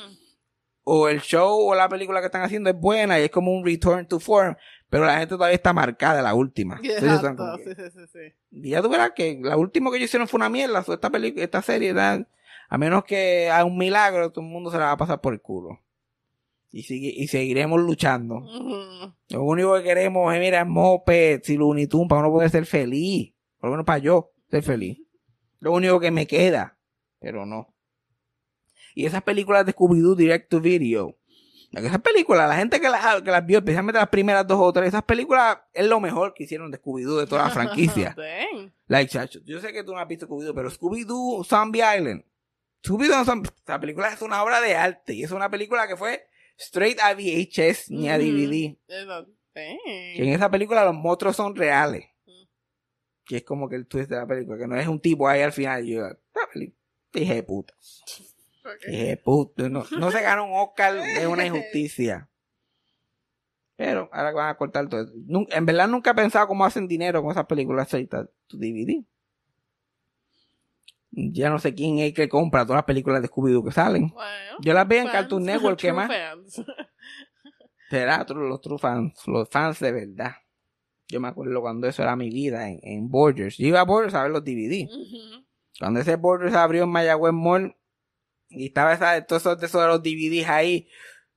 o 0.83 1.07
el 1.07 1.21
show 1.21 1.59
o 1.69 1.75
la 1.75 1.87
película 1.87 2.19
que 2.19 2.25
están 2.25 2.41
haciendo 2.41 2.69
es 2.71 2.75
buena 2.75 3.19
y 3.19 3.23
es 3.23 3.29
como 3.29 3.53
un 3.53 3.63
return 3.63 4.07
to 4.07 4.19
form, 4.19 4.55
pero 4.89 5.05
la 5.05 5.13
gente 5.19 5.35
todavía 5.35 5.55
está 5.55 5.71
marcada 5.73 6.21
la 6.23 6.33
última. 6.33 6.79
Exacto, 6.83 7.57
sí, 7.59 7.69
sí, 7.75 7.83
sí, 7.93 7.99
sí. 8.11 8.33
y 8.51 8.69
ya 8.71 8.81
tú 8.81 8.89
verás 8.89 9.11
que 9.15 9.39
la 9.41 9.55
última 9.57 9.91
que 9.91 9.97
ellos 9.97 10.09
hicieron 10.09 10.27
fue 10.27 10.39
una 10.39 10.49
mierda, 10.49 10.79
esta 10.79 11.09
película, 11.11 11.43
esta 11.45 11.61
serie, 11.61 11.93
da- 11.93 12.27
a 12.67 12.77
menos 12.79 13.03
que 13.03 13.49
haga 13.51 13.63
un 13.65 13.77
milagro, 13.77 14.31
todo 14.31 14.43
el 14.43 14.49
mundo 14.51 14.71
se 14.71 14.77
la 14.79 14.85
va 14.85 14.91
a 14.93 14.97
pasar 14.97 15.21
por 15.21 15.33
el 15.33 15.41
culo. 15.41 15.79
Y, 16.71 16.81
sigue, 16.83 17.13
y 17.15 17.27
seguiremos 17.27 17.79
luchando. 17.79 18.37
Ujú. 18.37 19.13
Lo 19.29 19.43
único 19.43 19.75
que 19.75 19.83
queremos 19.83 20.33
es, 20.33 20.39
mira, 20.39 20.65
Mopeds 20.65 21.47
y 21.51 21.57
Looney 21.57 21.85
Tunes 21.85 22.09
para 22.09 22.21
uno 22.21 22.31
poder 22.31 22.49
ser 22.49 22.65
feliz. 22.65 23.31
Por 23.63 23.69
lo 23.69 23.75
menos 23.77 23.85
para 23.85 23.99
yo 23.99 24.33
ser 24.51 24.61
feliz. 24.61 24.99
Lo 25.61 25.71
único 25.71 25.97
que 25.97 26.11
me 26.11 26.27
queda. 26.27 26.77
Pero 27.21 27.45
no. 27.45 27.73
Y 28.93 29.05
esas 29.05 29.23
películas 29.23 29.65
de 29.65 29.73
Scooby-Doo 29.73 30.17
Direct 30.17 30.49
to 30.49 30.59
Video. 30.59 31.17
Esas 31.71 32.01
películas, 32.01 32.49
la 32.49 32.57
gente 32.57 32.81
que 32.81 32.89
las, 32.89 33.21
que 33.21 33.31
las 33.31 33.45
vio, 33.45 33.59
especialmente 33.59 33.99
las 33.99 34.09
primeras 34.09 34.45
dos 34.45 34.59
o 34.59 34.73
tres, 34.73 34.89
esas 34.89 35.03
películas 35.03 35.59
es 35.71 35.85
lo 35.85 36.01
mejor 36.01 36.33
que 36.33 36.43
hicieron 36.43 36.71
de 36.71 36.81
Scooby-Doo 36.81 37.21
de 37.21 37.25
toda 37.25 37.45
la 37.45 37.51
franquicia. 37.51 38.13
Like, 38.87 39.09
chacho, 39.09 39.39
yo 39.45 39.61
sé 39.61 39.71
que 39.71 39.85
tú 39.85 39.93
no 39.93 39.99
has 39.99 40.09
visto 40.09 40.27
Scooby-Doo, 40.27 40.53
pero 40.53 40.69
Scooby-Doo 40.69 41.45
Zombie 41.45 41.83
Island. 41.97 42.25
Scooby-Doo 42.85 43.23
Zombie, 43.23 43.49
esa 43.65 43.79
película 43.79 44.11
es 44.11 44.21
una 44.21 44.43
obra 44.43 44.59
de 44.59 44.75
arte. 44.75 45.13
Y 45.13 45.23
es 45.23 45.31
una 45.31 45.49
película 45.49 45.87
que 45.87 45.95
fue 45.95 46.27
straight 46.57 46.99
a 46.99 47.13
VHS 47.13 47.91
ni 47.91 48.09
a. 48.09 48.17
DVD. 48.17 48.75
Eso, 48.89 49.25
dang. 49.55 49.77
Que 49.85 50.17
en 50.17 50.33
esa 50.33 50.51
película 50.51 50.83
los 50.83 50.95
monstruos 50.95 51.37
son 51.37 51.55
reales. 51.55 52.12
Que 53.25 53.37
es 53.37 53.43
como 53.43 53.69
que 53.69 53.75
el 53.75 53.87
twist 53.87 54.09
de 54.09 54.17
la 54.17 54.27
película, 54.27 54.57
que 54.57 54.67
no 54.67 54.75
es 54.75 54.87
un 54.87 54.99
tipo 54.99 55.27
ahí 55.27 55.41
al 55.41 55.53
final. 55.53 55.87
Y 55.87 55.93
yo, 55.93 56.03
dije 57.13 57.35
de 57.35 57.43
puta. 57.43 57.73
Ok. 58.65 58.85
Dije 58.87 59.17
puta. 59.17 59.69
No, 59.69 59.85
no 59.97 60.11
se 60.11 60.21
gana 60.21 60.43
un 60.43 60.51
Oscar, 60.53 60.95
es 61.17 61.25
una 61.25 61.45
injusticia. 61.45 62.29
Pero 63.75 64.09
ahora 64.11 64.31
van 64.31 64.49
a 64.49 64.57
cortar 64.57 64.87
todo. 64.87 65.07
En 65.49 65.65
verdad 65.65 65.87
nunca 65.87 66.11
he 66.11 66.15
pensado 66.15 66.47
cómo 66.47 66.65
hacen 66.65 66.87
dinero 66.87 67.21
con 67.21 67.31
esas 67.31 67.45
películas 67.45 67.89
tu 68.47 68.57
DVD. 68.57 69.03
Ya 71.15 71.49
no 71.49 71.59
sé 71.59 71.75
quién 71.75 71.99
es 71.99 72.13
que 72.13 72.27
compra 72.27 72.63
todas 72.63 72.77
las 72.77 72.85
películas 72.85 73.21
de 73.21 73.29
Scooby-Doo 73.29 73.63
que 73.65 73.71
salen. 73.71 74.09
Bueno, 74.09 74.57
Yo 74.61 74.73
las 74.73 74.87
veo 74.87 75.01
en 75.03 75.09
Cartoon 75.09 75.43
Network, 75.43 75.79
¿qué 75.79 75.93
más? 75.93 76.09
Será 77.89 78.25
los 78.29 78.61
true 78.61 78.79
fans, 78.79 79.21
los 79.27 79.47
fans 79.49 79.79
de 79.79 79.91
verdad. 79.91 80.33
Yo 81.13 81.19
me 81.19 81.27
acuerdo 81.27 81.61
cuando 81.61 81.87
eso 81.87 82.01
era 82.01 82.15
mi 82.15 82.31
vida 82.31 82.67
en, 82.67 82.79
en 82.81 83.09
Borders. 83.09 83.57
Yo 83.57 83.67
iba 83.67 83.79
a 83.81 83.85
Borders 83.85 84.15
a 84.15 84.23
ver 84.23 84.31
los 84.31 84.43
DVD. 84.43 84.89
Cuando 85.77 85.99
ese 85.99 86.15
Borders 86.15 86.55
abrió 86.55 86.83
en 86.83 86.89
Mayagüez 86.89 87.33
Mall 87.33 87.75
y 88.49 88.65
estaba 88.65 88.93
esa, 88.93 89.23
todos 89.25 89.43
esos 89.43 89.59
de 89.59 89.65
esos 89.67 89.81
de 89.81 89.87
los 89.87 90.01
DVDs 90.01 90.49
ahí, 90.49 90.87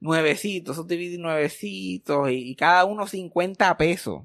nuevecitos, 0.00 0.76
esos 0.76 0.86
DVDs 0.86 1.18
nuevecitos 1.18 2.30
y, 2.30 2.50
y 2.50 2.56
cada 2.56 2.86
uno 2.86 3.06
50 3.06 3.76
pesos. 3.76 4.22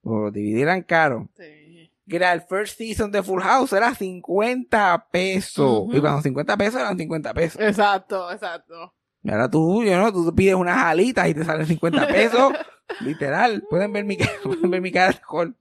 Porque 0.00 0.24
los 0.26 0.32
DVD 0.32 0.62
eran 0.62 0.82
caros. 0.82 1.26
Sí. 1.36 1.90
Que 2.08 2.16
era 2.16 2.32
el 2.32 2.42
first 2.42 2.78
season 2.78 3.10
de 3.10 3.22
Full 3.22 3.40
House, 3.40 3.72
era 3.72 3.94
50 3.94 5.08
pesos. 5.10 5.88
Y 5.92 6.00
cuando 6.00 6.22
50 6.22 6.56
pesos 6.56 6.80
eran 6.80 6.96
50 6.96 7.34
pesos. 7.34 7.60
Exacto, 7.60 8.30
exacto. 8.30 8.94
Y 9.24 9.30
ahora 9.30 9.50
tú, 9.50 9.82
yo 9.82 9.96
no, 9.98 10.12
tú 10.12 10.32
pides 10.34 10.54
unas 10.54 10.76
alitas 10.78 11.26
y 11.28 11.34
te 11.34 11.44
salen 11.44 11.66
50 11.66 12.06
pesos. 12.08 12.52
Literal. 13.00 13.64
Pueden 13.68 13.92
ver 13.92 14.04
mi, 14.04 14.16
pueden 14.44 14.70
ver 14.70 14.80
mi 14.80 14.92
cara 14.92 15.08
de 15.12 15.16
alcohol. 15.18 15.56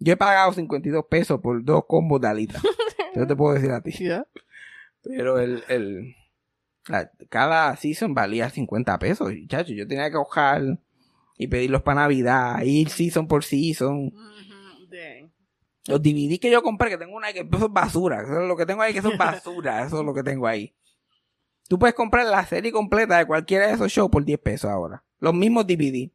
Yo 0.00 0.12
he 0.14 0.16
pagado 0.16 0.52
52 0.52 1.04
pesos 1.08 1.40
por 1.40 1.62
dos 1.64 1.84
combos 1.86 2.20
de 2.20 2.28
alitas. 2.28 2.62
Yo 3.14 3.26
te 3.26 3.36
puedo 3.36 3.54
decir 3.54 3.70
a 3.72 3.80
ti. 3.82 3.90
Yeah. 3.92 4.26
Pero 5.02 5.38
el, 5.38 5.62
el, 5.68 6.14
la- 6.86 7.10
cada 7.28 7.76
season 7.76 8.14
valía 8.14 8.48
50 8.48 8.98
pesos. 8.98 9.32
Chacho, 9.48 9.72
yo 9.74 9.86
tenía 9.86 10.10
que 10.10 10.16
ojar 10.16 10.78
y 11.36 11.46
pedirlos 11.48 11.82
para 11.82 12.02
Navidad, 12.02 12.62
ir 12.62 12.88
season 12.88 13.28
por 13.28 13.44
season. 13.44 14.12
Los 15.86 16.02
DVD 16.02 16.38
que 16.38 16.50
yo 16.50 16.62
compré, 16.62 16.90
que 16.90 16.98
tengo 16.98 17.16
una 17.16 17.32
que 17.32 17.40
eso 17.40 17.66
es 17.66 17.72
basura. 17.72 18.22
Eso 18.22 18.42
es 18.42 18.48
lo 18.48 18.56
que 18.56 18.66
tengo 18.66 18.82
ahí, 18.82 18.92
que 18.92 18.98
eso 19.00 19.10
es 19.12 19.18
basura. 19.18 19.84
Eso 19.84 20.00
es 20.00 20.06
lo 20.06 20.14
que 20.14 20.22
tengo 20.22 20.46
ahí. 20.46 20.74
Tú 21.68 21.78
puedes 21.78 21.94
comprar 21.94 22.26
la 22.26 22.44
serie 22.46 22.72
completa 22.72 23.18
de 23.18 23.26
cualquiera 23.26 23.66
de 23.66 23.74
esos 23.74 23.92
shows 23.92 24.10
por 24.10 24.24
10 24.24 24.40
pesos 24.40 24.70
ahora. 24.70 25.04
Los 25.20 25.34
mismos 25.34 25.66
DVD. 25.66 26.10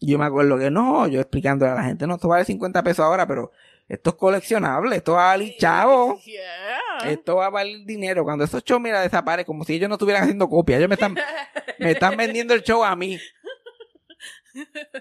Y 0.00 0.12
Yo 0.12 0.18
me 0.18 0.26
acuerdo 0.26 0.58
que 0.58 0.70
no, 0.70 1.08
yo 1.08 1.20
explicándole 1.20 1.72
a 1.72 1.74
la 1.74 1.84
gente, 1.84 2.06
no, 2.06 2.14
esto 2.14 2.28
vale 2.28 2.44
50 2.44 2.82
pesos 2.84 3.04
ahora, 3.04 3.26
pero 3.26 3.50
esto 3.88 4.10
es 4.10 4.16
coleccionable, 4.16 4.96
esto 4.96 5.14
va 5.14 5.32
a 5.32 5.36
valer 5.36 5.56
chavo. 5.58 6.20
Yeah. 6.20 7.10
Esto 7.10 7.36
va 7.36 7.46
a 7.46 7.50
valer 7.50 7.84
dinero. 7.86 8.22
Cuando 8.22 8.44
esos 8.44 8.62
shows, 8.62 8.80
mira, 8.80 9.00
desaparecen, 9.00 9.46
como 9.46 9.64
si 9.64 9.74
ellos 9.74 9.88
no 9.88 9.94
estuvieran 9.94 10.22
haciendo 10.24 10.48
copia. 10.48 10.76
Ellos 10.76 10.88
me 10.88 10.94
están, 10.94 11.14
me 11.78 11.92
están 11.92 12.16
vendiendo 12.16 12.52
el 12.52 12.62
show 12.62 12.84
a 12.84 12.94
mí. 12.94 13.18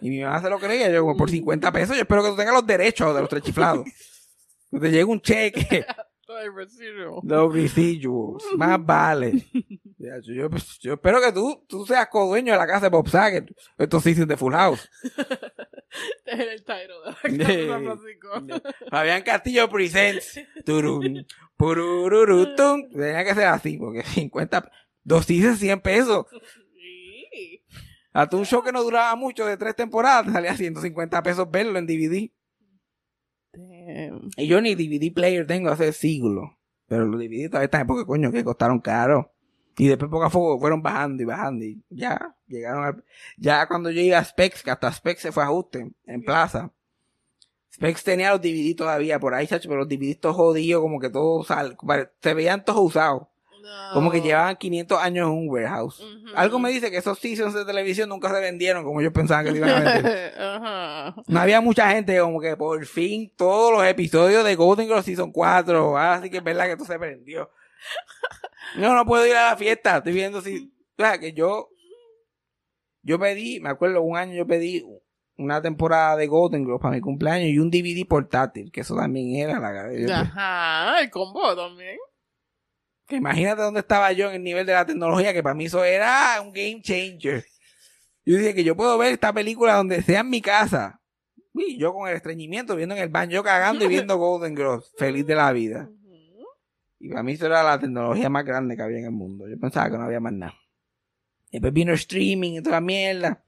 Y 0.02 0.12
mi 0.12 0.22
mamá 0.22 0.40
se 0.40 0.50
lo 0.52 0.60
creía. 0.60 0.90
Yo, 0.92 1.18
por 1.18 1.32
50 1.32 1.72
pesos, 1.72 1.96
yo 1.96 2.04
espero 2.04 2.22
que 2.22 2.30
tú 2.30 2.36
tengas 2.36 2.54
los 2.54 2.68
derechos 2.68 3.16
de 3.16 3.22
los 3.22 3.30
tres 3.30 3.42
chiflados. 3.42 3.86
Te 4.70 4.92
llegue 4.92 5.06
un 5.06 5.20
cheque. 5.20 5.86
Ay, 6.30 6.50
residual. 6.54 7.20
Los 7.24 7.54
residuals. 7.54 8.44
Más 8.58 8.86
vale. 8.86 9.46
Yo, 9.98 10.20
yo- 10.34 10.50
yo 10.82 10.94
espero 10.94 11.22
que 11.22 11.32
tú, 11.32 11.64
tú 11.68 11.86
seas 11.86 12.08
co-dueño 12.10 12.54
de 12.54 12.60
la 12.60 12.68
casa 12.68 12.82
de 12.82 12.90
Bob 12.90 13.08
Saget. 13.10 13.50
Estos 13.78 14.04
seasons 14.04 14.28
de 14.28 14.38
Full 14.38 14.54
House. 14.54 14.90
Es 16.26 16.40
el 16.40 16.64
title 16.64 16.88
de 17.24 17.66
la 17.66 17.78
Casa 17.80 17.80
Francisco. 17.80 18.64
Fabián 18.92 19.22
Castillo 19.24 19.70
Presents. 19.70 20.40
Turum, 20.66 21.24
purururutum. 21.56 22.90
Tenía 22.90 23.24
que 23.24 23.34
ser 23.34 23.46
así, 23.46 23.78
porque 23.78 24.04
50, 24.04 24.70
dos 25.04 25.26
seasons 25.26 25.60
100 25.60 25.80
pesos. 25.82 26.26
Sí. 26.76 27.64
Hasta 28.12 28.36
un 28.38 28.46
show 28.46 28.62
que 28.64 28.72
no 28.72 28.84
duraba 28.84 29.16
mucho, 29.16 29.46
de 29.46 29.58
tres 29.58 29.76
temporadas, 29.76 30.26
te 30.26 30.32
salía 30.34 30.56
150 30.56 31.24
pesos 31.24 31.50
verlo 31.50 31.80
en 31.80 31.88
DVD. 31.88 32.30
Y 34.38 34.48
yo 34.48 34.62
ni 34.62 34.76
DVD 34.76 35.14
player 35.14 35.46
tengo 35.48 35.70
hace 35.70 35.92
siglos. 35.94 36.50
Pero 36.88 37.06
los 37.06 37.20
DVD 37.20 37.48
todavía 37.50 37.66
están 37.66 37.88
porque 37.88 38.06
coño 38.06 38.32
que 38.32 38.44
costaron 38.44 38.80
caro. 38.80 39.32
Y 39.78 39.88
después 39.88 40.10
poco 40.10 40.24
a 40.26 40.30
poco 40.30 40.60
fueron 40.60 40.82
bajando 40.82 41.22
y 41.22 41.26
bajando. 41.26 41.66
Y 41.66 41.84
ya 41.90 42.36
llegaron 42.48 42.84
al... 42.84 43.04
Ya 43.38 43.68
cuando 43.68 43.92
yo 43.92 44.02
iba 44.02 44.18
a 44.18 44.24
Specs, 44.26 44.64
que 44.64 44.72
hasta 44.72 44.92
Specs 44.92 45.22
se 45.22 45.32
fue 45.32 45.44
a 45.44 45.48
ajuste 45.48 45.92
en 46.06 46.24
plaza. 46.24 46.72
Specs 47.74 48.04
tenía 48.04 48.32
los 48.32 48.42
DVD 48.42 48.76
todavía 48.76 49.20
por 49.20 49.34
ahí, 49.36 49.48
pero 49.48 49.76
los 49.78 49.88
DVD 49.88 50.18
todos 50.20 50.36
jodidos, 50.36 50.82
como 50.82 51.00
que 51.00 51.10
todos 51.10 51.46
sal- 51.48 51.78
se 52.22 52.34
veían 52.34 52.66
todos 52.66 52.80
usados. 52.82 53.28
No. 53.68 53.94
Como 53.94 54.12
que 54.12 54.22
llevaban 54.22 54.56
500 54.56 54.98
años 54.98 55.28
en 55.28 55.34
un 55.34 55.50
warehouse. 55.50 56.02
Algo 56.36 56.58
me 56.58 56.70
dice 56.70 56.90
que 56.90 56.98
esos 56.98 57.20
seasons 57.20 57.54
de 57.54 57.66
televisión 57.66 58.08
nunca 58.08 58.30
se 58.30 58.40
vendieron 58.40 58.86
como 58.86 59.02
yo 59.02 59.12
pensaba 59.12 59.44
que 59.44 59.52
se 59.52 59.58
iban 59.58 59.70
a 59.70 59.92
vender. 59.92 60.34
Ajá. 60.40 61.16
No 61.28 61.40
había 61.40 61.60
mucha 61.60 61.90
gente 61.92 62.18
como 62.20 62.40
que 62.40 62.56
por 62.56 62.86
fin 62.86 63.30
todos 63.36 63.74
los 63.74 63.86
episodios 63.86 64.46
de 64.46 64.56
Golden 64.56 64.88
Girls 64.88 65.04
Season 65.04 65.34
4. 65.34 65.78
Ahora 65.78 66.22
sí 66.22 66.30
que 66.30 66.38
es 66.38 66.44
verdad 66.44 66.66
que 66.66 66.72
esto 66.74 66.86
se 66.86 66.98
prendió. 66.98 67.50
No, 68.78 68.96
no 68.96 69.06
puedo 69.06 69.26
ir 69.26 69.36
a 69.36 69.50
la 69.50 69.58
fiesta. 69.58 69.98
Estoy 69.98 70.14
viendo 70.14 70.40
si... 70.42 70.72
O 70.98 71.04
sea, 71.04 71.20
que 71.20 71.34
yo... 71.34 71.70
Yo 73.02 73.20
pedí, 73.20 73.60
me 73.60 73.70
acuerdo, 73.70 74.02
un 74.02 74.18
año 74.18 74.34
yo 74.34 74.48
pedí 74.48 74.86
una 75.38 75.62
temporada 75.62 76.16
de 76.16 76.28
Golden 76.28 76.66
Girls 76.66 76.82
para 76.82 76.96
mi 76.96 77.02
cumpleaños 77.02 77.50
y 77.50 77.60
un 77.60 77.70
DVD 77.70 78.06
portátil, 78.08 78.72
que 78.72 78.82
eso 78.82 78.96
también 78.96 79.36
era 79.36 79.60
la... 79.60 80.22
Ajá, 80.22 81.02
el 81.02 81.10
combo 81.10 81.56
también. 81.56 81.98
Que 83.08 83.16
imagínate 83.16 83.62
dónde 83.62 83.80
estaba 83.80 84.12
yo 84.12 84.30
en 84.30 84.36
el 84.36 84.44
nivel 84.44 84.66
de 84.66 84.74
la 84.74 84.86
tecnología, 84.86 85.34
que 85.34 85.42
para 85.42 85.56
mí 85.56 85.66
eso 85.66 85.84
era 85.84 86.42
un 86.42 86.52
game 86.52 86.82
changer. 86.82 87.46
Yo 88.26 88.38
dije 88.38 88.54
que 88.54 88.64
yo 88.66 88.76
puedo 88.76 88.98
ver 88.98 89.14
esta 89.14 89.32
película 89.32 89.76
donde 89.76 90.02
sea 90.02 90.20
en 90.20 90.30
mi 90.30 90.42
casa. 90.42 91.00
Uy, 91.54 91.78
yo 91.78 91.94
con 91.94 92.10
el 92.10 92.16
estreñimiento, 92.16 92.76
viendo 92.76 92.94
en 92.94 93.02
el 93.02 93.10
baño, 93.10 93.32
yo 93.32 93.44
cagando 93.44 93.86
y 93.86 93.88
viendo 93.88 94.18
Golden 94.18 94.56
Girls, 94.56 94.94
feliz 94.98 95.26
de 95.26 95.36
la 95.36 95.52
vida. 95.54 95.90
Y 97.00 97.10
para 97.10 97.24
mí 97.24 97.34
eso 97.34 97.46
era 97.46 97.64
la 97.64 97.80
tecnología 97.80 98.30
más 98.30 98.44
grande 98.44 98.76
que 98.76 98.82
había 98.82 99.00
en 99.00 99.06
el 99.06 99.12
mundo. 99.12 99.48
Yo 99.48 99.58
pensaba 99.58 99.90
que 99.90 99.98
no 99.98 100.04
había 100.04 100.20
más 100.20 100.34
nada. 100.34 100.56
Después 101.52 101.72
vino 101.72 101.92
el 101.92 101.98
streaming 101.98 102.54
y 102.54 102.62
toda 102.62 102.78
la 102.78 102.82
mierda. 102.82 103.44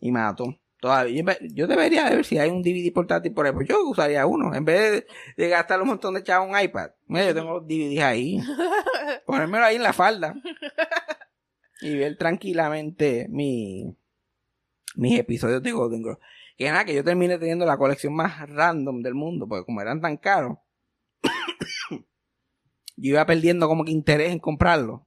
Y 0.00 0.10
mató. 0.10 0.58
Todavía, 0.80 1.36
yo, 1.52 1.66
debería 1.66 2.08
ver 2.08 2.24
si 2.24 2.38
hay 2.38 2.48
un 2.48 2.62
DVD 2.62 2.90
portátil 2.92 3.34
por 3.34 3.46
ahí. 3.46 3.52
Pues 3.52 3.68
yo 3.68 3.86
usaría 3.86 4.24
uno. 4.24 4.54
En 4.54 4.64
vez 4.64 4.92
de, 4.92 5.06
de 5.36 5.48
gastar 5.48 5.80
un 5.82 5.88
montón 5.88 6.14
de 6.14 6.22
chavos 6.22 6.48
en 6.48 6.54
un 6.54 6.60
iPad. 6.60 6.90
Mira, 7.06 7.26
yo 7.26 7.34
tengo 7.34 7.52
los 7.54 7.66
DVDs 7.66 8.02
ahí. 8.02 8.40
Ponérmelo 9.26 9.64
ahí 9.64 9.76
en 9.76 9.82
la 9.82 9.92
falda. 9.92 10.34
Y 11.82 11.96
ver 11.96 12.16
tranquilamente 12.16 13.26
mi, 13.28 13.94
mis 14.96 15.18
episodios 15.18 15.62
de 15.62 15.72
Golden 15.72 16.02
Girls. 16.02 16.18
Que 16.56 16.70
nada, 16.70 16.84
que 16.86 16.94
yo 16.94 17.04
terminé 17.04 17.38
teniendo 17.38 17.66
la 17.66 17.76
colección 17.76 18.14
más 18.14 18.48
random 18.48 19.02
del 19.02 19.14
mundo. 19.14 19.46
Porque 19.46 19.66
como 19.66 19.82
eran 19.82 20.00
tan 20.00 20.16
caros. 20.16 20.56
yo 21.90 22.04
iba 22.96 23.26
perdiendo 23.26 23.68
como 23.68 23.84
que 23.84 23.92
interés 23.92 24.32
en 24.32 24.38
comprarlo. 24.38 25.06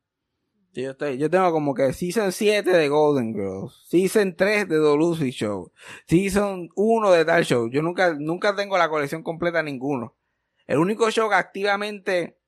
Yo, 0.76 0.89
estoy, 0.89 1.19
yo 1.19 1.30
tengo 1.30 1.51
como 1.51 1.76
que 1.76 1.93
Season 1.93 2.32
7 2.32 2.67
de 2.67 2.89
Golden 2.89 3.32
Girls, 3.32 3.86
Season 3.88 4.36
3 4.36 4.67
de 4.67 4.78
The 4.78 4.97
Lucy 4.97 5.30
Show, 5.30 5.71
Season 6.07 6.69
1 6.76 7.11
de 7.11 7.26
tal 7.26 7.45
show. 7.45 7.69
Yo 7.69 7.84
nunca, 7.84 8.15
nunca 8.17 8.55
tengo 8.55 8.76
la 8.80 8.89
colección 8.89 9.21
completa 9.21 9.61
ninguno. 9.61 10.15
El 10.65 10.80
único 10.80 11.11
show 11.11 11.30
que 11.30 11.36
activamente 11.36 12.39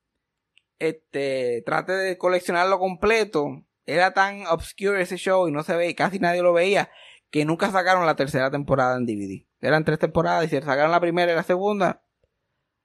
este, 0.80 1.62
trate 1.68 1.92
de 1.92 2.18
coleccionarlo 2.18 2.80
completo 2.80 3.64
era 3.86 4.16
tan 4.16 4.48
obscure 4.48 5.04
ese 5.04 5.18
show 5.18 5.48
y 5.48 5.52
no 5.52 5.62
se 5.62 5.76
ve, 5.76 5.94
casi 5.94 6.18
nadie 6.18 6.42
lo 6.42 6.52
veía, 6.52 6.90
que 7.30 7.46
nunca 7.46 7.70
sacaron 7.70 8.08
la 8.08 8.16
tercera 8.16 8.50
temporada 8.50 8.98
en 8.98 9.06
DVD. 9.06 9.46
Eran 9.62 9.86
tres 9.86 10.00
temporadas 10.00 10.46
y 10.46 10.50
se 10.50 10.62
sacaron 10.62 10.90
la 10.90 11.00
primera 11.00 11.32
y 11.32 11.36
la 11.36 11.44
segunda. 11.44 12.02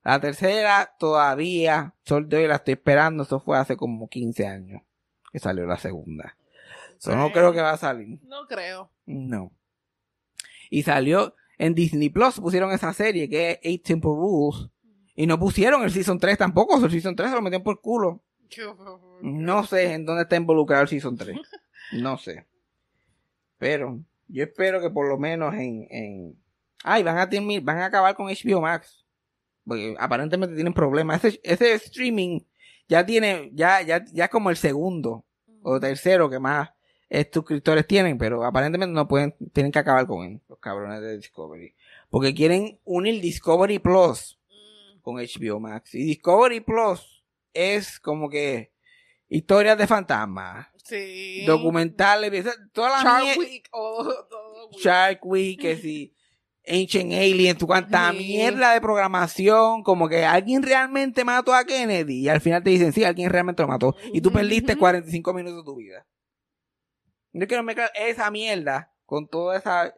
La 0.02 0.20
tercera 0.20 0.96
todavía, 0.98 1.94
sol 2.04 2.28
de 2.28 2.36
hoy 2.36 2.46
la 2.46 2.56
estoy 2.56 2.72
esperando, 2.72 3.22
eso 3.22 3.40
fue 3.40 3.56
hace 3.56 3.78
como 3.78 4.06
15 4.10 4.46
años 4.46 4.82
que 5.32 5.38
salió 5.38 5.66
la 5.66 5.78
segunda. 5.78 6.36
Eso 6.98 7.14
no 7.16 7.32
creo 7.32 7.52
que 7.52 7.60
va 7.60 7.70
a 7.72 7.76
salir. 7.76 8.18
No 8.24 8.46
creo. 8.46 8.90
No. 9.06 9.52
Y 10.70 10.82
salió 10.82 11.34
en 11.58 11.74
Disney 11.74 12.08
Plus, 12.10 12.40
pusieron 12.40 12.72
esa 12.72 12.92
serie 12.92 13.28
que 13.28 13.52
es 13.52 13.58
Eight 13.62 13.86
Simple 13.86 14.10
Rules. 14.10 14.68
Y 15.14 15.26
no 15.26 15.38
pusieron 15.38 15.82
el 15.82 15.90
Season 15.90 16.18
3 16.18 16.38
tampoco, 16.38 16.82
el 16.82 16.90
Season 16.90 17.14
3 17.16 17.30
se 17.30 17.36
lo 17.36 17.42
metieron 17.42 17.64
por 17.64 17.80
culo. 17.80 18.22
No 19.22 19.64
sé 19.64 19.92
en 19.92 20.06
dónde 20.06 20.22
está 20.22 20.36
involucrado 20.36 20.82
el 20.82 20.88
Season 20.88 21.16
3. 21.16 21.36
No 21.92 22.16
sé. 22.18 22.46
Pero 23.58 24.00
yo 24.28 24.44
espero 24.44 24.80
que 24.80 24.90
por 24.90 25.08
lo 25.08 25.18
menos 25.18 25.54
en... 25.54 25.86
en... 25.90 26.36
Ay, 26.82 27.02
van 27.02 27.18
a, 27.18 27.28
termi- 27.28 27.62
van 27.62 27.78
a 27.78 27.86
acabar 27.86 28.14
con 28.14 28.28
HBO 28.28 28.60
Max. 28.62 29.04
Porque 29.66 29.94
aparentemente 29.98 30.54
tienen 30.54 30.72
problemas. 30.72 31.22
Ese, 31.24 31.40
ese 31.42 31.74
streaming 31.74 32.40
ya 32.90 33.06
tiene, 33.06 33.50
ya, 33.54 33.80
ya, 33.80 34.04
ya 34.12 34.24
es 34.24 34.30
como 34.30 34.50
el 34.50 34.56
segundo 34.56 35.24
o 35.62 35.80
tercero 35.80 36.28
que 36.28 36.38
más 36.38 36.70
suscriptores 37.32 37.86
tienen, 37.86 38.18
pero 38.18 38.44
aparentemente 38.44 38.92
no 38.94 39.08
pueden, 39.08 39.34
tienen 39.52 39.72
que 39.72 39.78
acabar 39.78 40.06
con 40.06 40.24
él, 40.26 40.40
los 40.48 40.58
cabrones 40.58 41.00
de 41.00 41.16
Discovery. 41.16 41.74
Porque 42.10 42.34
quieren 42.34 42.78
unir 42.84 43.20
Discovery 43.20 43.78
Plus 43.78 44.36
Mm, 44.48 45.00
con 45.00 45.16
HBO 45.18 45.58
Max. 45.60 45.94
Y 45.94 46.04
Discovery 46.04 46.60
Plus 46.60 47.24
es 47.54 47.98
como 48.00 48.28
que 48.28 48.72
historias 49.28 49.78
de 49.78 49.86
fantasmas, 49.86 50.66
Sí. 50.84 51.44
documentales, 51.46 52.32
esa- 52.32 52.54
toda 52.72 52.88
la 52.90 53.02
Shark 53.02 53.38
Week 53.38 53.68
o 53.72 54.04
todo 54.30 54.68
week. 54.70 54.80
Shark 54.80 55.24
Week, 55.24 55.60
que 55.60 55.76
si 55.76 56.14
Ancient 56.70 57.12
Alien, 57.12 57.58
tu 57.58 57.66
cuanta 57.66 58.10
Sí. 58.12 58.18
mierda 58.18 58.72
de 58.72 58.80
programación, 58.80 59.82
como 59.82 60.08
que 60.08 60.24
alguien 60.24 60.62
realmente 60.62 61.24
mató 61.24 61.52
a 61.54 61.64
Kennedy 61.64 62.20
y 62.20 62.28
al 62.28 62.40
final 62.40 62.62
te 62.62 62.70
dicen, 62.70 62.92
sí, 62.92 63.04
alguien 63.04 63.30
realmente 63.30 63.62
lo 63.62 63.68
mató 63.68 63.96
y 64.12 64.20
tú 64.20 64.30
perdiste 64.32 64.76
45 64.76 65.34
minutos 65.34 65.58
de 65.58 65.64
tu 65.64 65.76
vida. 65.76 66.06
Yo 67.32 67.46
quiero 67.46 67.62
mezclar 67.62 67.90
esa 67.94 68.30
mierda 68.30 68.92
con 69.06 69.28
toda 69.28 69.56
esa 69.56 69.94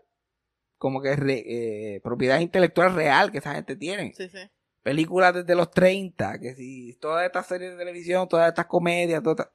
como 0.79 1.01
que 1.01 1.15
re- 1.17 1.45
eh, 1.47 2.01
propiedad 2.03 2.41
intelectual 2.41 2.95
real 2.95 3.31
que 3.31 3.39
esa 3.39 3.55
gente 3.55 3.77
tiene. 3.77 4.13
Sí, 4.17 4.29
sí. 4.29 4.39
Películas 4.83 5.33
desde 5.33 5.55
los 5.55 5.71
30, 5.71 6.41
que 6.41 6.55
si 6.55 6.95
todas 7.01 7.25
estas 7.25 7.47
series 7.47 7.71
de 7.73 7.79
televisión, 7.79 8.29
todas 8.29 8.49
estas 8.49 8.67
comedias, 8.67 9.23
todas 9.23 9.49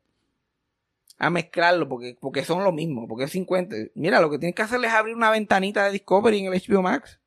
a 1.17 1.29
mezclarlo 1.29 1.89
porque, 1.89 2.15
porque 2.19 2.43
son 2.43 2.63
lo 2.63 2.71
mismo, 2.71 3.07
porque 3.07 3.25
es 3.25 3.31
50. 3.31 3.75
Mira, 3.95 4.21
lo 4.21 4.29
que 4.29 4.37
tienes 4.37 4.55
que 4.55 4.61
hacer 4.61 4.83
es 4.83 4.91
abrir 4.91 5.15
una 5.15 5.31
ventanita 5.31 5.85
de 5.85 5.91
Discovery 5.91 6.39
en 6.39 6.53
el 6.53 6.61
HBO 6.61 6.81
Max. 6.81 7.19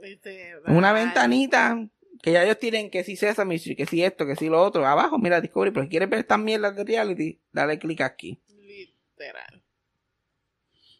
Este, 0.00 0.54
Una 0.66 0.92
ventanita 0.92 1.88
que 2.22 2.32
ya 2.32 2.44
ellos 2.44 2.58
tienen 2.58 2.90
que 2.90 3.04
si 3.04 3.16
Sesame 3.16 3.56
Street, 3.56 3.76
que 3.76 3.86
si 3.86 4.02
esto, 4.02 4.26
que 4.26 4.36
si 4.36 4.48
lo 4.48 4.62
otro. 4.62 4.86
Abajo, 4.86 5.18
mira 5.18 5.40
Discovery, 5.40 5.72
pero 5.72 5.84
si 5.84 5.90
quieres 5.90 6.08
ver 6.08 6.20
estas 6.20 6.38
mierdas 6.38 6.74
de 6.76 6.84
reality, 6.84 7.40
dale 7.52 7.78
clic 7.78 8.00
aquí. 8.00 8.40
Literal. 8.48 9.62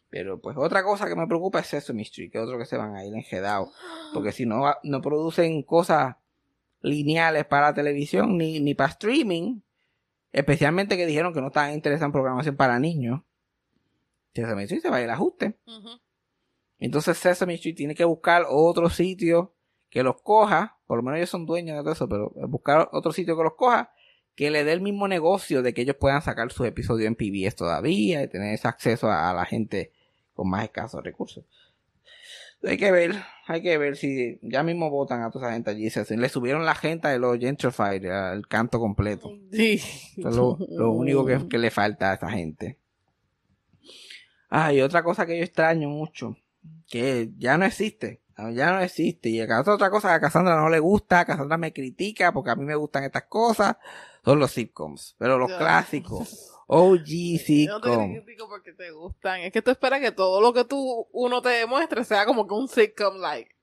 Pero 0.09 0.40
pues 0.40 0.57
otra 0.59 0.84
cosa 0.84 1.09
que 1.09 1.16
me 1.16 1.26
preocupa 1.26 1.61
es 1.61 1.68
Sesame 1.68 2.03
Street, 2.03 2.30
que 2.30 2.38
otro 2.38 2.59
que 2.59 2.66
se 2.66 2.76
van 2.76 2.95
a 2.97 3.05
ir 3.05 3.14
enjedados. 3.14 3.70
Porque 4.12 4.32
si 4.32 4.47
no, 4.47 4.64
no 4.82 5.01
producen 5.01 5.62
cosas 5.62 6.16
lineales 6.80 7.45
para 7.47 7.68
la 7.68 7.74
televisión 7.74 8.36
ni, 8.36 8.61
ni 8.61 8.74
para 8.74 8.90
streaming, 8.90 9.61
especialmente 10.32 10.96
que 10.96 11.06
dijeron 11.06 11.34
que 11.34 11.40
no 11.40 11.48
estaban 11.48 11.72
interesados 11.72 12.08
en 12.08 12.12
programación 12.12 12.56
para 12.56 12.78
niños, 12.78 13.22
Sesame 14.34 14.64
Street 14.64 14.82
se 14.82 14.90
va 14.90 14.96
a 14.96 15.00
ir 15.00 15.04
al 15.04 15.14
ajuste. 15.14 15.58
Entonces 16.78 17.18
Sesame 17.18 17.54
Street 17.54 17.76
tiene 17.76 17.94
que 17.94 18.04
buscar 18.04 18.46
otro 18.48 18.88
sitio 18.90 19.54
que 19.90 20.02
los 20.02 20.22
coja, 20.22 20.78
por 20.86 20.96
lo 20.96 21.02
menos 21.02 21.18
ellos 21.18 21.30
son 21.30 21.44
dueños 21.44 21.76
de 21.76 21.82
todo 21.82 21.92
eso, 21.92 22.08
pero 22.08 22.32
buscar 22.48 22.88
otro 22.92 23.12
sitio 23.12 23.36
que 23.36 23.42
los 23.42 23.54
coja, 23.54 23.92
que 24.34 24.50
le 24.50 24.64
dé 24.64 24.72
el 24.72 24.80
mismo 24.80 25.06
negocio 25.06 25.62
de 25.62 25.74
que 25.74 25.82
ellos 25.82 25.96
puedan 25.96 26.22
sacar 26.22 26.50
sus 26.50 26.66
episodios 26.66 27.06
en 27.06 27.14
PBS 27.14 27.54
todavía 27.54 28.22
y 28.22 28.28
tener 28.28 28.54
ese 28.54 28.66
acceso 28.66 29.10
a, 29.10 29.30
a 29.30 29.34
la 29.34 29.44
gente 29.44 29.92
con 30.32 30.48
más 30.48 30.64
escasos 30.64 31.04
recursos. 31.04 31.44
Hay 32.64 32.76
que 32.76 32.92
ver, 32.92 33.14
hay 33.46 33.60
que 33.62 33.76
ver 33.76 33.96
si 33.96 34.38
ya 34.42 34.62
mismo 34.62 34.88
votan 34.90 35.22
a 35.22 35.30
toda 35.30 35.46
esa 35.46 35.54
gente 35.54 35.70
allí. 35.70 35.90
se- 35.90 36.16
Le 36.16 36.28
subieron 36.28 36.64
la 36.64 36.74
gente 36.76 37.08
de 37.08 37.18
los 37.18 37.38
Gentrified, 37.38 38.04
el 38.04 38.46
canto 38.46 38.78
completo. 38.78 39.32
Sí. 39.50 39.80
Eso 40.16 40.28
es 40.28 40.36
lo, 40.36 40.58
lo 40.70 40.90
único 40.92 41.26
que, 41.26 41.48
que 41.48 41.58
le 41.58 41.70
falta 41.70 42.12
a 42.12 42.14
esa 42.14 42.30
gente. 42.30 42.78
Ah, 44.48 44.72
y 44.72 44.80
otra 44.80 45.02
cosa 45.02 45.24
que 45.26 45.36
yo 45.38 45.44
extraño 45.44 45.88
mucho, 45.88 46.36
que 46.88 47.30
ya 47.38 47.56
no 47.56 47.64
existe, 47.64 48.20
ya 48.52 48.72
no 48.72 48.80
existe. 48.80 49.30
Y 49.30 49.40
acá 49.40 49.62
otra 49.66 49.90
cosa 49.90 50.08
que 50.08 50.14
a 50.14 50.20
Cassandra 50.20 50.56
no 50.56 50.68
le 50.68 50.78
gusta, 50.78 51.20
a 51.20 51.24
Cassandra 51.24 51.56
me 51.56 51.72
critica 51.72 52.32
porque 52.32 52.50
a 52.50 52.56
mí 52.56 52.64
me 52.64 52.74
gustan 52.74 53.04
estas 53.04 53.24
cosas, 53.24 53.76
son 54.24 54.38
los 54.38 54.50
sitcoms, 54.52 55.16
pero 55.18 55.38
los 55.38 55.50
clásicos. 55.58 56.50
OG 56.74 57.04
Yo 57.04 57.72
no 57.72 57.80
te 57.80 57.88
sitcom. 57.90 58.12
critico 58.14 58.48
porque 58.48 58.72
te 58.72 58.90
gustan. 58.92 59.40
Es 59.40 59.52
que 59.52 59.60
tú 59.62 59.70
esperas 59.70 60.00
que 60.00 60.10
todo 60.12 60.40
lo 60.40 60.52
que 60.52 60.64
tú 60.64 61.06
uno 61.12 61.42
te 61.42 61.50
demuestre 61.50 62.04
sea 62.04 62.24
como 62.24 62.46
que 62.46 62.54
un 62.54 62.66
sitcom 62.68 63.18
like. 63.18 63.54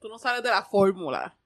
Tú 0.00 0.08
no 0.08 0.18
sales 0.18 0.42
de 0.42 0.50
la 0.50 0.62
fórmula. 0.64 1.36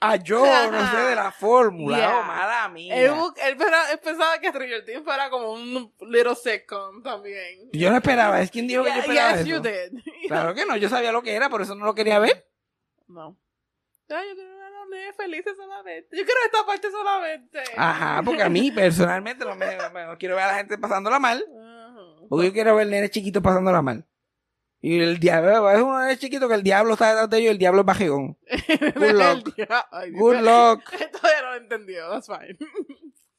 Ah, 0.00 0.16
yo 0.16 0.40
no 0.70 0.90
sé 0.90 0.96
de 1.08 1.14
la 1.14 1.32
fórmula, 1.32 1.96
Yeah. 1.96 2.18
oh, 2.18 2.22
mala 2.22 2.68
mía. 2.68 2.94
Él, 2.96 3.12
él 3.44 3.56
él 3.92 3.98
pensaba 3.98 4.38
que 4.38 4.48
Stranger 4.48 4.84
Things 4.84 5.02
fuera 5.04 5.30
como 5.30 5.52
un 5.52 5.92
little 6.00 6.34
sitcom 6.34 7.02
también. 7.02 7.70
Yo 7.72 7.90
no 7.90 7.96
esperaba, 7.96 8.40
es 8.40 8.50
quien 8.50 8.66
dijo 8.66 8.84
que 8.84 8.90
yo 8.90 8.96
esperaba 9.00 9.36
yes, 9.36 9.46
you 9.46 9.60
did. 9.60 10.00
Claro 10.28 10.54
que 10.54 10.64
no, 10.66 10.76
yo 10.76 10.88
sabía 10.88 11.12
lo 11.12 11.22
que 11.22 11.34
era, 11.34 11.48
por 11.50 11.62
eso 11.62 11.74
no 11.74 11.84
lo 11.84 11.94
quería 11.94 12.18
ver. 12.18 12.46
No. 13.08 13.36
Ay, 14.08 14.28
yo 14.28 14.42
felices 15.16 15.52
solamente. 15.56 16.16
Yo 16.16 16.24
quiero 16.24 16.40
esta 16.44 16.66
parte 16.66 16.90
solamente. 16.90 17.58
Ajá, 17.76 18.22
porque 18.24 18.42
a 18.42 18.48
mí 18.48 18.70
personalmente 18.74 19.44
no 19.44 19.54
me, 19.56 19.76
no 19.76 19.90
me- 19.90 20.16
quiero 20.18 20.34
ver 20.36 20.44
a 20.44 20.48
la 20.52 20.58
gente 20.58 20.78
pasándola 20.78 21.18
mal. 21.18 21.44
Ajá. 21.58 21.96
Porque 22.28 22.46
yo 22.46 22.52
quiero 22.52 22.76
ver 22.76 22.86
nenes 22.88 23.10
chiquitos 23.10 23.42
pasándola 23.42 23.82
mal. 23.82 24.04
Y 24.80 25.00
el 25.00 25.18
diablo, 25.18 25.70
es 25.70 25.80
un 25.80 25.98
nene 25.98 26.16
chiquito 26.18 26.48
que 26.48 26.54
el 26.54 26.62
diablo 26.62 26.92
está 26.92 27.08
detrás 27.08 27.30
de 27.30 27.38
ellos 27.38 27.48
y 27.48 27.52
el 27.52 27.58
diablo 27.58 27.80
es 27.80 27.86
bajegón. 27.86 28.36
Good 28.94 29.12
luck. 29.12 29.54
Ay, 29.90 30.10
Good 30.12 30.36
luck. 30.36 30.82
Todavía 31.12 31.42
no 31.42 31.50
lo 31.50 31.56
entendió, 31.56 32.10
that's 32.10 32.26
fine. 32.28 32.56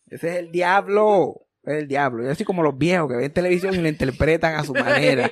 Ese 0.09 0.29
es 0.29 0.35
el 0.37 0.51
diablo. 0.51 1.43
Es 1.63 1.75
el 1.75 1.87
diablo. 1.87 2.23
Yo 2.23 2.31
así 2.31 2.43
como 2.45 2.63
los 2.63 2.77
viejos 2.77 3.09
que 3.09 3.17
ven 3.17 3.31
televisión 3.33 3.75
y 3.75 3.77
lo 3.79 3.87
interpretan 3.87 4.55
a 4.55 4.63
su 4.63 4.73
manera. 4.73 5.29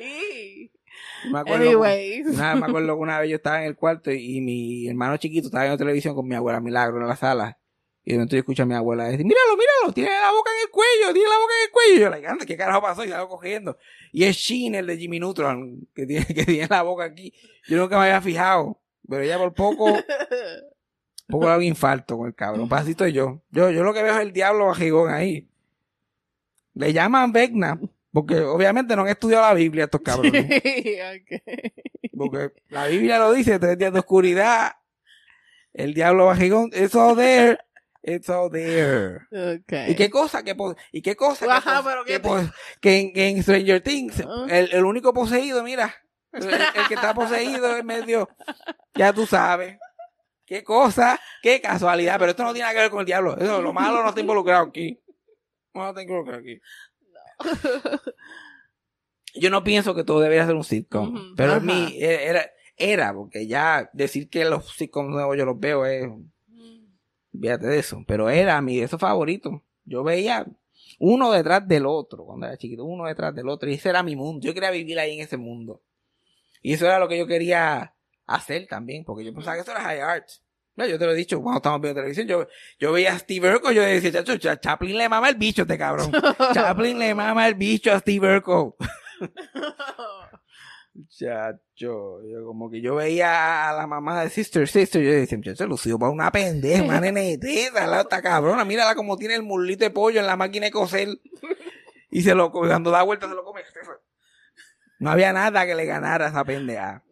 Me 1.31 1.39
acuerdo, 1.39 1.65
Anyways. 1.65 2.27
una 2.27 2.55
me 2.55 2.65
acuerdo 2.65 2.87
que 2.95 3.01
una 3.01 3.19
vez 3.19 3.29
yo 3.29 3.35
estaba 3.37 3.61
en 3.61 3.67
el 3.67 3.75
cuarto 3.75 4.11
y, 4.11 4.37
y 4.37 4.41
mi 4.41 4.87
hermano 4.87 5.17
chiquito 5.17 5.47
estaba 5.47 5.63
viendo 5.63 5.77
televisión 5.77 6.15
con 6.15 6.27
mi 6.27 6.35
abuela 6.35 6.59
Milagro 6.59 7.01
en 7.01 7.07
la 7.07 7.15
sala. 7.15 7.57
Y 8.07 8.11
de 8.11 8.17
momento 8.17 8.35
yo 8.35 8.39
escucho 8.39 8.63
a 8.63 8.65
mi 8.67 8.75
abuela 8.75 9.05
decir, 9.05 9.25
míralo, 9.25 9.57
míralo, 9.57 9.93
tiene 9.93 10.11
la 10.11 10.31
boca 10.31 10.51
en 10.51 10.61
el 10.61 10.69
cuello, 10.69 11.13
tiene 11.13 11.27
la 11.27 11.37
boca 11.39 11.53
en 11.55 11.65
el 11.65 11.71
cuello. 11.71 11.95
Y 11.95 11.99
yo, 12.01 12.09
like, 12.11 12.27
anda, 12.27 12.45
¿qué 12.45 12.55
carajo 12.55 12.81
pasó? 12.81 13.03
Y 13.03 13.09
salgo 13.09 13.27
cogiendo. 13.29 13.79
Y 14.11 14.25
es 14.25 14.35
Sheen, 14.35 14.75
el 14.75 14.85
de 14.85 14.97
Jimmy 14.97 15.19
Neutron, 15.19 15.87
que 15.95 16.05
tiene, 16.05 16.25
que 16.27 16.45
tiene 16.45 16.67
la 16.69 16.83
boca 16.83 17.03
aquí. 17.03 17.33
Yo 17.67 17.77
nunca 17.77 17.97
me 17.97 18.05
había 18.05 18.21
fijado. 18.21 18.79
Pero 19.09 19.23
ella 19.23 19.39
por 19.39 19.53
poco, 19.55 19.87
poco 21.27 21.45
le 21.45 21.51
hago 21.51 21.61
infarto 21.63 22.15
con 22.17 22.27
el 22.27 22.35
cabrón. 22.35 22.69
Pasito 22.69 23.07
yo. 23.07 23.41
Yo, 23.49 23.71
yo 23.71 23.83
lo 23.83 23.91
que 23.91 24.03
veo 24.03 24.13
es 24.13 24.21
el 24.21 24.33
diablo 24.33 24.67
bajigón 24.67 25.11
ahí. 25.11 25.49
Le 26.75 26.93
llaman 26.93 27.31
Vecna. 27.31 27.79
Porque 28.15 28.39
obviamente 28.39 28.95
no 28.95 29.01
han 29.01 29.09
estudiado 29.09 29.43
la 29.43 29.53
Biblia 29.53 29.83
estos 29.83 29.99
cabrones. 30.01 30.45
Sí, 30.63 30.95
ok. 31.01 31.41
Porque 32.17 32.51
la 32.69 32.87
Biblia 32.87 33.19
lo 33.19 33.33
dice, 33.33 33.59
tres 33.59 33.77
días 33.77 33.91
de 33.91 33.99
oscuridad, 33.99 34.71
el 35.73 35.93
diablo 35.93 36.27
bajigón, 36.27 36.69
it's 36.73 36.95
all 36.95 37.15
there, 37.17 37.57
it's 38.03 38.29
all 38.29 38.49
there. 38.49 39.17
Ok. 39.31 39.89
¿Y 39.89 39.95
qué 39.95 40.09
cosa 40.09 40.43
que 40.43 40.55
po- 40.55 40.75
y 40.93 41.01
qué 41.01 41.17
cosa 41.17 41.45
que, 41.45 41.51
Ajá, 41.51 41.81
po- 41.81 41.89
pero 41.89 42.05
que 42.05 42.21
¿qué 42.21 42.49
que 42.79 42.99
en, 42.99 43.13
que 43.13 43.27
en 43.27 43.43
Stranger 43.43 43.81
Things 43.81 44.23
el, 44.49 44.71
el 44.73 44.85
único 44.85 45.13
poseído, 45.13 45.61
mira, 45.61 45.93
el, 46.31 46.43
el 46.49 46.87
que 46.87 46.93
está 46.93 47.13
poseído 47.13 47.75
es 47.75 47.83
medio, 47.83 48.29
ya 48.93 49.11
tú 49.11 49.25
sabes. 49.25 49.77
Qué 50.45 50.63
cosa, 50.63 51.19
qué 51.41 51.59
casualidad, 51.59 52.17
pero 52.19 52.31
esto 52.31 52.43
no 52.43 52.53
tiene 52.53 52.63
nada 52.65 52.75
que 52.75 52.81
ver 52.81 52.91
con 52.91 52.99
el 53.01 53.05
diablo. 53.07 53.35
Eso, 53.37 53.61
lo 53.61 53.73
malo 53.73 54.01
no 54.03 54.09
está 54.09 54.21
involucrado 54.21 54.67
aquí. 54.67 54.97
No 55.73 55.89
está 55.89 56.01
involucrado 56.03 56.39
aquí. 56.39 56.61
Yo 59.35 59.49
no 59.49 59.63
pienso 59.63 59.93
que 59.95 60.03
todo 60.03 60.21
debería 60.21 60.45
ser 60.45 60.55
un 60.55 60.63
sitcom, 60.63 61.35
pero 61.35 61.53
ajá. 61.53 61.59
en 61.59 61.65
mí 61.65 61.97
era, 61.99 62.49
era, 62.77 63.13
porque 63.13 63.47
ya 63.47 63.89
decir 63.93 64.29
que 64.29 64.45
los 64.45 64.73
sitcoms 64.75 65.09
nuevos 65.09 65.37
yo 65.37 65.45
los 65.45 65.59
veo 65.59 65.85
es, 65.85 66.07
fíjate 67.39 67.67
de 67.67 67.79
eso, 67.79 68.03
pero 68.07 68.29
era 68.29 68.61
mi 68.61 68.77
de 68.77 68.83
esos 68.85 68.99
favoritos. 68.99 69.61
Yo 69.83 70.03
veía 70.03 70.45
uno 70.99 71.31
detrás 71.31 71.67
del 71.67 71.85
otro 71.85 72.25
cuando 72.25 72.47
era 72.47 72.57
chiquito, 72.57 72.85
uno 72.85 73.05
detrás 73.05 73.35
del 73.35 73.49
otro, 73.49 73.69
y 73.69 73.73
ese 73.73 73.89
era 73.89 74.03
mi 74.03 74.15
mundo. 74.15 74.45
Yo 74.45 74.53
quería 74.53 74.71
vivir 74.71 74.99
ahí 74.99 75.15
en 75.17 75.23
ese 75.23 75.37
mundo. 75.37 75.81
Y 76.61 76.73
eso 76.73 76.85
era 76.85 76.99
lo 76.99 77.07
que 77.07 77.17
yo 77.17 77.27
quería 77.27 77.93
hacer 78.25 78.67
también, 78.67 79.03
porque 79.03 79.23
yo 79.25 79.33
pensaba 79.33 79.55
que 79.55 79.61
eso 79.61 79.71
era 79.71 79.81
high 79.81 79.99
art. 79.99 80.29
No, 80.75 80.85
yo 80.85 80.99
te 80.99 81.05
lo 81.05 81.13
he 81.13 81.15
dicho 81.15 81.41
cuando 81.41 81.57
estábamos 81.57 81.81
viendo 81.81 81.99
televisión. 82.01 82.27
Yo, 82.27 82.47
yo 82.79 82.91
veía 82.91 83.13
a 83.13 83.19
Steve 83.19 83.49
Urkel, 83.53 83.73
yo 83.75 83.81
decía, 83.81 84.11
chacho, 84.11 84.35
Cha- 84.37 84.59
Chaplin 84.59 84.97
le 84.97 85.07
mama 85.07 85.29
el 85.29 85.35
bicho 85.35 85.61
a 85.61 85.63
este 85.63 85.77
cabrón. 85.77 86.11
Chaplin 86.53 86.99
le 86.99 87.15
mama 87.15 87.47
el 87.47 87.55
bicho 87.55 87.91
a 87.93 87.99
Steve 87.99 88.35
Urkel. 88.37 88.73
Chacho, 91.09 92.21
yo 92.23 92.45
como 92.45 92.69
que 92.69 92.79
yo 92.81 92.95
veía 92.95 93.69
a 93.69 93.73
la 93.73 93.85
mamá 93.85 94.23
de 94.23 94.29
Sister 94.29 94.65
Sister, 94.67 95.01
yo 95.01 95.11
decía, 95.11 95.37
muchacho, 95.37 95.67
lucido 95.67 95.99
para 95.99 96.11
una 96.11 96.31
pendeja, 96.31 96.83
una 96.83 97.01
nenetita, 97.01 97.85
la 97.85 98.01
otra 98.01 98.21
cabrona, 98.21 98.63
mírala 98.63 98.95
como 98.95 99.17
tiene 99.17 99.35
el 99.35 99.43
mulito 99.43 99.83
de 99.83 99.91
pollo 99.91 100.21
en 100.21 100.25
la 100.27 100.37
máquina 100.37 100.67
de 100.67 100.71
coser. 100.71 101.09
Y 102.11 102.21
se 102.21 102.33
lo, 102.33 102.49
cuando 102.49 102.91
da 102.91 103.03
vuelta 103.03 103.27
se 103.27 103.35
lo 103.35 103.43
come. 103.43 103.61
No 104.99 105.11
había 105.11 105.33
nada 105.33 105.65
que 105.65 105.75
le 105.75 105.85
ganara 105.85 106.27
a 106.27 106.29
esa 106.29 106.45
pendeja. 106.45 107.03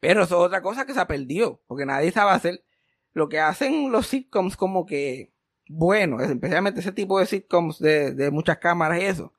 Pero 0.00 0.22
eso 0.24 0.36
es 0.36 0.46
otra 0.46 0.62
cosa 0.62 0.86
que 0.86 0.94
se 0.94 1.00
ha 1.00 1.06
perdido, 1.06 1.62
porque 1.66 1.86
nadie 1.86 2.10
sabe 2.12 2.32
hacer 2.32 2.64
lo 3.12 3.28
que 3.28 3.40
hacen 3.40 3.92
los 3.92 4.06
sitcoms 4.08 4.56
como 4.56 4.86
que, 4.86 5.32
bueno, 5.68 6.20
es- 6.20 6.30
especialmente 6.30 6.80
ese 6.80 6.92
tipo 6.92 7.18
de 7.18 7.26
sitcoms 7.26 7.78
de, 7.78 8.12
de 8.12 8.30
muchas 8.30 8.58
cámaras 8.58 9.00
y 9.00 9.04
eso, 9.04 9.32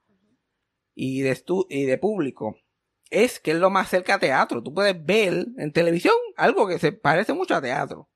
y 0.93 1.21
de, 1.21 1.31
estu- 1.35 1.65
y 1.69 1.83
de 1.85 1.97
público, 1.97 2.57
es 3.09 3.39
que 3.39 3.51
es 3.51 3.57
lo 3.57 3.69
más 3.69 3.89
cerca 3.89 4.15
a 4.15 4.19
teatro. 4.19 4.63
Tú 4.63 4.73
puedes 4.73 5.03
ver 5.05 5.45
en 5.57 5.71
televisión 5.71 6.15
algo 6.37 6.67
que 6.67 6.79
se 6.79 6.91
parece 6.91 7.33
mucho 7.33 7.55
a 7.55 7.61
teatro. 7.61 8.09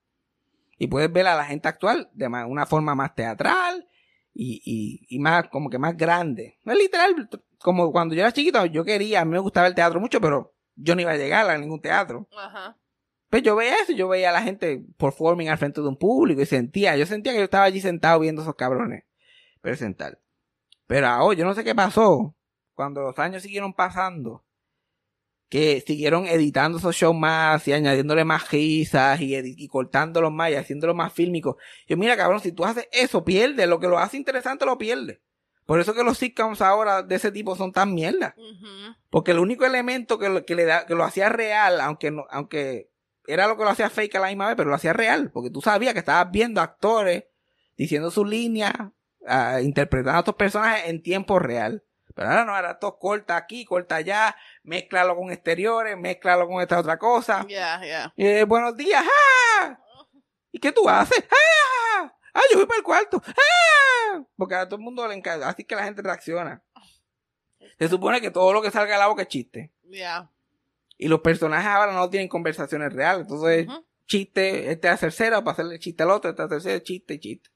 Y 0.78 0.88
puedes 0.88 1.12
ver 1.12 1.28
a 1.28 1.36
la 1.36 1.46
gente 1.46 1.68
actual 1.68 2.10
de 2.14 2.28
una 2.28 2.66
forma 2.66 2.96
más 2.96 3.14
teatral 3.14 3.86
y, 4.34 4.62
y, 4.66 5.06
y 5.16 5.20
más, 5.20 5.50
como 5.50 5.70
que 5.70 5.78
más 5.78 5.96
grande. 5.98 6.58
No 6.64 6.72
es 6.72 6.80
literal, 6.80 7.30
como 7.60 7.92
cuando 7.92 8.16
yo 8.16 8.22
era 8.22 8.32
chiquito, 8.32 8.66
yo 8.66 8.86
quería, 8.86 9.22
a 9.22 9.26
mí 9.26 9.32
me 9.32 9.40
gustaba 9.40 9.68
el 9.68 9.76
teatro 9.76 10.00
mucho, 10.00 10.22
pero 10.22 10.54
yo 10.82 10.96
no 10.96 11.02
iba 11.02 11.12
a 11.12 11.18
llegar 11.18 11.50
a 11.50 11.58
ningún 11.58 11.82
teatro. 11.82 12.28
Ajá. 12.38 12.78
Pues 13.30 13.44
yo 13.44 13.56
veía 13.56 13.76
eso, 13.82 13.94
yo 13.94 14.08
veía 14.08 14.30
a 14.30 14.34
la 14.34 14.42
gente 14.42 14.84
performing 14.98 15.50
al 15.50 15.58
frente 15.58 15.82
de 15.82 15.88
un 15.88 15.98
público 15.98 16.42
y 16.42 16.46
sentía, 16.46 16.98
yo 16.98 17.06
sentía 17.06 17.32
que 17.32 17.38
yo 17.38 17.44
estaba 17.44 17.66
allí 17.66 17.80
sentado 17.80 18.20
viendo 18.20 18.42
a 18.42 18.46
esos 18.46 18.56
cabrones 18.56 19.04
presentar. 19.62 20.20
Pero 20.88 21.08
ahora, 21.08 21.38
yo 21.38 21.46
no 21.46 21.54
sé 21.54 21.64
qué 21.64 21.76
pasó 21.76 22.36
cuando 22.74 23.02
los 23.02 23.20
años 23.20 23.44
siguieron 23.44 23.74
pasando, 23.74 24.44
que 25.50 25.84
siguieron 25.86 26.26
editando 26.28 26.78
esos 26.78 26.96
shows 26.96 27.16
más 27.16 27.68
y 27.68 27.74
añadiéndole 27.74 28.24
más 28.24 28.50
risas 28.52 29.20
y, 29.22 29.36
y 29.36 29.68
cortándolos 29.68 30.32
más 30.32 30.52
y 30.52 30.56
haciéndolos 30.56 30.96
más 30.96 31.12
fílmicos. 31.14 31.56
Yo, 31.88 31.98
mira, 31.98 32.16
cabrón, 32.16 32.40
si 32.40 32.52
tú 32.52 32.66
haces 32.66 32.88
eso, 32.92 33.24
pierdes. 33.26 33.68
Lo 33.68 33.80
que 33.80 33.88
lo 33.88 34.00
hace 34.00 34.18
interesante 34.18 34.66
lo 34.66 34.78
pierdes. 34.78 35.20
Por 35.70 35.80
eso 35.80 35.94
que 35.94 36.02
los 36.02 36.18
sitcoms 36.18 36.64
ahora 36.64 37.04
de 37.04 37.14
ese 37.14 37.32
tipo 37.32 37.56
son 37.56 37.72
tan 37.72 37.94
mierda. 37.94 38.34
Porque 39.12 39.30
el 39.30 39.38
único 39.38 39.68
elemento 39.68 40.18
que 40.18 40.28
lo, 40.28 40.44
que 40.44 40.56
le 40.56 40.66
da, 40.66 40.88
que 40.88 40.96
lo 40.96 41.04
hacía 41.04 41.30
real, 41.30 41.80
aunque 41.80 42.10
no, 42.10 42.26
aunque 42.32 42.90
era 43.28 43.48
lo 43.48 43.56
que 43.56 43.66
lo 43.66 43.70
hacía 43.70 43.92
fake 43.92 44.16
a 44.16 44.20
la 44.22 44.30
misma 44.30 44.48
vez, 44.48 44.56
pero 44.56 44.72
lo 44.72 44.76
hacía 44.76 44.94
real, 44.94 45.30
porque 45.30 45.52
tú 45.52 45.62
sabías 45.62 45.94
que 45.94 46.00
estabas 46.00 46.32
viendo 46.32 46.60
actores 46.60 47.26
diciendo 47.78 48.10
sus 48.10 48.28
líneas, 48.28 48.74
ah, 49.28 49.62
interpretando 49.62 50.18
a 50.18 50.22
estos 50.22 50.34
personajes 50.34 50.90
en 50.90 51.04
tiempo 51.04 51.38
real. 51.38 51.84
Pero 52.16 52.30
ahora 52.30 52.46
no, 52.46 52.56
ahora 52.56 52.80
todo 52.80 52.98
corta 52.98 53.38
aquí, 53.38 53.64
corta 53.64 53.98
allá, 53.98 54.36
mézclalo 54.64 55.16
con 55.16 55.32
exteriores, 55.32 55.96
mézclalo 55.96 56.48
con 56.48 56.64
esta 56.64 56.80
otra 56.80 56.98
cosa. 56.98 57.46
Ya, 57.48 57.80
ya. 57.86 58.12
Eh, 58.18 58.44
buenos 58.44 58.76
días, 58.76 59.04
¡ah! 59.06 59.78
¿Y 60.52 60.58
qué 60.58 60.72
tú 60.72 60.90
haces? 60.90 61.24
¡Ah! 61.30 62.12
¡Ah, 62.34 62.42
yo 62.52 62.58
voy 62.58 62.66
para 62.66 62.80
el 62.80 62.84
cuarto! 62.84 63.22
¡Ah! 63.24 63.69
Porque 64.40 64.56
a 64.56 64.66
todo 64.66 64.78
el 64.78 64.86
mundo 64.86 65.06
le 65.06 65.16
encanta, 65.16 65.50
así 65.50 65.66
que 65.66 65.76
la 65.76 65.84
gente 65.84 66.02
reacciona. 66.02 66.64
Se 67.78 67.90
supone 67.90 68.22
que 68.22 68.32
todo 68.32 68.54
lo 68.54 68.62
que 68.62 68.72
salga 68.72 68.94
de 68.94 69.00
la 69.00 69.08
boca 69.08 69.24
es 69.24 69.28
chiste. 69.28 69.70
Ya. 69.84 70.30
Y 70.98 71.10
los 71.10 71.20
personajes 71.20 71.68
ahora 71.68 71.92
no 71.92 72.10
tienen 72.10 72.30
conversaciones 72.30 72.94
reales. 72.94 73.24
Entonces, 73.24 73.68
chiste, 74.06 74.72
este 74.72 74.88
hacer 74.88 75.12
cero 75.12 75.44
para 75.44 75.52
hacerle 75.52 75.78
chiste 75.78 76.04
al 76.04 76.12
otro, 76.12 76.32
este 76.32 76.42
hacer 76.42 76.82
chiste, 76.84 77.20
chiste. 77.20 77.50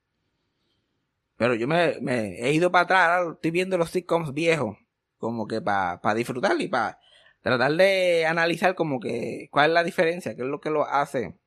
Pero 1.38 1.56
yo 1.56 1.70
me, 1.70 2.00
me 2.02 2.42
he 2.42 2.52
ido 2.52 2.70
para 2.70 2.84
atrás, 2.84 3.10
ahora 3.10 3.34
estoy 3.34 3.52
viendo 3.52 3.78
los 3.78 3.90
sitcoms 3.90 4.34
viejos, 4.34 4.78
como 5.18 5.48
que 5.48 5.62
para 5.62 6.14
disfrutar 6.14 6.60
y 6.60 6.68
para 6.68 7.00
tratar 7.42 7.72
de 7.72 8.26
analizar 8.26 8.76
como 8.76 9.00
que 9.00 9.48
cuál 9.52 9.70
es 9.70 9.74
la 9.74 9.84
diferencia, 9.86 10.36
qué 10.36 10.42
es 10.42 10.48
lo 10.48 10.60
que 10.60 10.70
lo 10.70 10.86
hace. 10.86 11.38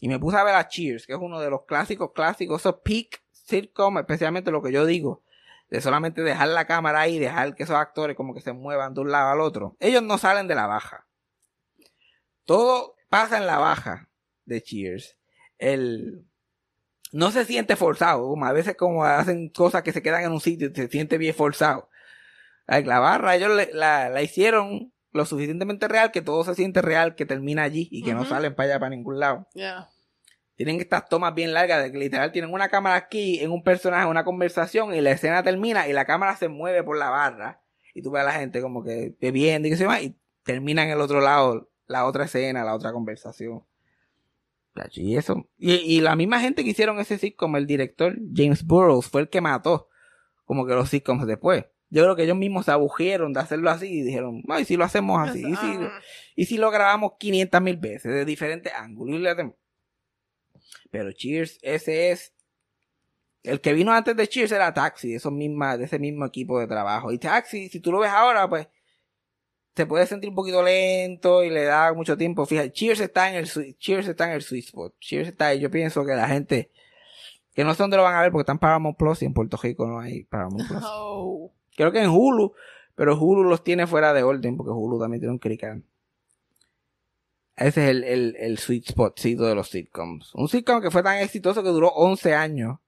Y 0.00 0.08
me 0.08 0.18
puse 0.18 0.36
a 0.36 0.44
ver 0.44 0.54
a 0.54 0.68
Cheers, 0.68 1.06
que 1.06 1.14
es 1.14 1.18
uno 1.18 1.40
de 1.40 1.48
los 1.48 1.64
clásicos 1.64 2.12
clásicos, 2.12 2.60
esos 2.60 2.76
peak 2.84 3.22
sitcom, 3.50 3.98
especialmente 3.98 4.50
lo 4.50 4.62
que 4.62 4.72
yo 4.72 4.86
digo, 4.86 5.22
de 5.68 5.80
solamente 5.80 6.22
dejar 6.22 6.48
la 6.48 6.66
cámara 6.66 7.00
ahí, 7.00 7.18
dejar 7.18 7.54
que 7.54 7.64
esos 7.64 7.76
actores 7.76 8.16
como 8.16 8.32
que 8.34 8.40
se 8.40 8.52
muevan 8.52 8.94
de 8.94 9.00
un 9.02 9.10
lado 9.10 9.30
al 9.30 9.40
otro. 9.40 9.76
Ellos 9.80 10.02
no 10.02 10.16
salen 10.18 10.48
de 10.48 10.54
la 10.54 10.66
baja. 10.66 11.06
Todo 12.44 12.96
pasa 13.08 13.38
en 13.38 13.46
la 13.46 13.58
baja 13.58 14.08
de 14.44 14.62
Cheers. 14.62 15.16
El 15.58 16.26
no 17.12 17.30
se 17.32 17.44
siente 17.44 17.76
forzado, 17.76 18.22
como 18.28 18.46
a 18.46 18.52
veces 18.52 18.76
como 18.76 19.04
hacen 19.04 19.48
cosas 19.48 19.82
que 19.82 19.92
se 19.92 20.02
quedan 20.02 20.22
en 20.24 20.32
un 20.32 20.40
sitio 20.40 20.68
y 20.70 20.74
se 20.74 20.88
siente 20.88 21.18
bien 21.18 21.34
forzado. 21.34 21.88
La 22.66 23.00
barra 23.00 23.34
ellos 23.34 23.50
le- 23.56 23.70
la, 23.72 24.08
la 24.08 24.22
hicieron 24.22 24.92
lo 25.12 25.24
suficientemente 25.26 25.88
real 25.88 26.12
que 26.12 26.22
todo 26.22 26.44
se 26.44 26.54
siente 26.54 26.82
real, 26.82 27.16
que 27.16 27.26
termina 27.26 27.64
allí 27.64 27.88
y 27.90 28.04
que 28.04 28.14
no 28.14 28.20
salen 28.28 28.54
para 28.54 28.68
allá 28.70 28.78
para 28.80 28.90
ningún 28.90 29.18
lado. 29.18 29.48
Tienen 30.60 30.78
estas 30.78 31.08
tomas 31.08 31.34
bien 31.34 31.54
largas 31.54 31.82
de 31.82 31.90
que 31.90 31.96
literal 31.96 32.32
tienen 32.32 32.52
una 32.52 32.68
cámara 32.68 32.94
aquí 32.94 33.40
en 33.40 33.50
un 33.50 33.62
personaje, 33.62 34.06
una 34.06 34.24
conversación 34.24 34.94
y 34.94 35.00
la 35.00 35.10
escena 35.10 35.42
termina 35.42 35.88
y 35.88 35.94
la 35.94 36.04
cámara 36.04 36.36
se 36.36 36.48
mueve 36.48 36.82
por 36.82 36.98
la 36.98 37.08
barra 37.08 37.62
y 37.94 38.02
tú 38.02 38.10
ves 38.10 38.20
a 38.20 38.26
la 38.26 38.32
gente 38.32 38.60
como 38.60 38.84
que 38.84 39.16
bebiendo 39.18 39.68
y 39.68 39.70
que 39.70 39.78
se 39.78 39.86
va 39.86 40.02
y 40.02 40.18
termina 40.42 40.84
en 40.84 40.90
el 40.90 41.00
otro 41.00 41.22
lado 41.22 41.70
la 41.86 42.04
otra 42.04 42.26
escena, 42.26 42.62
la 42.62 42.74
otra 42.74 42.92
conversación. 42.92 43.64
Y 44.92 45.16
eso. 45.16 45.48
Y, 45.56 45.76
y 45.76 46.02
la 46.02 46.14
misma 46.14 46.40
gente 46.40 46.62
que 46.62 46.68
hicieron 46.68 47.00
ese 47.00 47.16
sitcom, 47.16 47.56
el 47.56 47.66
director 47.66 48.14
James 48.34 48.62
Burroughs, 48.62 49.08
fue 49.08 49.22
el 49.22 49.30
que 49.30 49.40
mató 49.40 49.88
como 50.44 50.66
que 50.66 50.74
los 50.74 50.90
sitcoms 50.90 51.26
después. 51.26 51.64
Yo 51.88 52.02
creo 52.02 52.16
que 52.16 52.24
ellos 52.24 52.36
mismos 52.36 52.66
se 52.66 52.72
aburrieron 52.72 53.32
de 53.32 53.40
hacerlo 53.40 53.70
así 53.70 53.86
y 53.86 54.02
dijeron, 54.02 54.42
no, 54.46 54.60
y 54.60 54.66
si 54.66 54.76
lo 54.76 54.84
hacemos 54.84 55.26
así, 55.26 55.40
y 55.40 55.56
si, 55.56 55.78
y 56.36 56.44
si 56.44 56.58
lo 56.58 56.70
grabamos 56.70 57.12
500 57.18 57.62
mil 57.62 57.78
veces 57.78 58.12
de 58.12 58.26
diferentes 58.26 58.74
ángulos. 58.74 59.18
y 59.18 59.22
Pero 60.90 61.12
Cheers, 61.12 61.58
ese 61.62 62.10
es. 62.10 62.34
El 63.42 63.60
que 63.60 63.72
vino 63.72 63.92
antes 63.92 64.14
de 64.16 64.28
Cheers 64.28 64.52
era 64.52 64.74
Taxi, 64.74 65.14
esos 65.14 65.32
misma, 65.32 65.78
de 65.78 65.84
ese 65.84 65.98
mismo 65.98 66.26
equipo 66.26 66.60
de 66.60 66.66
trabajo. 66.66 67.10
Y 67.10 67.18
Taxi, 67.18 67.68
si 67.70 67.80
tú 67.80 67.90
lo 67.90 68.00
ves 68.00 68.10
ahora, 68.10 68.48
pues 68.48 68.68
se 69.74 69.86
puede 69.86 70.06
sentir 70.06 70.28
un 70.28 70.36
poquito 70.36 70.62
lento 70.62 71.42
y 71.42 71.50
le 71.50 71.64
da 71.64 71.94
mucho 71.94 72.16
tiempo. 72.16 72.44
Fíjate, 72.44 72.72
Cheers 72.72 73.00
está 73.00 73.30
en 73.30 73.36
el 73.36 73.78
Cheers 73.78 74.08
está 74.08 74.26
en 74.26 74.32
el 74.32 74.42
sweet 74.42 74.66
spot. 74.66 74.94
Cheers 74.98 75.28
está 75.28 75.46
ahí. 75.48 75.60
Yo 75.60 75.70
pienso 75.70 76.04
que 76.04 76.12
la 76.12 76.28
gente 76.28 76.70
que 77.54 77.64
no 77.64 77.74
sé 77.74 77.82
dónde 77.82 77.96
lo 77.96 78.02
van 78.02 78.14
a 78.14 78.22
ver 78.22 78.30
porque 78.30 78.42
están 78.42 78.58
Paramount 78.58 78.96
Plus 78.96 79.22
y 79.22 79.26
en 79.26 79.34
Puerto 79.34 79.56
Rico 79.56 79.86
no 79.86 80.00
hay 80.00 80.24
Paramount 80.24 80.68
Plus. 80.68 80.82
Oh. 80.86 81.52
Creo 81.76 81.92
que 81.92 82.02
en 82.02 82.10
Hulu, 82.10 82.52
pero 82.94 83.18
Hulu 83.18 83.44
los 83.44 83.64
tiene 83.64 83.86
fuera 83.86 84.12
de 84.12 84.22
orden 84.22 84.56
porque 84.56 84.72
Hulu 84.72 84.98
también 85.00 85.20
tiene 85.20 85.32
un 85.32 85.38
crican. 85.38 85.86
Ese 87.60 87.84
es 87.84 87.90
el, 87.90 88.04
el, 88.04 88.36
el 88.38 88.58
sweet 88.58 88.86
spotcito 88.88 89.44
de 89.44 89.54
los 89.54 89.68
sitcoms. 89.68 90.34
Un 90.34 90.48
sitcom 90.48 90.80
que 90.80 90.90
fue 90.90 91.02
tan 91.02 91.18
exitoso 91.18 91.62
que 91.62 91.68
duró 91.68 91.88
11 91.88 92.34
años 92.34 92.78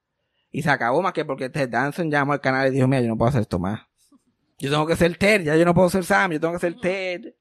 y 0.51 0.63
se 0.63 0.71
acabó 0.71 1.03
más 1.03 1.13
que 1.13 1.25
porque 1.25 1.51
Ted 1.51 1.69
Danson 1.69 2.09
llamó 2.09 2.33
al 2.33 2.41
canal 2.41 2.69
y 2.69 2.71
dijo, 2.71 2.87
mira, 2.87 3.03
yo 3.03 3.09
no 3.09 3.17
puedo 3.17 3.29
hacer 3.29 3.41
esto 3.41 3.59
más. 3.59 3.81
Yo 4.57 4.71
tengo 4.71 4.87
que 4.87 4.95
ser 4.95 5.15
Ted, 5.15 5.43
ya 5.43 5.55
yo 5.55 5.65
no 5.65 5.75
puedo 5.75 5.91
ser 5.91 6.03
Sam, 6.03 6.31
yo 6.31 6.39
tengo 6.39 6.55
que 6.55 6.59
ser 6.59 6.75
Ted. 6.79 7.35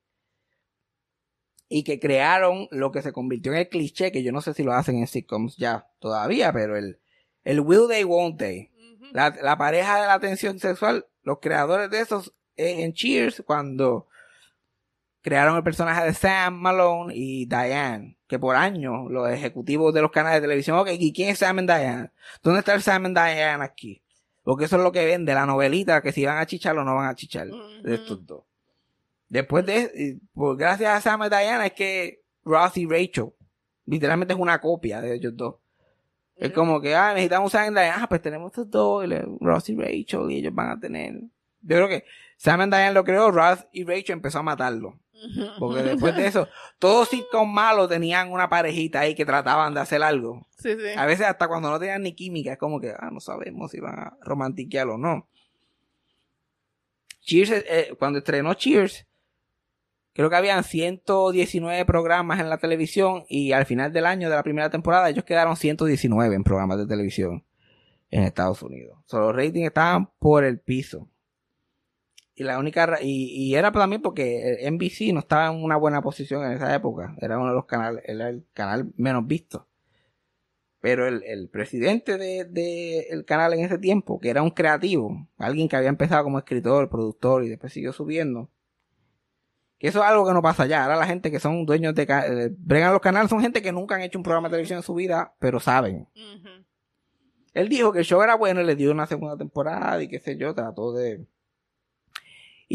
Y 1.70 1.85
que 1.85 1.99
crearon 1.99 2.68
lo 2.70 2.93
que 2.93 3.01
se 3.01 3.12
convirtió 3.12 3.53
en 3.53 3.61
el 3.61 3.68
cliché, 3.70 4.12
que 4.12 4.22
yo 4.22 4.30
no 4.30 4.43
sé 4.43 4.53
si 4.53 4.62
lo 4.62 4.74
hacen 4.74 4.99
en 4.99 5.07
sitcoms 5.07 5.57
ya 5.57 5.89
todavía, 6.01 6.53
pero 6.53 6.76
el, 6.76 7.01
el 7.45 7.61
will 7.61 7.89
they, 7.89 8.05
won't 8.05 8.39
they. 8.39 8.70
La, 9.12 9.35
la 9.43 9.57
pareja 9.57 10.03
de 10.03 10.07
la 10.07 10.20
tensión 10.20 10.59
sexual, 10.59 11.07
los 11.22 11.39
creadores 11.41 11.89
de 11.89 12.01
esos 12.01 12.35
en 12.57 12.93
Cheers, 12.93 13.43
cuando 13.47 14.09
crearon 15.23 15.57
el 15.57 15.62
personaje 15.62 16.05
de 16.05 16.14
Sam 16.14 16.55
Malone 16.55 17.14
y 17.16 17.47
Diane, 17.47 18.18
que 18.27 18.39
por 18.39 18.57
años 18.57 19.11
los 19.11 19.31
ejecutivos 19.31 19.95
de 19.95 20.03
los 20.03 20.11
canales 20.11 20.41
de 20.41 20.49
televisión, 20.49 20.79
ok, 20.79 20.89
¿y 20.99 21.12
quién 21.12 21.31
es 21.31 21.39
Sam 21.39 21.61
y 21.61 21.62
Diane? 21.62 22.11
¿Dónde 22.43 22.59
está 22.59 22.75
el 22.75 22.83
Sam 22.83 23.07
y 23.07 23.09
Diane 23.11 23.64
aquí? 23.64 24.03
Porque 24.43 24.64
eso 24.64 24.77
es 24.77 24.83
lo 24.83 24.91
que 24.91 25.07
vende 25.07 25.33
la 25.33 25.47
novelita, 25.47 26.03
que 26.03 26.12
si 26.12 26.27
van 26.27 26.39
a 26.39 26.47
chichar 26.47 26.77
o 26.77 26.85
no 26.85 26.97
van 26.97 27.09
a 27.09 27.14
chichar 27.14 27.47
de 27.47 27.95
estos 27.95 28.27
dos. 28.27 28.43
Después 29.29 29.64
de, 29.64 30.18
por 30.35 30.57
gracias 30.57 30.93
a 30.93 31.01
Sam 31.01 31.23
y 31.25 31.29
Diane 31.29 31.66
es 31.66 31.73
que 31.73 32.23
Ross 32.45 32.77
y 32.77 32.87
Rachel, 32.87 33.33
literalmente 33.87 34.35
es 34.35 34.41
una 34.41 34.61
copia 34.61 35.01
de 35.01 35.14
ellos 35.14 35.37
dos. 35.37 35.55
Es 36.35 36.51
como 36.51 36.81
que, 36.81 36.97
ah, 36.97 37.12
necesitamos 37.14 37.53
Sam 37.53 37.73
y 37.73 37.75
Diane, 37.75 38.03
ah, 38.03 38.07
pues 38.09 38.20
tenemos 38.20 38.51
estos 38.51 38.68
dos, 38.68 39.09
Ross 39.41 39.68
y 39.68 39.77
Rachel, 39.77 40.31
y 40.31 40.39
ellos 40.39 40.53
van 40.53 40.70
a 40.70 40.81
tener. 40.81 41.14
Yo 41.61 41.77
creo 41.77 41.89
que 41.89 42.05
Sam 42.37 42.62
y 42.62 42.64
Diane 42.66 42.93
lo 42.93 43.05
creó, 43.05 43.31
Ross 43.31 43.64
y 43.70 43.85
Rachel 43.85 44.14
empezó 44.14 44.41
a 44.41 44.43
matarlo. 44.43 44.99
Porque 45.59 45.83
después 45.83 46.16
de 46.16 46.27
eso, 46.27 46.49
todos 46.79 47.09
sitcom 47.09 47.53
malos 47.53 47.89
tenían 47.89 48.31
una 48.31 48.49
parejita 48.49 49.01
ahí 49.01 49.14
que 49.14 49.25
trataban 49.25 49.75
de 49.75 49.81
hacer 49.81 50.03
algo. 50.03 50.47
Sí, 50.59 50.75
sí. 50.75 50.97
A 50.97 51.07
veces 51.07 51.27
hasta 51.27 51.49
cuando 51.49 51.70
no 51.70 51.79
tenían 51.79 52.03
ni 52.03 52.14
química, 52.14 52.53
es 52.53 52.59
como 52.59 52.81
que, 52.81 52.91
ah, 52.91 53.11
no 53.12 53.20
sabemos 53.20 53.70
si 53.70 53.81
van 53.81 53.99
a 53.99 54.16
romantiquear 54.20 54.89
o 54.89 54.99
no. 54.99 55.29
Cheers, 57.20 57.51
eh, 57.51 57.95
cuando 57.99 58.18
estrenó 58.18 58.55
Cheers, 58.55 59.07
creo 60.12 60.29
que 60.29 60.37
habían 60.37 60.64
119 60.64 61.85
programas 61.85 62.41
en 62.41 62.49
la 62.49 62.59
televisión 62.59 63.25
y 63.29 63.53
al 63.53 63.66
final 63.66 63.93
del 63.93 64.07
año 64.07 64.29
de 64.29 64.37
la 64.37 64.43
primera 64.43 64.70
temporada 64.70 65.09
ellos 65.09 65.25
quedaron 65.25 65.57
119 65.57 66.35
en 66.35 66.45
programas 66.45 66.79
de 66.79 66.87
televisión 66.87 67.45
en 68.11 68.25
Estados 68.25 68.62
Unidos. 68.62 68.99
Solo 69.07 69.29
los 69.29 69.37
ratings 69.37 69.68
estaban 69.68 70.11
por 70.18 70.45
el 70.45 70.61
piso. 70.61 71.09
Y 72.35 72.45
la 72.45 72.59
única 72.59 72.99
y, 73.03 73.26
y 73.51 73.55
era 73.55 73.70
también 73.72 74.01
porque 74.01 74.57
el 74.66 74.74
NBC 74.74 75.12
no 75.12 75.20
estaba 75.20 75.49
en 75.55 75.62
una 75.62 75.76
buena 75.76 76.01
posición 76.01 76.45
en 76.45 76.53
esa 76.53 76.74
época. 76.74 77.14
Era 77.20 77.39
uno 77.39 77.49
de 77.49 77.55
los 77.55 77.66
canales, 77.66 78.03
era 78.07 78.28
el 78.30 78.47
canal 78.55 78.91
menos 78.97 79.26
visto. 79.26 79.68
Pero 80.80 81.07
el, 81.07 81.22
el 81.24 81.49
presidente 81.49 82.18
de, 82.18 82.45
de 82.45 83.01
el 83.11 83.24
canal 83.24 83.53
en 83.53 83.61
ese 83.64 83.78
tiempo, 83.78 84.18
que 84.18 84.30
era 84.30 84.43
un 84.43 84.51
creativo, 84.51 85.28
alguien 85.37 85.68
que 85.68 85.76
había 85.76 85.91
empezado 85.91 86.24
como 86.24 86.39
escritor, 86.39 86.89
productor 86.89 87.45
y 87.45 87.51
después 87.51 87.72
siguió 87.72 87.93
subiendo. 87.93 88.51
Que 89.78 89.89
eso 89.89 89.99
es 90.01 90.07
algo 90.07 90.26
que 90.26 90.33
no 90.33 90.43
pasa 90.43 90.62
allá. 90.64 90.85
Ahora 90.85 90.97
la 90.97 91.07
gente 91.07 91.30
que 91.30 91.39
son 91.39 91.66
dueños 91.66 91.95
de, 91.95 92.07
ca- 92.07 92.26
eh, 92.26 92.51
bregan 92.57 92.93
los 92.93 93.01
canales 93.03 93.28
son 93.30 93.41
gente 93.43 93.62
que 93.62 93.72
nunca 93.72 93.95
han 93.97 94.01
hecho 94.03 94.18
un 94.18 94.22
programa 94.24 94.49
de 94.49 94.53
televisión 94.53 94.78
en 94.78 94.83
su 94.85 94.95
vida, 94.95 95.35
pero 95.39 95.61
saben. 95.61 96.09
Él 97.53 97.68
dijo 97.68 97.93
que 97.93 97.99
el 98.01 98.05
show 98.05 98.22
era 98.22 98.37
bueno 98.37 98.61
y 98.61 98.64
le 98.64 98.74
dio 98.74 98.91
una 98.91 99.07
segunda 99.07 99.37
temporada 99.37 100.03
y 100.03 100.09
qué 100.09 100.18
sé 100.18 100.37
yo, 100.39 100.55
trató 100.55 100.93
de... 100.95 101.26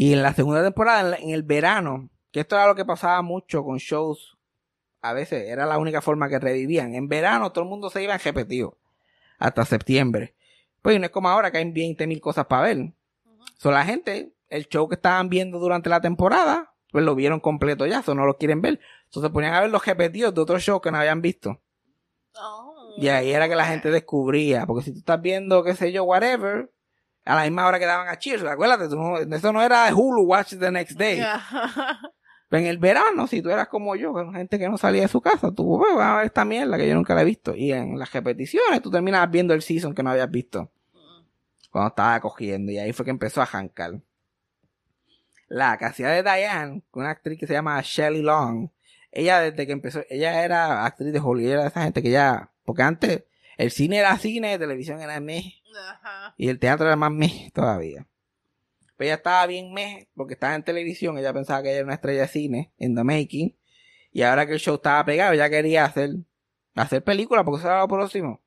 Y 0.00 0.12
en 0.12 0.22
la 0.22 0.32
segunda 0.32 0.62
temporada, 0.62 1.00
en, 1.00 1.10
la- 1.10 1.16
en 1.16 1.30
el 1.30 1.42
verano, 1.42 2.08
que 2.30 2.38
esto 2.38 2.54
era 2.54 2.68
lo 2.68 2.76
que 2.76 2.84
pasaba 2.84 3.20
mucho 3.20 3.64
con 3.64 3.78
shows, 3.78 4.38
a 5.00 5.12
veces 5.12 5.48
era 5.48 5.66
la 5.66 5.76
única 5.76 6.00
forma 6.00 6.28
que 6.28 6.38
revivían. 6.38 6.94
En 6.94 7.08
verano 7.08 7.50
todo 7.50 7.64
el 7.64 7.70
mundo 7.70 7.90
se 7.90 8.04
iba 8.04 8.14
en 8.14 8.20
repetido, 8.20 8.78
hasta 9.38 9.64
septiembre. 9.64 10.36
Pues 10.82 11.00
no 11.00 11.06
es 11.06 11.10
como 11.10 11.28
ahora 11.28 11.50
que 11.50 11.58
hay 11.58 11.68
20 11.72 12.06
mil 12.06 12.20
cosas 12.20 12.46
para 12.46 12.62
ver. 12.62 12.92
So, 13.56 13.72
la 13.72 13.84
gente, 13.84 14.32
el 14.50 14.68
show 14.68 14.88
que 14.88 14.94
estaban 14.94 15.28
viendo 15.28 15.58
durante 15.58 15.90
la 15.90 16.00
temporada, 16.00 16.72
pues 16.92 17.04
lo 17.04 17.16
vieron 17.16 17.40
completo 17.40 17.84
ya, 17.84 17.98
eso 17.98 18.14
no 18.14 18.24
lo 18.24 18.36
quieren 18.36 18.62
ver. 18.62 18.78
Entonces 19.06 19.30
se 19.30 19.32
ponían 19.32 19.54
a 19.54 19.62
ver 19.62 19.70
los 19.70 19.84
repetidos 19.84 20.32
de 20.32 20.40
otros 20.40 20.62
shows 20.62 20.80
que 20.80 20.92
no 20.92 20.98
habían 20.98 21.22
visto. 21.22 21.60
Oh. 22.40 22.94
Y 22.98 23.08
ahí 23.08 23.32
era 23.32 23.48
que 23.48 23.56
la 23.56 23.64
gente 23.64 23.90
descubría, 23.90 24.64
porque 24.64 24.84
si 24.84 24.92
tú 24.92 24.98
estás 25.00 25.20
viendo, 25.20 25.64
qué 25.64 25.74
sé 25.74 25.90
yo, 25.90 26.04
whatever, 26.04 26.70
a 27.28 27.34
la 27.36 27.42
misma 27.42 27.66
hora 27.66 27.78
que 27.78 27.86
daban 27.86 28.08
a 28.08 28.18
Cheers, 28.18 28.42
acuérdate, 28.44 28.88
no- 28.94 29.18
eso 29.18 29.52
no 29.52 29.62
era 29.62 29.94
Hulu 29.94 30.22
Watch 30.22 30.54
the 30.58 30.70
Next 30.70 30.96
Day. 30.98 31.20
Pero 32.48 32.62
en 32.62 32.66
el 32.66 32.78
verano, 32.78 33.26
si 33.26 33.42
tú 33.42 33.50
eras 33.50 33.68
como 33.68 33.94
yo, 33.94 34.12
con 34.14 34.32
gente 34.32 34.58
que 34.58 34.68
no 34.70 34.78
salía 34.78 35.02
de 35.02 35.08
su 35.08 35.20
casa, 35.20 35.52
tú 35.52 35.78
"Pues, 35.78 35.94
vas 35.94 36.06
a 36.06 36.16
ver 36.16 36.26
esta 36.26 36.44
mierda 36.46 36.78
que 36.78 36.88
yo 36.88 36.94
nunca 36.94 37.14
la 37.14 37.20
he 37.20 37.24
visto. 37.26 37.54
Y 37.54 37.72
en 37.72 37.98
las 37.98 38.10
repeticiones, 38.12 38.80
tú 38.80 38.90
terminabas 38.90 39.30
viendo 39.30 39.52
el 39.52 39.60
season 39.60 39.94
que 39.94 40.02
no 40.02 40.10
habías 40.10 40.30
visto. 40.30 40.70
Cuando 41.70 41.88
estaba 41.88 42.18
cogiendo, 42.20 42.72
y 42.72 42.78
ahí 42.78 42.94
fue 42.94 43.04
que 43.04 43.10
empezó 43.10 43.42
a 43.42 43.46
jancar. 43.46 44.00
La 45.48 45.72
hacía 45.72 46.08
de 46.08 46.22
Diane, 46.22 46.82
una 46.92 47.10
actriz 47.10 47.38
que 47.38 47.46
se 47.46 47.52
llama 47.54 47.80
Shelley 47.82 48.22
Long, 48.22 48.68
ella 49.12 49.40
desde 49.40 49.66
que 49.66 49.72
empezó, 49.72 50.00
ella 50.10 50.42
era 50.44 50.84
actriz 50.84 51.12
de 51.12 51.20
Hollywood, 51.20 51.52
era 51.52 51.62
de 51.62 51.68
esa 51.68 51.82
gente 51.82 52.02
que 52.02 52.10
ya, 52.10 52.50
porque 52.64 52.82
antes 52.82 53.24
el 53.58 53.70
cine 53.70 53.98
era 53.98 54.16
cine, 54.16 54.58
televisión 54.58 55.02
era 55.02 55.20
meh, 55.20 55.54
Ajá. 55.90 56.34
y 56.38 56.48
el 56.48 56.58
teatro 56.58 56.86
era 56.86 56.96
más 56.96 57.10
meh 57.12 57.50
todavía. 57.52 58.06
Pero 58.96 59.06
ella 59.08 59.14
estaba 59.16 59.46
bien 59.46 59.72
meh, 59.74 60.08
porque 60.14 60.34
estaba 60.34 60.54
en 60.54 60.64
televisión, 60.64 61.18
ella 61.18 61.32
pensaba 61.32 61.62
que 61.62 61.68
ella 61.68 61.78
era 61.78 61.84
una 61.84 61.94
estrella 61.94 62.22
de 62.22 62.28
cine, 62.28 62.72
en 62.78 62.94
The 62.96 63.04
Making, 63.04 63.56
y 64.10 64.22
ahora 64.22 64.46
que 64.46 64.54
el 64.54 64.58
show 64.58 64.76
estaba 64.76 65.04
pegado, 65.04 65.34
ella 65.34 65.50
quería 65.50 65.84
hacer, 65.84 66.10
hacer 66.74 67.04
película, 67.04 67.44
porque 67.44 67.58
eso 67.60 67.68
era 67.68 67.80
lo 67.80 67.88
próximo. 67.88 68.42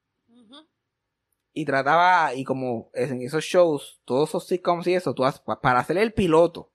Y 1.53 1.65
trataba, 1.65 2.33
y 2.33 2.43
como 2.45 2.89
en 2.93 3.21
esos 3.21 3.43
shows, 3.43 4.01
todos 4.05 4.29
esos 4.29 4.47
sitcoms 4.47 4.87
y 4.87 4.93
eso, 4.95 5.13
tú 5.13 5.25
has- 5.25 5.41
para 5.41 5.79
hacer 5.79 5.97
el 5.97 6.13
piloto, 6.13 6.71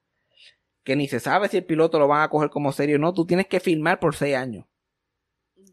que 0.84 0.96
ni 0.96 1.08
se 1.08 1.18
sabe 1.20 1.48
si 1.48 1.56
el 1.56 1.64
piloto 1.64 1.98
lo 1.98 2.06
van 2.08 2.22
a 2.22 2.28
coger 2.28 2.50
como 2.50 2.72
serio 2.72 2.96
o 2.96 2.98
no, 2.98 3.12
tú 3.14 3.26
tienes 3.26 3.46
que 3.46 3.58
filmar 3.60 3.98
por 3.98 4.14
seis 4.14 4.36
años. 4.36 4.66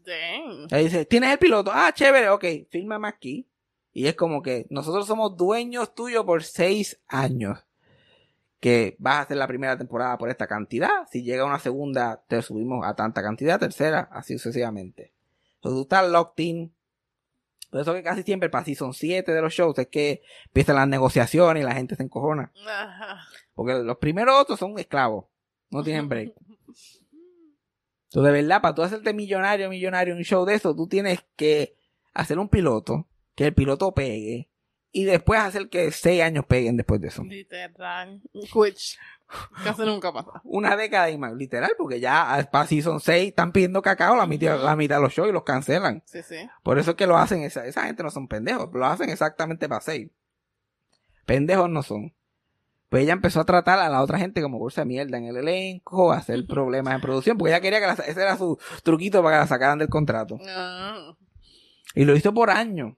Dang. 0.04 0.68
Ahí 0.70 0.84
dice, 0.84 1.04
¿tienes 1.04 1.32
el 1.32 1.38
piloto? 1.38 1.70
Ah, 1.72 1.92
chévere, 1.92 2.30
ok, 2.30 2.44
fírmame 2.70 3.08
aquí. 3.08 3.46
Y 3.92 4.08
es 4.08 4.14
como 4.14 4.42
que 4.42 4.66
nosotros 4.70 5.06
somos 5.06 5.36
dueños 5.36 5.94
tuyos 5.94 6.24
por 6.24 6.42
seis 6.42 7.00
años. 7.06 7.64
Que 8.60 8.96
vas 8.98 9.16
a 9.16 9.20
hacer 9.22 9.36
la 9.36 9.46
primera 9.46 9.78
temporada 9.78 10.18
por 10.18 10.30
esta 10.30 10.46
cantidad. 10.46 11.06
Si 11.10 11.22
llega 11.22 11.44
una 11.44 11.58
segunda, 11.58 12.22
te 12.26 12.42
subimos 12.42 12.84
a 12.84 12.94
tanta 12.94 13.22
cantidad, 13.22 13.60
tercera, 13.60 14.08
así 14.10 14.38
sucesivamente. 14.38 15.12
Entonces 15.56 15.76
tú 15.78 15.82
estás 15.82 16.10
locked 16.10 16.44
in. 16.44 16.74
Por 17.70 17.80
eso 17.80 17.92
que 17.92 18.02
casi 18.02 18.22
siempre 18.22 18.48
para 18.48 18.64
son 18.74 18.94
7 18.94 19.32
de 19.32 19.42
los 19.42 19.52
shows 19.52 19.78
es 19.78 19.88
que 19.88 20.22
empiezan 20.46 20.76
las 20.76 20.88
negociaciones 20.88 21.62
y 21.62 21.66
la 21.66 21.74
gente 21.74 21.94
se 21.94 22.02
encojona. 22.02 22.52
Ajá. 22.66 23.20
Porque 23.54 23.74
los 23.74 23.98
primeros 23.98 24.40
otros 24.40 24.58
son 24.58 24.78
esclavos. 24.78 25.26
No 25.70 25.82
tienen 25.82 26.08
break. 26.08 26.34
Entonces, 28.14 28.32
de 28.32 28.42
verdad, 28.42 28.62
para 28.62 28.76
tú 28.76 28.82
hacerte 28.82 29.12
millonario, 29.12 29.68
millonario 29.68 30.14
un 30.14 30.22
show 30.22 30.44
de 30.44 30.54
eso, 30.54 30.72
tú 30.72 30.86
tienes 30.86 31.24
que 31.34 31.74
hacer 32.12 32.38
un 32.38 32.48
piloto, 32.48 33.08
que 33.34 33.46
el 33.46 33.54
piloto 33.54 33.92
pegue, 33.92 34.48
y 34.92 35.02
después 35.02 35.40
hacer 35.40 35.68
que 35.68 35.90
seis 35.90 36.22
años 36.22 36.46
peguen 36.46 36.76
después 36.76 37.00
de 37.00 37.08
eso. 37.08 37.24
Literal. 37.24 38.22
Which 38.54 38.96
casi 39.64 39.82
nunca 39.82 40.12
pasa. 40.12 40.40
Una 40.44 40.76
década 40.76 41.10
y 41.10 41.18
más, 41.18 41.32
literal, 41.34 41.72
porque 41.76 41.98
ya 41.98 42.48
para 42.52 42.68
son 42.68 43.00
seis 43.00 43.30
están 43.30 43.50
pidiendo 43.50 43.82
cacao 43.82 44.14
la 44.14 44.28
mitad, 44.28 44.62
la 44.62 44.76
mitad 44.76 44.98
de 44.98 45.02
los 45.02 45.12
shows 45.12 45.30
y 45.30 45.32
los 45.32 45.42
cancelan. 45.42 46.04
Sí, 46.06 46.22
sí. 46.22 46.48
Por 46.62 46.78
eso 46.78 46.92
es 46.92 46.96
que 46.96 47.08
lo 47.08 47.16
hacen, 47.16 47.42
esa, 47.42 47.66
esa 47.66 47.82
gente 47.82 48.04
no 48.04 48.10
son 48.10 48.28
pendejos, 48.28 48.70
lo 48.72 48.86
hacen 48.86 49.10
exactamente 49.10 49.68
para 49.68 49.80
seis. 49.80 50.08
Pendejos 51.26 51.68
no 51.68 51.82
son. 51.82 52.14
Pues 52.94 53.02
ella 53.02 53.12
empezó 53.14 53.40
a 53.40 53.44
tratar 53.44 53.80
a 53.80 53.88
la 53.88 54.00
otra 54.02 54.18
gente 54.20 54.40
como 54.40 54.60
bolsa 54.60 54.82
de 54.82 54.84
mierda 54.84 55.18
en 55.18 55.24
el 55.24 55.36
elenco, 55.36 56.12
a 56.12 56.18
hacer 56.18 56.46
problemas 56.46 56.94
en 56.94 57.00
producción, 57.00 57.36
porque 57.36 57.50
ella 57.50 57.60
quería 57.60 57.80
que 57.80 57.86
la- 57.88 57.94
ese 57.94 58.22
era 58.22 58.36
su 58.36 58.56
truquito 58.84 59.20
para 59.20 59.34
que 59.34 59.40
la 59.40 59.46
sacaran 59.48 59.80
del 59.80 59.88
contrato. 59.88 60.38
Y 61.96 62.04
lo 62.04 62.14
hizo 62.14 62.32
por 62.32 62.50
años. 62.50 62.94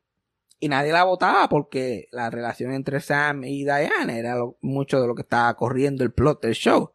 Y 0.60 0.68
nadie 0.68 0.92
la 0.92 1.04
votaba 1.04 1.48
porque 1.48 2.08
la 2.12 2.28
relación 2.28 2.74
entre 2.74 3.00
Sam 3.00 3.44
y 3.44 3.64
Diane 3.64 4.18
era 4.18 4.34
lo- 4.36 4.58
mucho 4.60 5.00
de 5.00 5.06
lo 5.06 5.14
que 5.14 5.22
estaba 5.22 5.54
corriendo 5.56 6.04
el 6.04 6.12
plot 6.12 6.42
del 6.42 6.52
show. 6.52 6.92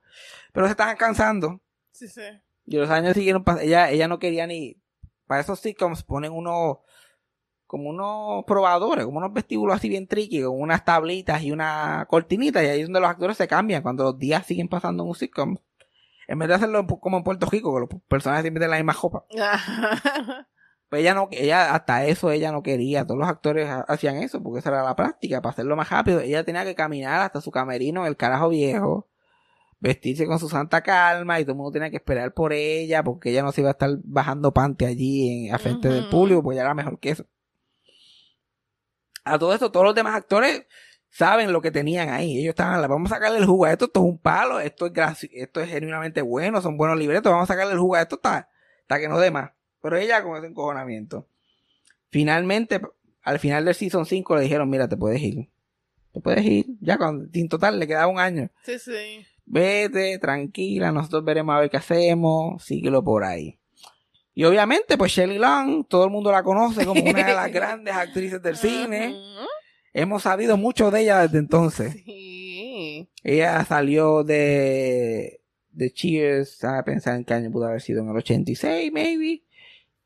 Pero 0.54 0.68
se 0.68 0.72
estaban 0.74 0.96
cansando. 0.96 1.60
Sí, 1.92 2.08
sí. 2.08 2.22
Y 2.68 2.78
los 2.78 2.92
años 2.92 3.16
siguieron 3.16 3.44
ella, 3.62 3.90
ella 3.90 4.08
no 4.08 4.20
quería 4.20 4.46
ni. 4.46 4.80
Para 5.26 5.42
esos 5.42 5.60
sitcoms 5.60 6.04
ponen 6.04 6.34
unos. 6.34 6.78
Como 7.72 7.90
unos 7.90 8.44
probadores, 8.44 9.06
como 9.06 9.20
unos 9.20 9.32
vestíbulos 9.32 9.78
así 9.78 9.88
bien 9.88 10.06
tricky, 10.06 10.42
con 10.44 10.60
unas 10.60 10.84
tablitas 10.84 11.42
y 11.42 11.54
una 11.54 12.06
cortinita. 12.10 12.62
Y 12.62 12.68
ahí 12.68 12.82
es 12.82 12.88
donde 12.88 13.00
los 13.00 13.10
actores 13.10 13.38
se 13.38 13.48
cambian 13.48 13.82
cuando 13.82 14.04
los 14.04 14.20
días 14.20 14.46
siguen 14.46 14.68
pasando 14.68 15.04
en 15.04 15.10
un 15.10 15.16
sitcom. 15.16 15.56
En 16.28 16.38
vez 16.38 16.50
de 16.50 16.56
hacerlo 16.56 16.86
como 16.86 17.16
en 17.16 17.24
Puerto 17.24 17.46
Rico, 17.50 17.74
que 17.74 17.80
los 17.80 18.02
personajes 18.10 18.42
siempre 18.44 18.60
tienen 18.60 18.86
la 18.86 18.94
misma. 18.94 19.24
Ajá. 19.42 20.48
Pues 20.90 21.04
ella 21.04 21.14
no, 21.14 21.30
ella, 21.32 21.74
hasta 21.74 22.06
eso 22.06 22.32
ella 22.32 22.52
no 22.52 22.62
quería. 22.64 23.06
Todos 23.08 23.18
los 23.22 23.30
actores 23.30 23.70
ha- 23.70 23.86
hacían 23.88 24.18
eso, 24.18 24.44
porque 24.44 24.60
esa 24.60 24.72
era 24.72 24.84
la 24.84 24.94
práctica, 24.98 25.42
para 25.42 25.54
hacerlo 25.54 25.78
más 25.78 25.90
rápido. 25.90 26.20
Ella 26.20 26.44
tenía 26.44 26.66
que 26.66 26.76
caminar 26.76 27.22
hasta 27.22 27.40
su 27.40 27.50
camerino 27.50 28.02
en 28.02 28.08
el 28.08 28.18
carajo 28.18 28.50
viejo, 28.50 29.08
vestirse 29.80 30.26
con 30.28 30.38
su 30.38 30.50
santa 30.50 30.82
calma, 30.82 31.40
y 31.40 31.44
todo 31.44 31.54
el 31.54 31.58
mundo 31.60 31.72
tenía 31.72 31.90
que 31.92 31.96
esperar 31.96 32.34
por 32.34 32.52
ella, 32.52 33.04
porque 33.06 33.30
ella 33.30 33.42
no 33.42 33.54
se 33.54 33.62
iba 33.62 33.70
a 33.70 33.72
estar 33.72 33.90
bajando 34.04 34.54
pante 34.54 34.86
allí 34.86 35.48
en, 35.48 35.56
a 35.56 35.60
frente 35.60 35.88
del 35.88 36.10
público, 36.10 36.44
pues 36.44 36.56
ella 36.56 36.64
era 36.66 36.74
mejor 36.74 37.00
que 37.00 37.12
eso. 37.12 37.26
A 39.24 39.38
todo 39.38 39.54
esto, 39.54 39.72
todos 39.72 39.86
los 39.86 39.96
demás 39.96 40.16
actores 40.16 40.66
saben 41.10 41.52
lo 41.52 41.62
que 41.62 41.72
tenían 41.72 42.10
ahí. 42.10 42.38
Ellos 42.40 42.52
estaban, 42.52 42.82
vamos 42.90 43.12
a 43.12 43.16
sacarle 43.16 43.40
el 43.40 43.46
jugo 43.46 43.66
a 43.66 43.72
esto, 43.72 43.86
esto 43.86 44.00
es 44.00 44.06
un 44.06 44.18
palo, 44.18 44.60
esto 44.60 44.88
es 44.88 45.30
esto 45.32 45.62
es 45.62 45.70
genuinamente 45.70 46.22
bueno, 46.22 46.62
son 46.62 46.78
buenos 46.78 46.98
libretos, 46.98 47.32
vamos 47.32 47.50
a 47.50 47.54
sacarle 47.54 47.74
el 47.74 47.80
jugo 47.80 47.96
a 47.96 48.02
esto 48.02 48.16
hasta, 48.16 48.50
hasta 48.82 49.00
que 49.00 49.08
no 49.08 49.20
dé 49.20 49.32
más. 49.32 49.52
Pero 49.82 49.98
ella 49.98 50.24
con 50.24 50.38
ese 50.38 50.48
encojonamiento. 50.48 51.28
Finalmente, 52.10 52.82
al 53.24 53.40
final 53.40 53.66
del 53.66 53.76
season 53.76 54.06
5 54.06 54.36
le 54.36 54.42
dijeron, 54.44 54.70
mira, 54.70 54.88
te 54.88 54.98
puedes 54.98 55.22
ir. 55.22 55.50
Te 56.14 56.20
puedes 56.20 56.46
ir. 56.46 56.66
Ya 56.82 56.98
cuando, 56.98 57.28
en 57.34 57.50
total 57.50 57.80
le 57.80 57.88
quedaba 57.88 58.08
un 58.08 58.20
año. 58.20 58.50
Sí, 58.64 58.80
sí. 58.80 59.26
Vete, 59.46 60.18
tranquila, 60.20 60.92
nosotros 60.92 61.24
veremos 61.24 61.56
a 61.56 61.60
ver 61.60 61.70
qué 61.70 61.78
hacemos, 61.78 62.64
síguelo 62.64 63.04
por 63.04 63.24
ahí. 63.24 63.58
Y 64.34 64.44
obviamente, 64.46 64.98
pues 64.98 65.12
Shelley 65.12 65.38
Long, 65.38 65.86
todo 65.88 66.06
el 66.06 66.10
mundo 66.12 66.32
la 66.32 66.44
conoce 66.44 66.86
como 66.86 67.02
una 67.02 67.24
de 67.26 67.34
las 67.34 67.52
grandes 67.54 67.94
actrices 67.94 68.42
del 68.42 68.56
cine. 68.58 69.16
Hemos 69.94 70.24
sabido 70.24 70.56
mucho 70.58 70.90
de 70.90 71.02
ella 71.02 71.22
desde 71.22 71.40
entonces. 71.40 71.94
Sí. 72.06 73.10
Ella 73.24 73.64
salió 73.66 74.24
de, 74.24 75.42
de 75.72 75.92
Cheers, 75.92 76.64
a 76.64 76.84
pensar 76.84 77.18
en 77.18 77.26
qué 77.26 77.34
año 77.34 77.52
pudo 77.52 77.66
haber 77.68 77.82
sido, 77.82 78.02
en 78.02 78.10
el 78.10 78.16
86, 78.18 78.92
maybe. 78.94 79.44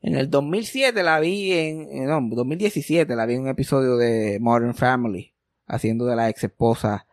En 0.02 0.16
el 0.16 0.28
2007 0.28 1.02
la 1.02 1.18
vi 1.20 1.52
en, 1.52 1.88
en- 1.90 2.06
no, 2.06 2.20
2017 2.22 3.14
la 3.16 3.26
vi 3.26 3.34
en 3.34 3.42
un 3.42 3.48
episodio 3.48 3.96
de 3.96 4.38
Modern 4.40 4.74
Family, 4.74 5.32
haciendo 5.66 6.04
de 6.04 6.16
la 6.16 6.28
ex 6.28 6.44
esposa 6.44 7.06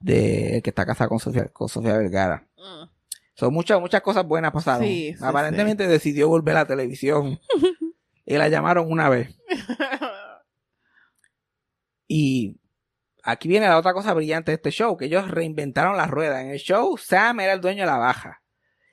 de 0.00 0.56
el 0.56 0.62
que 0.62 0.70
está 0.70 0.86
casada 0.86 1.08
con 1.08 1.18
Sofía, 1.20 1.46
con 1.48 1.68
Sofía 1.68 1.96
Vergara. 1.98 2.46
Mm. 2.56 2.89
Son 3.40 3.54
muchas, 3.54 3.80
muchas 3.80 4.02
cosas 4.02 4.26
buenas 4.26 4.52
pasaron. 4.52 4.86
Sí, 4.86 5.14
sí, 5.16 5.24
Aparentemente 5.24 5.88
decidió 5.88 6.28
volver 6.28 6.56
a 6.56 6.60
la 6.60 6.66
televisión. 6.66 7.40
y 8.26 8.36
la 8.36 8.48
llamaron 8.50 8.92
una 8.92 9.08
vez. 9.08 9.34
Y 12.12 12.58
aquí 13.22 13.46
viene 13.46 13.68
la 13.68 13.78
otra 13.78 13.92
cosa 13.92 14.12
brillante 14.14 14.50
de 14.50 14.56
este 14.56 14.72
show, 14.72 14.96
que 14.96 15.04
ellos 15.04 15.30
reinventaron 15.30 15.96
la 15.96 16.08
rueda. 16.08 16.42
En 16.42 16.50
el 16.50 16.58
show, 16.58 16.96
Sam 16.98 17.38
era 17.38 17.52
el 17.52 17.60
dueño 17.60 17.82
de 17.82 17.86
la 17.86 17.98
baja. 17.98 18.42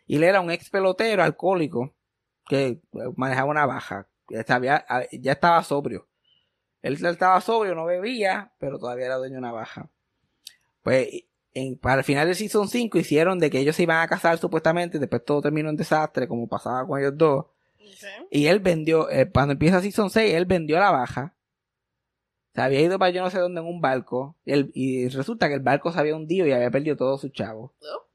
Y 0.05 0.17
él 0.17 0.23
era 0.23 0.39
un 0.39 0.51
ex 0.51 0.69
pelotero 0.69 1.23
alcohólico 1.23 1.95
que 2.45 2.67
eh, 2.67 2.79
manejaba 3.15 3.49
una 3.49 3.65
baja. 3.65 4.07
Ya 4.29 4.41
estaba, 4.41 4.85
ya 5.11 5.31
estaba 5.31 5.63
sobrio. 5.63 6.07
Él 6.83 7.03
estaba 7.03 7.41
sobrio, 7.41 7.73
no 7.73 7.85
bebía, 7.85 8.53
pero 8.59 8.77
todavía 8.77 9.07
era 9.07 9.15
dueño 9.15 9.33
de 9.33 9.39
una 9.39 9.51
baja. 9.51 9.89
Pues 10.83 11.07
en- 11.57 11.77
para 11.77 11.99
el 11.99 12.03
final 12.03 12.27
del 12.27 12.35
Season 12.35 12.67
5 12.67 12.97
hicieron 12.97 13.39
de 13.39 13.49
que 13.49 13.59
ellos 13.59 13.75
se 13.75 13.83
iban 13.83 14.01
a 14.01 14.07
casar 14.07 14.37
supuestamente, 14.37 14.99
después 14.99 15.23
todo 15.25 15.41
terminó 15.41 15.69
en 15.69 15.75
desastre, 15.75 16.27
como 16.27 16.47
pasaba 16.47 16.85
con 16.87 16.99
ellos 16.99 17.17
dos. 17.17 17.45
Y 18.31 18.47
él 18.47 18.59
vendió, 18.59 19.09
eh, 19.09 19.29
cuando 19.31 19.53
empieza 19.53 19.81
Season 19.81 20.09
6, 20.09 20.33
él 20.33 20.45
vendió 20.45 20.77
la 20.79 20.91
baja. 20.91 21.33
Se 22.53 22.61
había 22.61 22.81
ido 22.81 22.97
para 22.97 23.11
yo 23.11 23.21
no 23.21 23.29
sé 23.29 23.39
dónde 23.39 23.61
en 23.61 23.67
un 23.67 23.81
barco. 23.81 24.35
Y, 24.45 24.51
él- 24.51 24.71
y 24.73 25.07
resulta 25.09 25.47
que 25.47 25.53
el 25.55 25.59
barco 25.61 25.91
se 25.91 25.99
había 25.99 26.15
hundido 26.15 26.47
y 26.47 26.51
había 26.51 26.71
perdido 26.71 26.97
todos 26.97 27.21
sus 27.21 27.31
chavos. 27.31 27.71
Oh. 27.81 28.07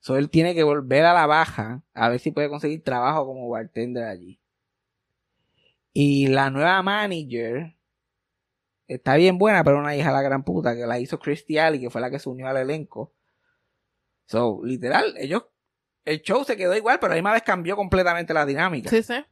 So 0.00 0.16
él 0.16 0.30
tiene 0.30 0.54
que 0.54 0.62
volver 0.62 1.04
a 1.04 1.14
la 1.14 1.26
baja 1.26 1.82
a 1.94 2.08
ver 2.08 2.20
si 2.20 2.30
puede 2.30 2.48
conseguir 2.48 2.82
trabajo 2.84 3.26
como 3.26 3.48
bartender 3.48 4.04
allí. 4.04 4.38
Y 5.92 6.26
la 6.28 6.50
nueva 6.50 6.82
manager 6.82 7.74
está 8.96 9.14
bien 9.16 9.38
buena, 9.38 9.64
pero 9.64 9.78
una 9.78 9.96
hija 9.96 10.08
de 10.08 10.14
la 10.14 10.22
gran 10.22 10.44
puta 10.44 10.74
que 10.74 10.86
la 10.86 10.98
hizo 10.98 11.18
Christy 11.18 11.58
Alley, 11.58 11.80
que 11.80 11.90
fue 11.90 12.00
la 12.00 12.10
que 12.10 12.18
se 12.18 12.28
unió 12.28 12.48
al 12.48 12.56
elenco. 12.56 13.12
So, 14.26 14.60
literal, 14.64 15.14
ellos, 15.18 15.44
el 16.04 16.22
show 16.22 16.44
se 16.44 16.56
quedó 16.56 16.74
igual, 16.74 16.98
pero 16.98 17.12
a 17.12 17.16
la 17.16 17.20
misma 17.20 17.32
vez 17.32 17.42
cambió 17.42 17.76
completamente 17.76 18.34
la 18.34 18.46
dinámica. 18.46 18.90
Sí, 18.90 19.02
sí. 19.02 19.24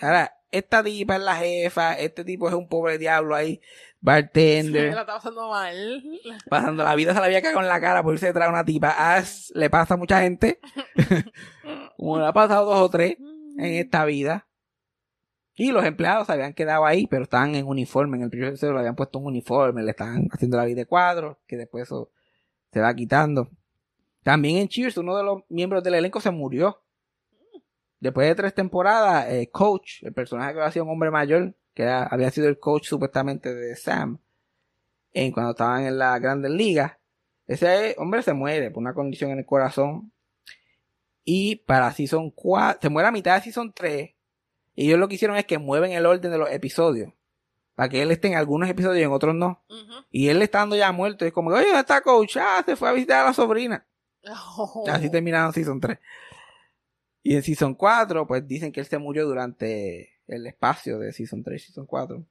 Ahora, 0.00 0.38
esta 0.50 0.82
tipa 0.82 1.16
es 1.16 1.22
la 1.22 1.36
jefa, 1.36 1.94
este 1.94 2.24
tipo 2.24 2.48
es 2.48 2.54
un 2.54 2.68
pobre 2.68 2.98
diablo 2.98 3.34
ahí, 3.34 3.60
Sí, 3.98 4.04
bartender, 4.04 4.94
la 4.94 5.00
está 5.00 5.14
pasando 5.14 5.50
mal. 5.50 6.04
pasando 6.48 6.84
la 6.84 6.94
vida 6.94 7.12
se 7.12 7.20
la 7.20 7.26
había 7.26 7.42
cagado 7.42 7.62
en 7.62 7.68
la 7.68 7.80
cara 7.80 8.02
por 8.02 8.14
irse 8.14 8.26
detrás 8.26 8.46
de 8.46 8.52
una 8.52 8.64
tipa. 8.64 9.22
Le 9.54 9.70
pasa 9.70 9.94
a 9.94 9.96
mucha 9.96 10.20
gente, 10.20 10.60
como 11.96 12.18
le 12.18 12.26
ha 12.26 12.32
pasado 12.32 12.66
dos 12.66 12.80
o 12.80 12.88
tres 12.90 13.16
en 13.18 13.74
esta 13.74 14.04
vida. 14.04 14.47
Y 15.58 15.72
los 15.72 15.84
empleados 15.84 16.28
se 16.28 16.32
habían 16.32 16.54
quedado 16.54 16.86
ahí, 16.86 17.08
pero 17.08 17.24
estaban 17.24 17.56
en 17.56 17.66
uniforme. 17.66 18.16
En 18.16 18.22
el 18.22 18.30
primer 18.30 18.50
episodio 18.50 18.74
le 18.74 18.78
habían 18.78 18.94
puesto 18.94 19.18
un 19.18 19.26
uniforme, 19.26 19.82
le 19.82 19.90
estaban 19.90 20.28
haciendo 20.30 20.56
la 20.56 20.64
vida 20.64 20.76
de 20.76 20.86
cuadros, 20.86 21.36
que 21.48 21.56
después 21.56 21.82
eso 21.82 22.12
se 22.72 22.80
va 22.80 22.94
quitando. 22.94 23.50
También 24.22 24.58
en 24.58 24.68
Cheers, 24.68 24.98
uno 24.98 25.16
de 25.16 25.24
los 25.24 25.42
miembros 25.48 25.82
del 25.82 25.94
elenco 25.94 26.20
se 26.20 26.30
murió. 26.30 26.80
Después 27.98 28.28
de 28.28 28.36
tres 28.36 28.54
temporadas, 28.54 29.26
eh, 29.32 29.50
Coach, 29.50 30.04
el 30.04 30.12
personaje 30.12 30.52
que 30.52 30.60
había 30.60 30.70
sido 30.70 30.84
un 30.84 30.92
hombre 30.92 31.10
mayor, 31.10 31.52
que 31.74 31.88
había 31.88 32.30
sido 32.30 32.48
el 32.48 32.60
coach 32.60 32.86
supuestamente 32.86 33.52
de 33.52 33.74
Sam, 33.74 34.20
en 35.12 35.32
cuando 35.32 35.50
estaban 35.50 35.86
en 35.86 35.98
la 35.98 36.16
Grandes 36.20 36.52
Ligas, 36.52 36.92
ese 37.48 37.96
hombre 37.98 38.22
se 38.22 38.32
muere 38.32 38.70
por 38.70 38.80
una 38.80 38.94
condición 38.94 39.32
en 39.32 39.38
el 39.38 39.46
corazón. 39.46 40.12
Y 41.24 41.56
para 41.56 41.90
Season 41.92 42.30
4, 42.30 42.78
se 42.80 42.88
muere 42.88 43.08
a 43.08 43.12
mitad 43.12 43.34
de 43.34 43.42
Season 43.42 43.72
3. 43.72 44.17
Y 44.78 44.86
ellos 44.86 45.00
lo 45.00 45.08
que 45.08 45.16
hicieron 45.16 45.36
es 45.36 45.44
que 45.44 45.58
mueven 45.58 45.90
el 45.90 46.06
orden 46.06 46.30
de 46.30 46.38
los 46.38 46.48
episodios. 46.52 47.12
Para 47.74 47.88
que 47.88 48.00
él 48.00 48.12
esté 48.12 48.28
en 48.28 48.36
algunos 48.36 48.68
episodios 48.68 49.00
y 49.00 49.02
en 49.02 49.10
otros 49.10 49.34
no. 49.34 49.60
Y 50.12 50.28
él 50.28 50.40
estando 50.40 50.76
ya 50.76 50.92
muerto, 50.92 51.24
es 51.24 51.32
como, 51.32 51.50
oye, 51.50 51.64
¿dónde 51.66 51.80
está 51.80 52.00
coach? 52.00 52.36
Ah, 52.40 52.62
se 52.64 52.76
fue 52.76 52.88
a 52.88 52.92
visitar 52.92 53.22
a 53.22 53.26
la 53.28 53.32
sobrina. 53.32 53.84
Oh. 54.56 54.84
Así 54.88 55.10
terminaron 55.10 55.52
Season 55.52 55.80
3. 55.80 55.98
Y 57.24 57.34
en 57.34 57.42
Season 57.42 57.74
4, 57.74 58.24
pues 58.26 58.46
dicen 58.46 58.70
que 58.70 58.78
él 58.78 58.86
se 58.86 58.98
murió 58.98 59.26
durante 59.26 60.10
el 60.28 60.46
espacio 60.46 60.98
de 61.00 61.12
Season 61.12 61.42
3 61.42 61.60
y 61.60 61.66
Season 61.66 61.86
4. 61.86 62.22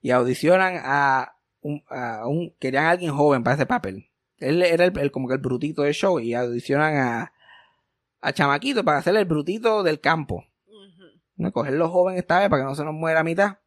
Y 0.00 0.10
audicionan 0.10 0.80
a 0.82 1.34
un, 1.62 1.82
a 1.88 2.26
un- 2.28 2.52
Querían 2.60 2.84
a 2.84 2.90
alguien 2.90 3.12
joven 3.12 3.42
para 3.42 3.54
ese 3.56 3.66
papel. 3.66 4.08
Él 4.38 4.62
era 4.62 4.84
el, 4.84 4.96
el- 4.98 5.10
como 5.10 5.26
que 5.28 5.34
el 5.34 5.40
brutito 5.40 5.82
del 5.82 5.94
show. 5.94 6.20
Y 6.20 6.34
audicionan 6.34 6.96
a. 6.96 7.32
A 8.20 8.32
Chamaquito 8.32 8.84
para 8.84 8.98
hacer 8.98 9.14
el 9.16 9.24
brutito 9.26 9.82
del 9.82 10.00
campo. 10.00 10.44
¿No? 11.36 11.52
Coger 11.52 11.74
los 11.74 11.90
jóvenes 11.90 12.20
esta 12.20 12.40
vez 12.40 12.48
para 12.48 12.62
que 12.62 12.66
no 12.66 12.74
se 12.74 12.84
nos 12.84 12.94
muera 12.94 13.20
a 13.20 13.24
mitad. 13.24 13.58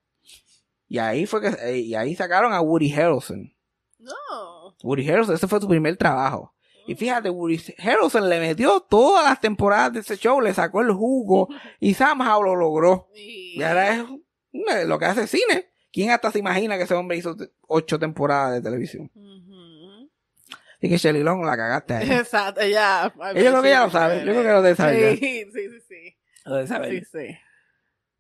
Y 0.88 1.00
ahí 1.00 1.26
fue 1.26 1.42
que. 1.42 1.48
eh, 1.70 1.78
Y 1.80 1.96
ahí 1.96 2.16
sacaron 2.16 2.54
a 2.54 2.62
Woody 2.62 2.94
Harrelson. 2.94 3.54
No. 4.00 4.76
Woody 4.84 5.10
Harrelson, 5.10 5.36
ese 5.36 5.48
fue 5.48 5.60
su 5.60 5.68
primer 5.68 5.98
trabajo. 5.98 6.54
Y 6.88 6.96
fíjate, 6.96 7.30
Woody 7.30 7.62
Harrelson 7.80 8.30
le 8.30 8.40
metió 8.40 8.80
todas 8.80 9.26
las 9.26 9.42
temporadas 9.42 9.92
de 9.94 10.00
ese 10.00 10.16
show, 10.16 10.40
le 10.40 10.54
sacó 10.54 10.82
el 10.82 10.92
jugo 10.94 11.50
y 11.82 11.94
somehow 11.94 12.42
lo 12.42 12.56
logró. 12.56 13.10
Y... 13.14 13.62
Ahora 13.62 13.94
es 13.96 14.04
eh, 14.54 14.86
lo 14.86 14.98
que 14.98 15.06
hace 15.06 15.28
cine. 15.28 15.70
¿Quién 15.92 16.12
hasta 16.12 16.32
se 16.32 16.40
imagina 16.40 16.78
que 16.78 16.84
ese 16.84 16.94
hombre 16.94 17.18
hizo 17.18 17.36
ocho 17.68 18.00
temporadas 18.00 18.54
de 18.54 18.62
televisión? 18.62 19.12
Ujú. 19.14 20.10
Así 20.78 20.90
que 20.90 20.98
Shelly 20.98 21.24
Long 21.24 21.44
la 21.44 21.58
cagaste 21.58 21.96
ahí. 21.96 22.12
Exacto, 22.12 22.62
ella. 22.62 23.12
Yo 23.18 23.34
creo 23.34 23.62
que 23.62 23.68
ella 23.70 23.84
lo 23.86 23.92
sabe, 23.92 24.20
yo 24.20 24.32
creo 24.32 24.44
que 24.44 24.50
lo 24.52 24.62
debe 24.62 24.76
saber 24.76 25.18
Sí, 25.18 25.46
sí, 25.52 25.70
sí, 25.70 25.80
sí. 25.90 26.18
Lo 26.46 26.56
de 26.56 26.68
saber. 26.68 26.92
Sí, 26.92 27.06
sí. 27.12 27.38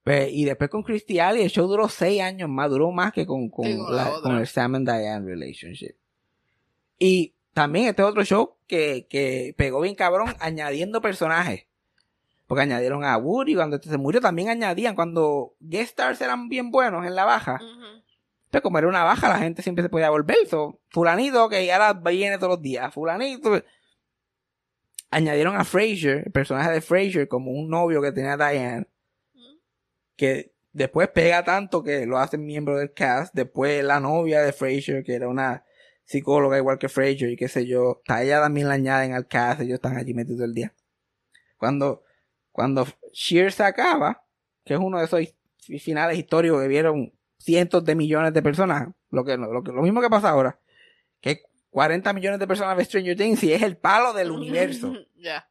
Pues, 0.07 0.29
y 0.31 0.45
después 0.45 0.69
con 0.69 0.83
Christy 0.83 1.19
Alley, 1.19 1.43
el 1.43 1.49
show 1.49 1.67
duró 1.67 1.89
seis 1.89 2.21
años 2.21 2.47
más, 2.49 2.69
duró 2.69 2.91
más 2.93 3.11
que 3.11 3.25
con, 3.25 3.49
con, 3.49 3.65
Sí, 3.65 3.75
con 3.75 3.93
la 3.93 4.03
la- 4.05 4.09
otra. 4.11 4.21
con 4.21 4.37
el 4.39 4.47
Sam 4.47 4.75
and 4.75 4.89
Diane 4.89 5.25
relationship. 5.25 5.95
Y 6.97 7.33
también 7.53 7.87
este 7.87 8.03
otro 8.03 8.23
show 8.23 8.55
que, 8.67 9.05
que 9.09 9.53
pegó 9.57 9.81
bien 9.81 9.95
cabrón 9.95 10.33
añadiendo 10.39 11.01
personajes. 11.01 11.65
Porque 12.45 12.61
añadieron 12.61 13.03
a 13.03 13.17
Woody 13.17 13.55
cuando 13.55 13.75
este 13.75 13.89
se 13.89 13.97
murió, 13.97 14.21
también 14.21 14.47
añadían 14.47 14.95
cuando 14.95 15.55
guest 15.59 15.89
stars 15.89 16.21
eran 16.21 16.47
bien 16.47 16.71
buenos 16.71 17.05
en 17.05 17.13
la 17.13 17.25
baja. 17.25 17.59
Pues 18.49 18.63
como 18.63 18.77
era 18.77 18.87
una 18.87 19.03
baja, 19.03 19.27
la 19.27 19.39
gente 19.39 19.61
siempre 19.61 19.83
se 19.83 19.89
podía 19.89 20.09
volver. 20.09 20.37
So, 20.49 20.79
fulanito 20.87 21.49
que 21.49 21.69
ahora 21.73 21.91
viene 21.91 22.37
todos 22.37 22.51
los 22.53 22.61
días. 22.61 22.93
Fulanito. 22.93 23.61
Añadieron 25.11 25.57
a 25.57 25.65
Fraser, 25.65 26.23
el 26.27 26.31
personaje 26.31 26.71
de 26.71 26.79
Fraser, 26.81 27.27
como 27.27 27.51
un 27.51 27.69
novio 27.69 28.01
que 28.01 28.13
tenía 28.13 28.37
Diane. 28.37 28.87
Que 30.17 30.53
después 30.73 31.07
pega 31.09 31.45
tanto 31.45 31.81
que 31.81 32.05
lo 32.05 32.17
hacen 32.17 32.45
miembro 32.45 32.77
del 32.77 32.93
cast. 32.93 33.33
Después 33.33 33.83
la 33.83 34.01
novia 34.01 34.41
de 34.41 34.51
Fraser, 34.51 35.03
que 35.03 35.15
era 35.15 35.29
una 35.29 35.63
psicóloga 36.03 36.57
igual 36.57 36.77
que 36.77 36.89
Fraser 36.89 37.29
y 37.29 37.37
qué 37.37 37.47
sé 37.47 37.65
yo. 37.65 38.01
A 38.09 38.23
ella 38.23 38.41
también 38.41 38.67
la 38.67 38.73
añaden 38.73 39.13
al 39.13 39.27
cast. 39.27 39.61
Ellos 39.61 39.75
están 39.75 39.95
allí 39.95 40.13
metidos 40.13 40.41
el 40.41 40.53
día. 40.53 40.73
Cuando, 41.57 42.03
cuando 42.51 42.85
Sheer 43.13 43.53
se 43.53 43.63
acaba, 43.63 44.25
que 44.65 44.73
es 44.73 44.79
uno 44.79 44.99
de 44.99 45.05
esos 45.05 45.21
finales 45.79 46.17
históricos 46.17 46.61
que 46.61 46.67
vieron 46.67 47.13
cientos 47.37 47.85
de 47.85 47.95
millones 47.95 48.33
de 48.33 48.41
personas, 48.41 48.89
lo 49.09 49.23
que, 49.23 49.37
lo, 49.37 49.63
que, 49.63 49.71
lo 49.71 49.81
mismo 49.81 50.01
que 50.01 50.09
pasa 50.09 50.29
ahora, 50.29 50.59
que 51.21 51.43
40 51.69 52.13
millones 52.13 52.39
de 52.39 52.47
personas 52.47 52.77
de 52.77 52.85
Stranger 52.85 53.17
Things 53.17 53.43
y 53.43 53.53
es 53.53 53.61
el 53.61 53.77
palo 53.77 54.13
del 54.13 54.31
universo. 54.31 54.93
Ya. 55.19 55.49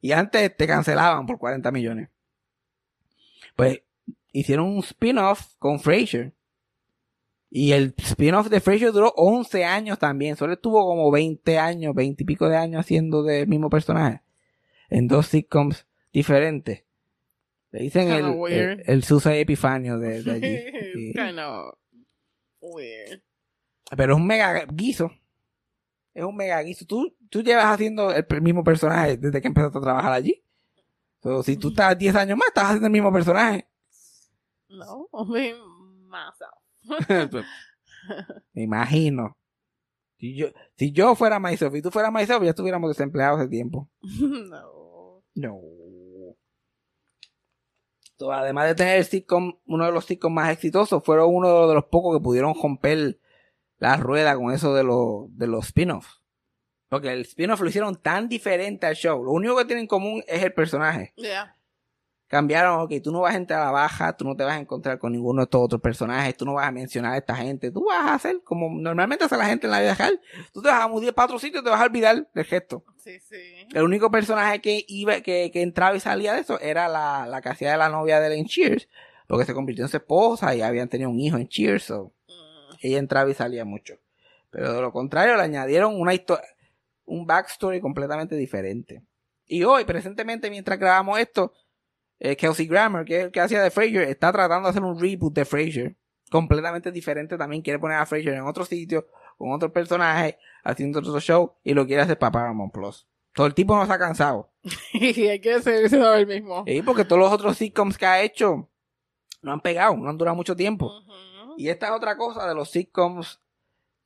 Y 0.00 0.12
antes 0.12 0.56
te 0.56 0.68
cancelaban 0.68 1.26
por 1.26 1.36
40 1.36 1.72
millones. 1.72 2.10
Pues 3.56 3.82
hicieron 4.32 4.66
un 4.66 4.78
spin-off 4.78 5.54
con 5.58 5.80
Frasier. 5.80 6.34
Y 7.50 7.72
el 7.72 7.94
spin-off 7.96 8.48
de 8.48 8.60
Frasier 8.60 8.92
duró 8.92 9.12
11 9.16 9.64
años 9.64 9.98
también. 9.98 10.36
Solo 10.36 10.52
estuvo 10.52 10.86
como 10.86 11.10
20 11.10 11.58
años, 11.58 11.94
20 11.94 12.22
y 12.22 12.26
pico 12.26 12.48
de 12.48 12.56
años 12.56 12.80
haciendo 12.80 13.22
del 13.22 13.48
mismo 13.48 13.70
personaje. 13.70 14.20
En 14.90 15.08
dos 15.08 15.26
sitcoms 15.28 15.86
diferentes. 16.12 16.84
Le 17.72 17.82
dicen 17.82 18.10
el, 18.10 18.24
el, 18.48 18.82
el 18.86 19.04
Susa 19.04 19.34
Epifanio 19.36 19.98
de, 19.98 20.22
de 20.22 20.30
allí. 20.30 21.12
Weird. 22.60 23.22
Pero 23.96 24.14
es 24.14 24.18
un 24.18 24.26
mega 24.26 24.64
guiso. 24.66 25.12
Es 26.14 26.24
un 26.24 26.36
mega 26.36 26.60
guiso. 26.62 26.86
Tú, 26.86 27.14
tú 27.28 27.42
llevas 27.42 27.66
haciendo 27.66 28.12
el 28.12 28.42
mismo 28.42 28.64
personaje 28.64 29.16
desde 29.16 29.40
que 29.40 29.48
empezaste 29.48 29.78
a 29.78 29.82
trabajar 29.82 30.12
allí. 30.12 30.42
So, 31.26 31.42
si 31.42 31.56
tú 31.56 31.70
estás 31.70 31.98
10 31.98 32.14
años 32.14 32.38
más, 32.38 32.46
estás 32.46 32.66
haciendo 32.66 32.86
el 32.86 32.92
mismo 32.92 33.12
personaje. 33.12 33.68
No, 34.68 35.08
me 38.52 38.62
imagino. 38.62 39.36
Si 40.18 40.36
yo, 40.36 40.46
si 40.76 40.92
yo 40.92 41.16
fuera 41.16 41.40
myself 41.40 41.74
y 41.74 41.82
tú 41.82 41.90
fueras 41.90 42.12
myself, 42.12 42.44
ya 42.44 42.50
estuviéramos 42.50 42.90
desempleados 42.90 43.40
hace 43.40 43.48
tiempo. 43.48 43.90
no. 44.20 45.24
No. 45.34 45.60
Además 48.32 48.68
de 48.68 48.74
tener 48.76 48.98
el 48.98 49.04
sitcom, 49.04 49.58
uno 49.66 49.84
de 49.84 49.90
los 49.90 50.04
sitcoms 50.04 50.32
más 50.32 50.52
exitosos, 50.52 51.02
fueron 51.02 51.34
uno 51.34 51.66
de 51.66 51.74
los 51.74 51.86
pocos 51.86 52.16
que 52.16 52.22
pudieron 52.22 52.54
romper 52.54 53.18
la 53.78 53.96
rueda 53.96 54.36
con 54.36 54.52
eso 54.52 54.72
de, 54.74 54.84
los 54.84 55.36
de 55.36 55.48
los 55.48 55.66
spin-offs. 55.66 56.22
Porque 56.88 57.12
el 57.12 57.22
spin-off 57.22 57.60
lo 57.60 57.68
hicieron 57.68 57.96
tan 57.96 58.28
diferente 58.28 58.86
al 58.86 58.94
show. 58.94 59.22
Lo 59.24 59.32
único 59.32 59.56
que 59.56 59.64
tienen 59.64 59.82
en 59.82 59.88
común 59.88 60.22
es 60.26 60.42
el 60.42 60.52
personaje. 60.52 61.12
Yeah. 61.16 61.52
Cambiaron, 62.28 62.80
ok, 62.80 62.92
tú 63.04 63.12
no 63.12 63.20
vas 63.20 63.34
a 63.34 63.36
entrar 63.36 63.60
a 63.60 63.64
la 63.66 63.70
baja, 63.70 64.16
tú 64.16 64.24
no 64.24 64.34
te 64.34 64.42
vas 64.42 64.56
a 64.56 64.60
encontrar 64.60 64.98
con 64.98 65.12
ninguno 65.12 65.40
de 65.42 65.44
estos 65.44 65.60
otros 65.62 65.80
personajes, 65.80 66.36
tú 66.36 66.44
no 66.44 66.54
vas 66.54 66.66
a 66.66 66.72
mencionar 66.72 67.12
a 67.12 67.16
esta 67.18 67.36
gente, 67.36 67.70
tú 67.70 67.84
vas 67.86 68.04
a 68.04 68.14
hacer 68.14 68.40
como 68.42 68.68
normalmente 68.68 69.24
hace 69.24 69.36
la 69.36 69.46
gente 69.46 69.68
en 69.68 69.70
la 69.70 69.80
vida 69.80 69.94
real. 69.94 70.20
Tú 70.52 70.60
te 70.60 70.68
vas 70.68 70.82
a 70.82 70.88
mudar 70.88 71.14
para 71.14 71.26
otro 71.26 71.38
sitio 71.38 71.60
y 71.60 71.62
te 71.64 71.70
vas 71.70 71.80
a 71.80 71.84
olvidar 71.84 72.28
del 72.34 72.44
gesto. 72.44 72.84
Sí, 72.96 73.20
sí. 73.20 73.68
El 73.72 73.84
único 73.84 74.10
personaje 74.10 74.60
que 74.60 74.84
iba, 74.88 75.20
que, 75.20 75.50
que 75.52 75.62
entraba 75.62 75.94
y 75.96 76.00
salía 76.00 76.34
de 76.34 76.40
eso 76.40 76.58
era 76.60 76.88
la, 76.88 77.26
la 77.28 77.40
que 77.40 77.48
hacía 77.48 77.70
de 77.70 77.78
la 77.78 77.88
novia 77.88 78.18
de 78.18 78.26
él 78.26 78.32
en 78.32 78.46
Cheers, 78.46 78.88
porque 79.28 79.44
se 79.44 79.54
convirtió 79.54 79.84
en 79.84 79.88
su 79.88 79.96
esposa 79.96 80.52
y 80.56 80.62
habían 80.62 80.88
tenido 80.88 81.10
un 81.10 81.20
hijo 81.20 81.36
en 81.36 81.48
Cheers, 81.48 81.84
so 81.84 82.12
Mm. 82.28 82.74
ella 82.82 82.98
entraba 82.98 83.30
y 83.30 83.34
salía 83.34 83.64
mucho. 83.64 83.94
Pero 84.50 84.72
de 84.72 84.80
lo 84.80 84.90
contrario, 84.92 85.36
le 85.36 85.42
añadieron 85.42 85.98
una 86.00 86.12
historia, 86.12 86.44
un 87.06 87.26
backstory 87.26 87.80
completamente 87.80 88.36
diferente. 88.36 89.02
Y 89.46 89.64
hoy, 89.64 89.84
presentemente, 89.84 90.50
mientras 90.50 90.78
grabamos 90.78 91.18
esto, 91.18 91.52
eh, 92.18 92.36
Kelsey 92.36 92.66
Grammer, 92.66 93.04
que 93.04 93.18
es 93.18 93.24
el 93.24 93.30
que 93.30 93.40
hacía 93.40 93.62
de 93.62 93.70
Frasier, 93.70 94.02
está 94.02 94.32
tratando 94.32 94.66
de 94.66 94.70
hacer 94.70 94.82
un 94.82 95.00
reboot 95.00 95.34
de 95.34 95.44
Frasier. 95.44 95.96
Completamente 96.30 96.90
diferente 96.90 97.38
también. 97.38 97.62
Quiere 97.62 97.78
poner 97.78 97.98
a 97.98 98.06
Frasier 98.06 98.34
en 98.34 98.42
otro 98.42 98.64
sitio, 98.64 99.06
con 99.38 99.52
otro 99.52 99.72
personaje, 99.72 100.38
haciendo 100.64 100.98
otro 100.98 101.20
show, 101.20 101.54
y 101.62 101.74
lo 101.74 101.86
quiere 101.86 102.02
hacer 102.02 102.18
para 102.18 102.32
Paramount 102.32 102.72
Plus. 102.72 103.06
Todo 103.32 103.46
el 103.46 103.54
tipo 103.54 103.76
no 103.76 103.86
se 103.86 103.92
ha 103.92 103.98
cansado. 103.98 104.50
Y 104.92 105.28
hay 105.28 105.40
que 105.40 105.60
seguir 105.60 105.88
siendo 105.88 106.12
el 106.14 106.26
mismo. 106.26 106.64
Sí, 106.66 106.82
porque 106.82 107.04
todos 107.04 107.20
los 107.20 107.32
otros 107.32 107.56
sitcoms 107.56 107.96
que 107.96 108.06
ha 108.06 108.22
hecho 108.22 108.68
no 109.42 109.52
han 109.52 109.60
pegado, 109.60 109.96
no 109.96 110.08
han 110.08 110.18
durado 110.18 110.34
mucho 110.34 110.56
tiempo. 110.56 110.90
Y 111.56 111.68
esta 111.68 111.86
es 111.86 111.92
otra 111.92 112.16
cosa 112.16 112.48
de 112.48 112.54
los 112.54 112.70
sitcoms 112.70 113.40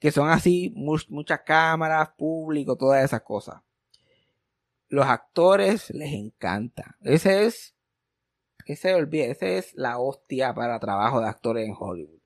que 0.01 0.11
son 0.11 0.29
así, 0.29 0.73
mu- 0.75 0.97
muchas 1.09 1.41
cámaras, 1.43 2.09
público, 2.17 2.77
todas 2.77 3.05
esas 3.05 3.21
cosas. 3.23 3.61
Los 4.89 5.07
actores 5.07 5.91
les 5.91 6.13
encanta. 6.13 6.97
Ese 7.03 7.47
es, 7.47 7.75
que 8.65 8.75
se 8.77 8.93
olvide, 8.95 9.31
ese 9.31 9.59
es 9.59 9.73
la 9.75 9.99
hostia 9.99 10.53
para 10.55 10.81
trabajo 10.81 11.21
de 11.21 11.29
actores 11.29 11.67
en 11.69 11.75
Hollywood. 11.79 12.19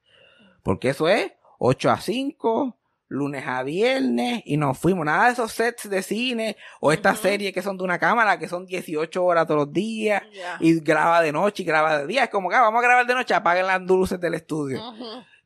Porque 0.62 0.88
eso 0.90 1.08
es 1.08 1.32
8 1.58 1.90
a 1.90 2.00
5, 2.00 2.78
lunes 3.08 3.44
a 3.46 3.62
viernes, 3.62 4.42
y 4.46 4.56
nos 4.56 4.78
fuimos. 4.78 5.04
Nada 5.04 5.26
de 5.26 5.32
esos 5.32 5.52
sets 5.52 5.90
de 5.90 6.02
cine 6.02 6.56
o 6.80 6.90
estas 6.90 7.18
series 7.18 7.52
que 7.52 7.60
son 7.62 7.76
de 7.76 7.84
una 7.84 7.98
cámara, 7.98 8.38
que 8.38 8.48
son 8.48 8.64
18 8.64 9.22
horas 9.24 9.46
todos 9.46 9.66
los 9.66 9.72
días 9.72 10.22
y 10.60 10.80
graba 10.80 11.20
de 11.20 11.32
noche 11.32 11.62
y 11.62 11.66
graba 11.66 11.98
de 11.98 12.06
día. 12.06 12.24
Es 12.24 12.30
como 12.30 12.48
que 12.48 12.54
ah, 12.56 12.62
vamos 12.62 12.78
a 12.82 12.86
grabar 12.86 13.06
de 13.06 13.14
noche, 13.14 13.34
apaguen 13.34 13.66
las 13.66 13.82
luces 13.82 14.18
del 14.20 14.34
estudio. 14.34 14.80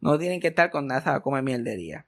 No 0.00 0.16
tienen 0.18 0.40
que 0.40 0.48
estar 0.48 0.70
con 0.70 0.86
nada 0.86 1.16
a 1.16 1.20
comer 1.20 1.42
mierdería. 1.42 2.06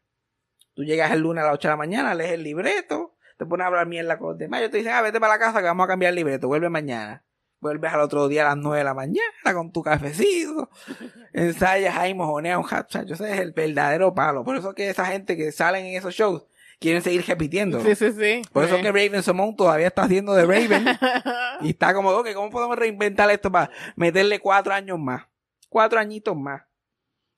Tú 0.80 0.84
llegas 0.84 1.10
el 1.12 1.20
lunes 1.20 1.42
a 1.44 1.48
las 1.48 1.54
8 1.56 1.68
de 1.68 1.72
la 1.72 1.76
mañana, 1.76 2.14
lees 2.14 2.32
el 2.32 2.42
libreto, 2.42 3.14
te 3.36 3.44
pones 3.44 3.64
a 3.64 3.66
hablar 3.66 3.86
mierda 3.86 4.16
con 4.18 4.28
los 4.30 4.38
demás. 4.38 4.60
Ellos 4.60 4.70
te 4.70 4.78
dicen, 4.78 4.94
ah, 4.94 5.02
vete 5.02 5.20
para 5.20 5.34
la 5.34 5.38
casa 5.38 5.58
que 5.58 5.66
vamos 5.66 5.84
a 5.84 5.88
cambiar 5.88 6.08
el 6.08 6.16
libreto, 6.16 6.48
vuelve 6.48 6.70
mañana. 6.70 7.22
Vuelves 7.60 7.92
al 7.92 8.00
otro 8.00 8.28
día 8.28 8.46
a 8.46 8.54
las 8.54 8.56
9 8.56 8.78
de 8.78 8.84
la 8.84 8.94
mañana 8.94 9.52
con 9.52 9.72
tu 9.72 9.82
cafecito. 9.82 10.70
Ensayas 11.34 11.98
ahí, 11.98 12.14
mojoneas 12.14 12.56
un 12.58 12.64
hat. 12.74 12.86
Yo 13.04 13.14
sé, 13.14 13.30
es 13.30 13.40
el 13.40 13.52
verdadero 13.52 14.14
palo. 14.14 14.42
Por 14.42 14.56
eso 14.56 14.74
que 14.74 14.88
esa 14.88 15.04
gente 15.04 15.36
que 15.36 15.52
salen 15.52 15.84
en 15.84 15.96
esos 15.98 16.14
shows 16.14 16.46
quieren 16.78 17.02
seguir 17.02 17.26
repitiendo. 17.26 17.78
Sí, 17.82 17.94
sí, 17.94 18.10
sí. 18.12 18.40
Por 18.50 18.64
eso 18.64 18.76
Sí. 18.76 18.80
que 18.82 18.88
Raven 18.90 19.22
Simone 19.22 19.54
todavía 19.54 19.88
está 19.88 20.04
haciendo 20.04 20.32
de 20.32 20.46
Raven. 20.46 20.86
Y 21.60 21.72
está 21.72 21.92
como, 21.92 22.08
ok, 22.08 22.28
¿cómo 22.34 22.48
podemos 22.48 22.78
reinventar 22.78 23.30
esto 23.30 23.52
para 23.52 23.70
meterle 23.96 24.40
cuatro 24.40 24.72
años 24.72 24.98
más? 24.98 25.26
Cuatro 25.68 26.00
añitos 26.00 26.34
más. 26.34 26.62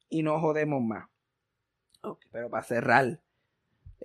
Y 0.09 0.23
no 0.23 0.39
jodemos 0.39 0.81
más. 0.81 1.09
Ok, 2.05 2.21
Pero 2.33 2.51
para 2.51 2.65
cerrar 2.65 3.21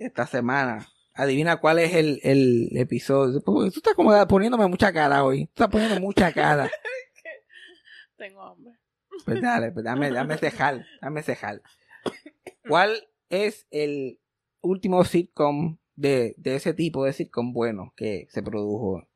esta 0.00 0.26
semana, 0.26 0.86
adivina 1.14 1.56
cuál 1.60 1.78
es 1.78 1.94
el, 1.94 2.20
el 2.22 2.70
episodio. 2.76 3.40
Tú 3.40 3.64
estás 3.66 3.94
como 3.94 4.12
poniéndome 4.26 4.66
mucha 4.66 4.92
cara 4.92 5.24
hoy. 5.24 5.46
Tú 5.46 5.50
estás 5.64 5.68
poniendo 5.68 6.00
mucha 6.00 6.32
cara. 6.32 6.70
Tengo 8.16 8.42
hambre. 8.42 8.74
Pues 9.24 9.40
dale, 9.40 9.72
pues 9.72 9.84
dame, 9.84 10.10
dame 10.10 10.36
cejar, 10.36 10.84
dame. 11.00 11.22
¿Cuál 12.68 13.08
es 13.30 13.66
el 13.70 14.18
último 14.60 15.04
sitcom 15.04 15.78
de, 15.96 16.34
de 16.36 16.56
ese 16.56 16.72
tipo 16.74 17.04
de 17.04 17.12
sitcom 17.12 17.52
bueno 17.52 17.92
que 17.96 18.26
se 18.30 18.42
produjo 18.42 19.06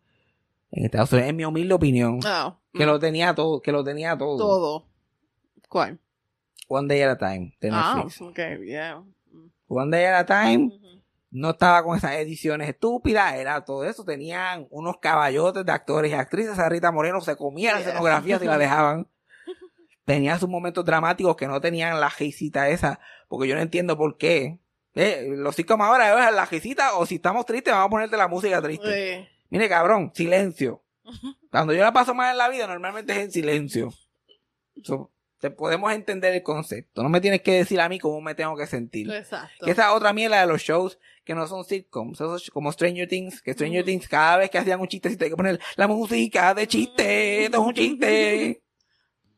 en 0.70 0.84
Estados 0.86 1.12
Unidos? 1.12 1.30
En 1.30 1.36
mi 1.36 1.44
humilde 1.44 1.74
opinión. 1.74 2.20
Ah, 2.24 2.58
Que 2.72 2.86
lo 2.86 2.98
tenía 2.98 3.34
todo, 3.34 3.60
que 3.60 3.70
lo 3.72 3.84
tenía 3.84 4.16
todo. 4.18 4.38
todo. 4.38 4.86
¿Cuál? 5.68 6.00
One 6.68 6.88
Day 6.88 7.02
at 7.02 7.10
a 7.10 7.18
Time 7.18 7.56
de 7.60 7.70
Ah, 7.72 7.94
Netflix. 7.96 8.20
ok, 8.22 8.38
yeah. 8.64 9.02
One 9.68 9.96
Day 9.96 10.04
at 10.06 10.20
a 10.20 10.26
Time 10.26 10.70
no 11.32 11.50
estaba 11.50 11.82
con 11.82 11.96
esas 11.96 12.12
ediciones 12.16 12.68
estúpidas, 12.68 13.34
era 13.34 13.64
todo 13.64 13.84
eso. 13.84 14.04
Tenían 14.04 14.66
unos 14.70 14.98
caballotes 14.98 15.64
de 15.64 15.72
actores 15.72 16.12
y 16.12 16.14
actrices. 16.14 16.58
A 16.58 16.68
Rita 16.68 16.92
Moreno 16.92 17.20
se 17.22 17.36
comía 17.36 17.72
la 17.72 17.80
escenografía 17.80 18.38
si 18.38 18.44
la 18.44 18.58
dejaban. 18.58 19.08
Tenía 20.04 20.38
sus 20.38 20.48
momentos 20.48 20.84
dramáticos 20.84 21.36
que 21.36 21.46
no 21.46 21.60
tenían 21.60 21.98
la 22.00 22.10
risita 22.10 22.68
esa, 22.68 23.00
porque 23.28 23.48
yo 23.48 23.54
no 23.54 23.62
entiendo 23.62 23.96
por 23.96 24.18
qué. 24.18 24.58
Eh, 24.94 25.26
los 25.36 25.56
sitcoms 25.56 25.84
ahora 25.84 26.28
es 26.28 26.34
la 26.34 26.44
risita 26.44 26.96
o 26.96 27.06
si 27.06 27.14
estamos 27.14 27.46
tristes 27.46 27.72
vamos 27.72 27.86
a 27.86 27.90
ponerte 27.90 28.16
la 28.18 28.28
música 28.28 28.60
triste. 28.60 29.30
Mire 29.48 29.68
cabrón, 29.70 30.12
silencio. 30.14 30.82
Cuando 31.50 31.72
yo 31.72 31.82
la 31.82 31.92
paso 31.92 32.14
mal 32.14 32.32
en 32.32 32.38
la 32.38 32.48
vida 32.50 32.66
normalmente 32.66 33.12
es 33.12 33.18
en 33.18 33.32
silencio. 33.32 33.90
So, 34.82 35.10
te 35.42 35.50
podemos 35.50 35.92
entender 35.92 36.32
el 36.34 36.44
concepto. 36.44 37.02
No 37.02 37.08
me 37.08 37.20
tienes 37.20 37.42
que 37.42 37.52
decir 37.52 37.80
a 37.80 37.88
mí 37.88 37.98
cómo 37.98 38.20
me 38.20 38.36
tengo 38.36 38.56
que 38.56 38.68
sentir. 38.68 39.10
Exacto. 39.10 39.66
Que 39.66 39.72
esa 39.72 39.92
otra 39.92 40.12
mierda 40.12 40.40
de 40.40 40.46
los 40.46 40.62
shows 40.62 41.00
que 41.24 41.34
no 41.34 41.48
son 41.48 41.64
sitcoms, 41.64 42.20
esos 42.20 42.48
como 42.52 42.70
Stranger 42.70 43.08
Things, 43.08 43.42
que 43.42 43.52
Stranger 43.52 43.80
Ujú. 43.82 43.86
Things 43.86 44.08
cada 44.08 44.36
vez 44.36 44.50
que 44.50 44.58
hacían 44.58 44.78
un 44.80 44.86
chistecito 44.86 45.24
hay 45.24 45.30
que 45.30 45.36
poner 45.36 45.58
la 45.74 45.88
música 45.88 46.54
de 46.54 46.68
chiste, 46.68 47.44
esto 47.46 47.60
es 47.60 47.66
un 47.66 47.74
chiste. 47.74 48.62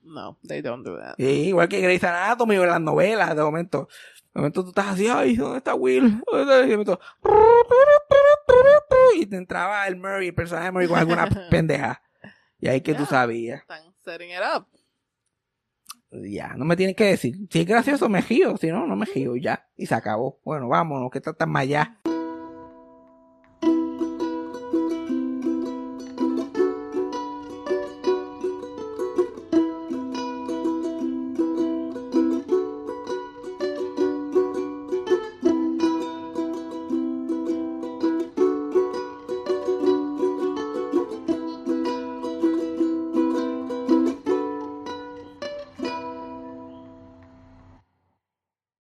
No, 0.06 0.38
they 0.46 0.60
don't 0.60 0.84
do 0.84 0.98
that. 0.98 1.14
Sí, 1.16 1.24
igual 1.48 1.66
que 1.66 1.80
Grey's 1.80 2.04
Anatomy 2.04 2.58
o 2.58 2.66
las 2.66 2.78
novelas, 2.78 3.34
de 3.34 3.42
momento. 3.42 3.88
De 4.34 4.40
momento 4.42 4.62
tú 4.62 4.68
estás 4.68 4.88
así, 4.88 5.08
ay, 5.08 5.34
¿dónde 5.34 5.56
está 5.56 5.74
Will? 5.74 6.20
Y 6.30 6.36
de 6.36 6.66
momento, 6.76 7.00
y 9.16 9.24
te 9.24 9.36
entraba 9.36 9.86
el 9.88 9.96
Murray, 9.96 10.28
el 10.28 10.34
personaje 10.34 10.66
de 10.66 10.72
Murray 10.72 10.88
con 10.88 10.98
alguna 10.98 11.26
pendeja. 11.50 12.02
Y 12.60 12.68
ahí 12.68 12.82
que 12.82 12.92
tú 12.92 13.04
Ya. 13.04 13.08
sabías. 13.08 13.60
Están 13.62 13.94
setting 14.04 14.28
it 14.30 14.40
up. 14.54 14.66
Ya, 16.22 16.54
no 16.56 16.64
me 16.64 16.76
tienes 16.76 16.96
que 16.96 17.04
decir. 17.04 17.36
Si 17.50 17.60
es 17.60 17.66
gracioso, 17.66 18.08
me 18.08 18.22
gío. 18.22 18.56
Si 18.56 18.68
no, 18.68 18.86
no 18.86 18.96
me 18.96 19.06
gío. 19.06 19.36
Ya. 19.36 19.66
Y 19.76 19.86
se 19.86 19.94
acabó. 19.94 20.40
Bueno, 20.44 20.68
vámonos, 20.68 21.10
que 21.10 21.18
está 21.18 21.32
tan 21.32 21.56
allá. 21.56 21.98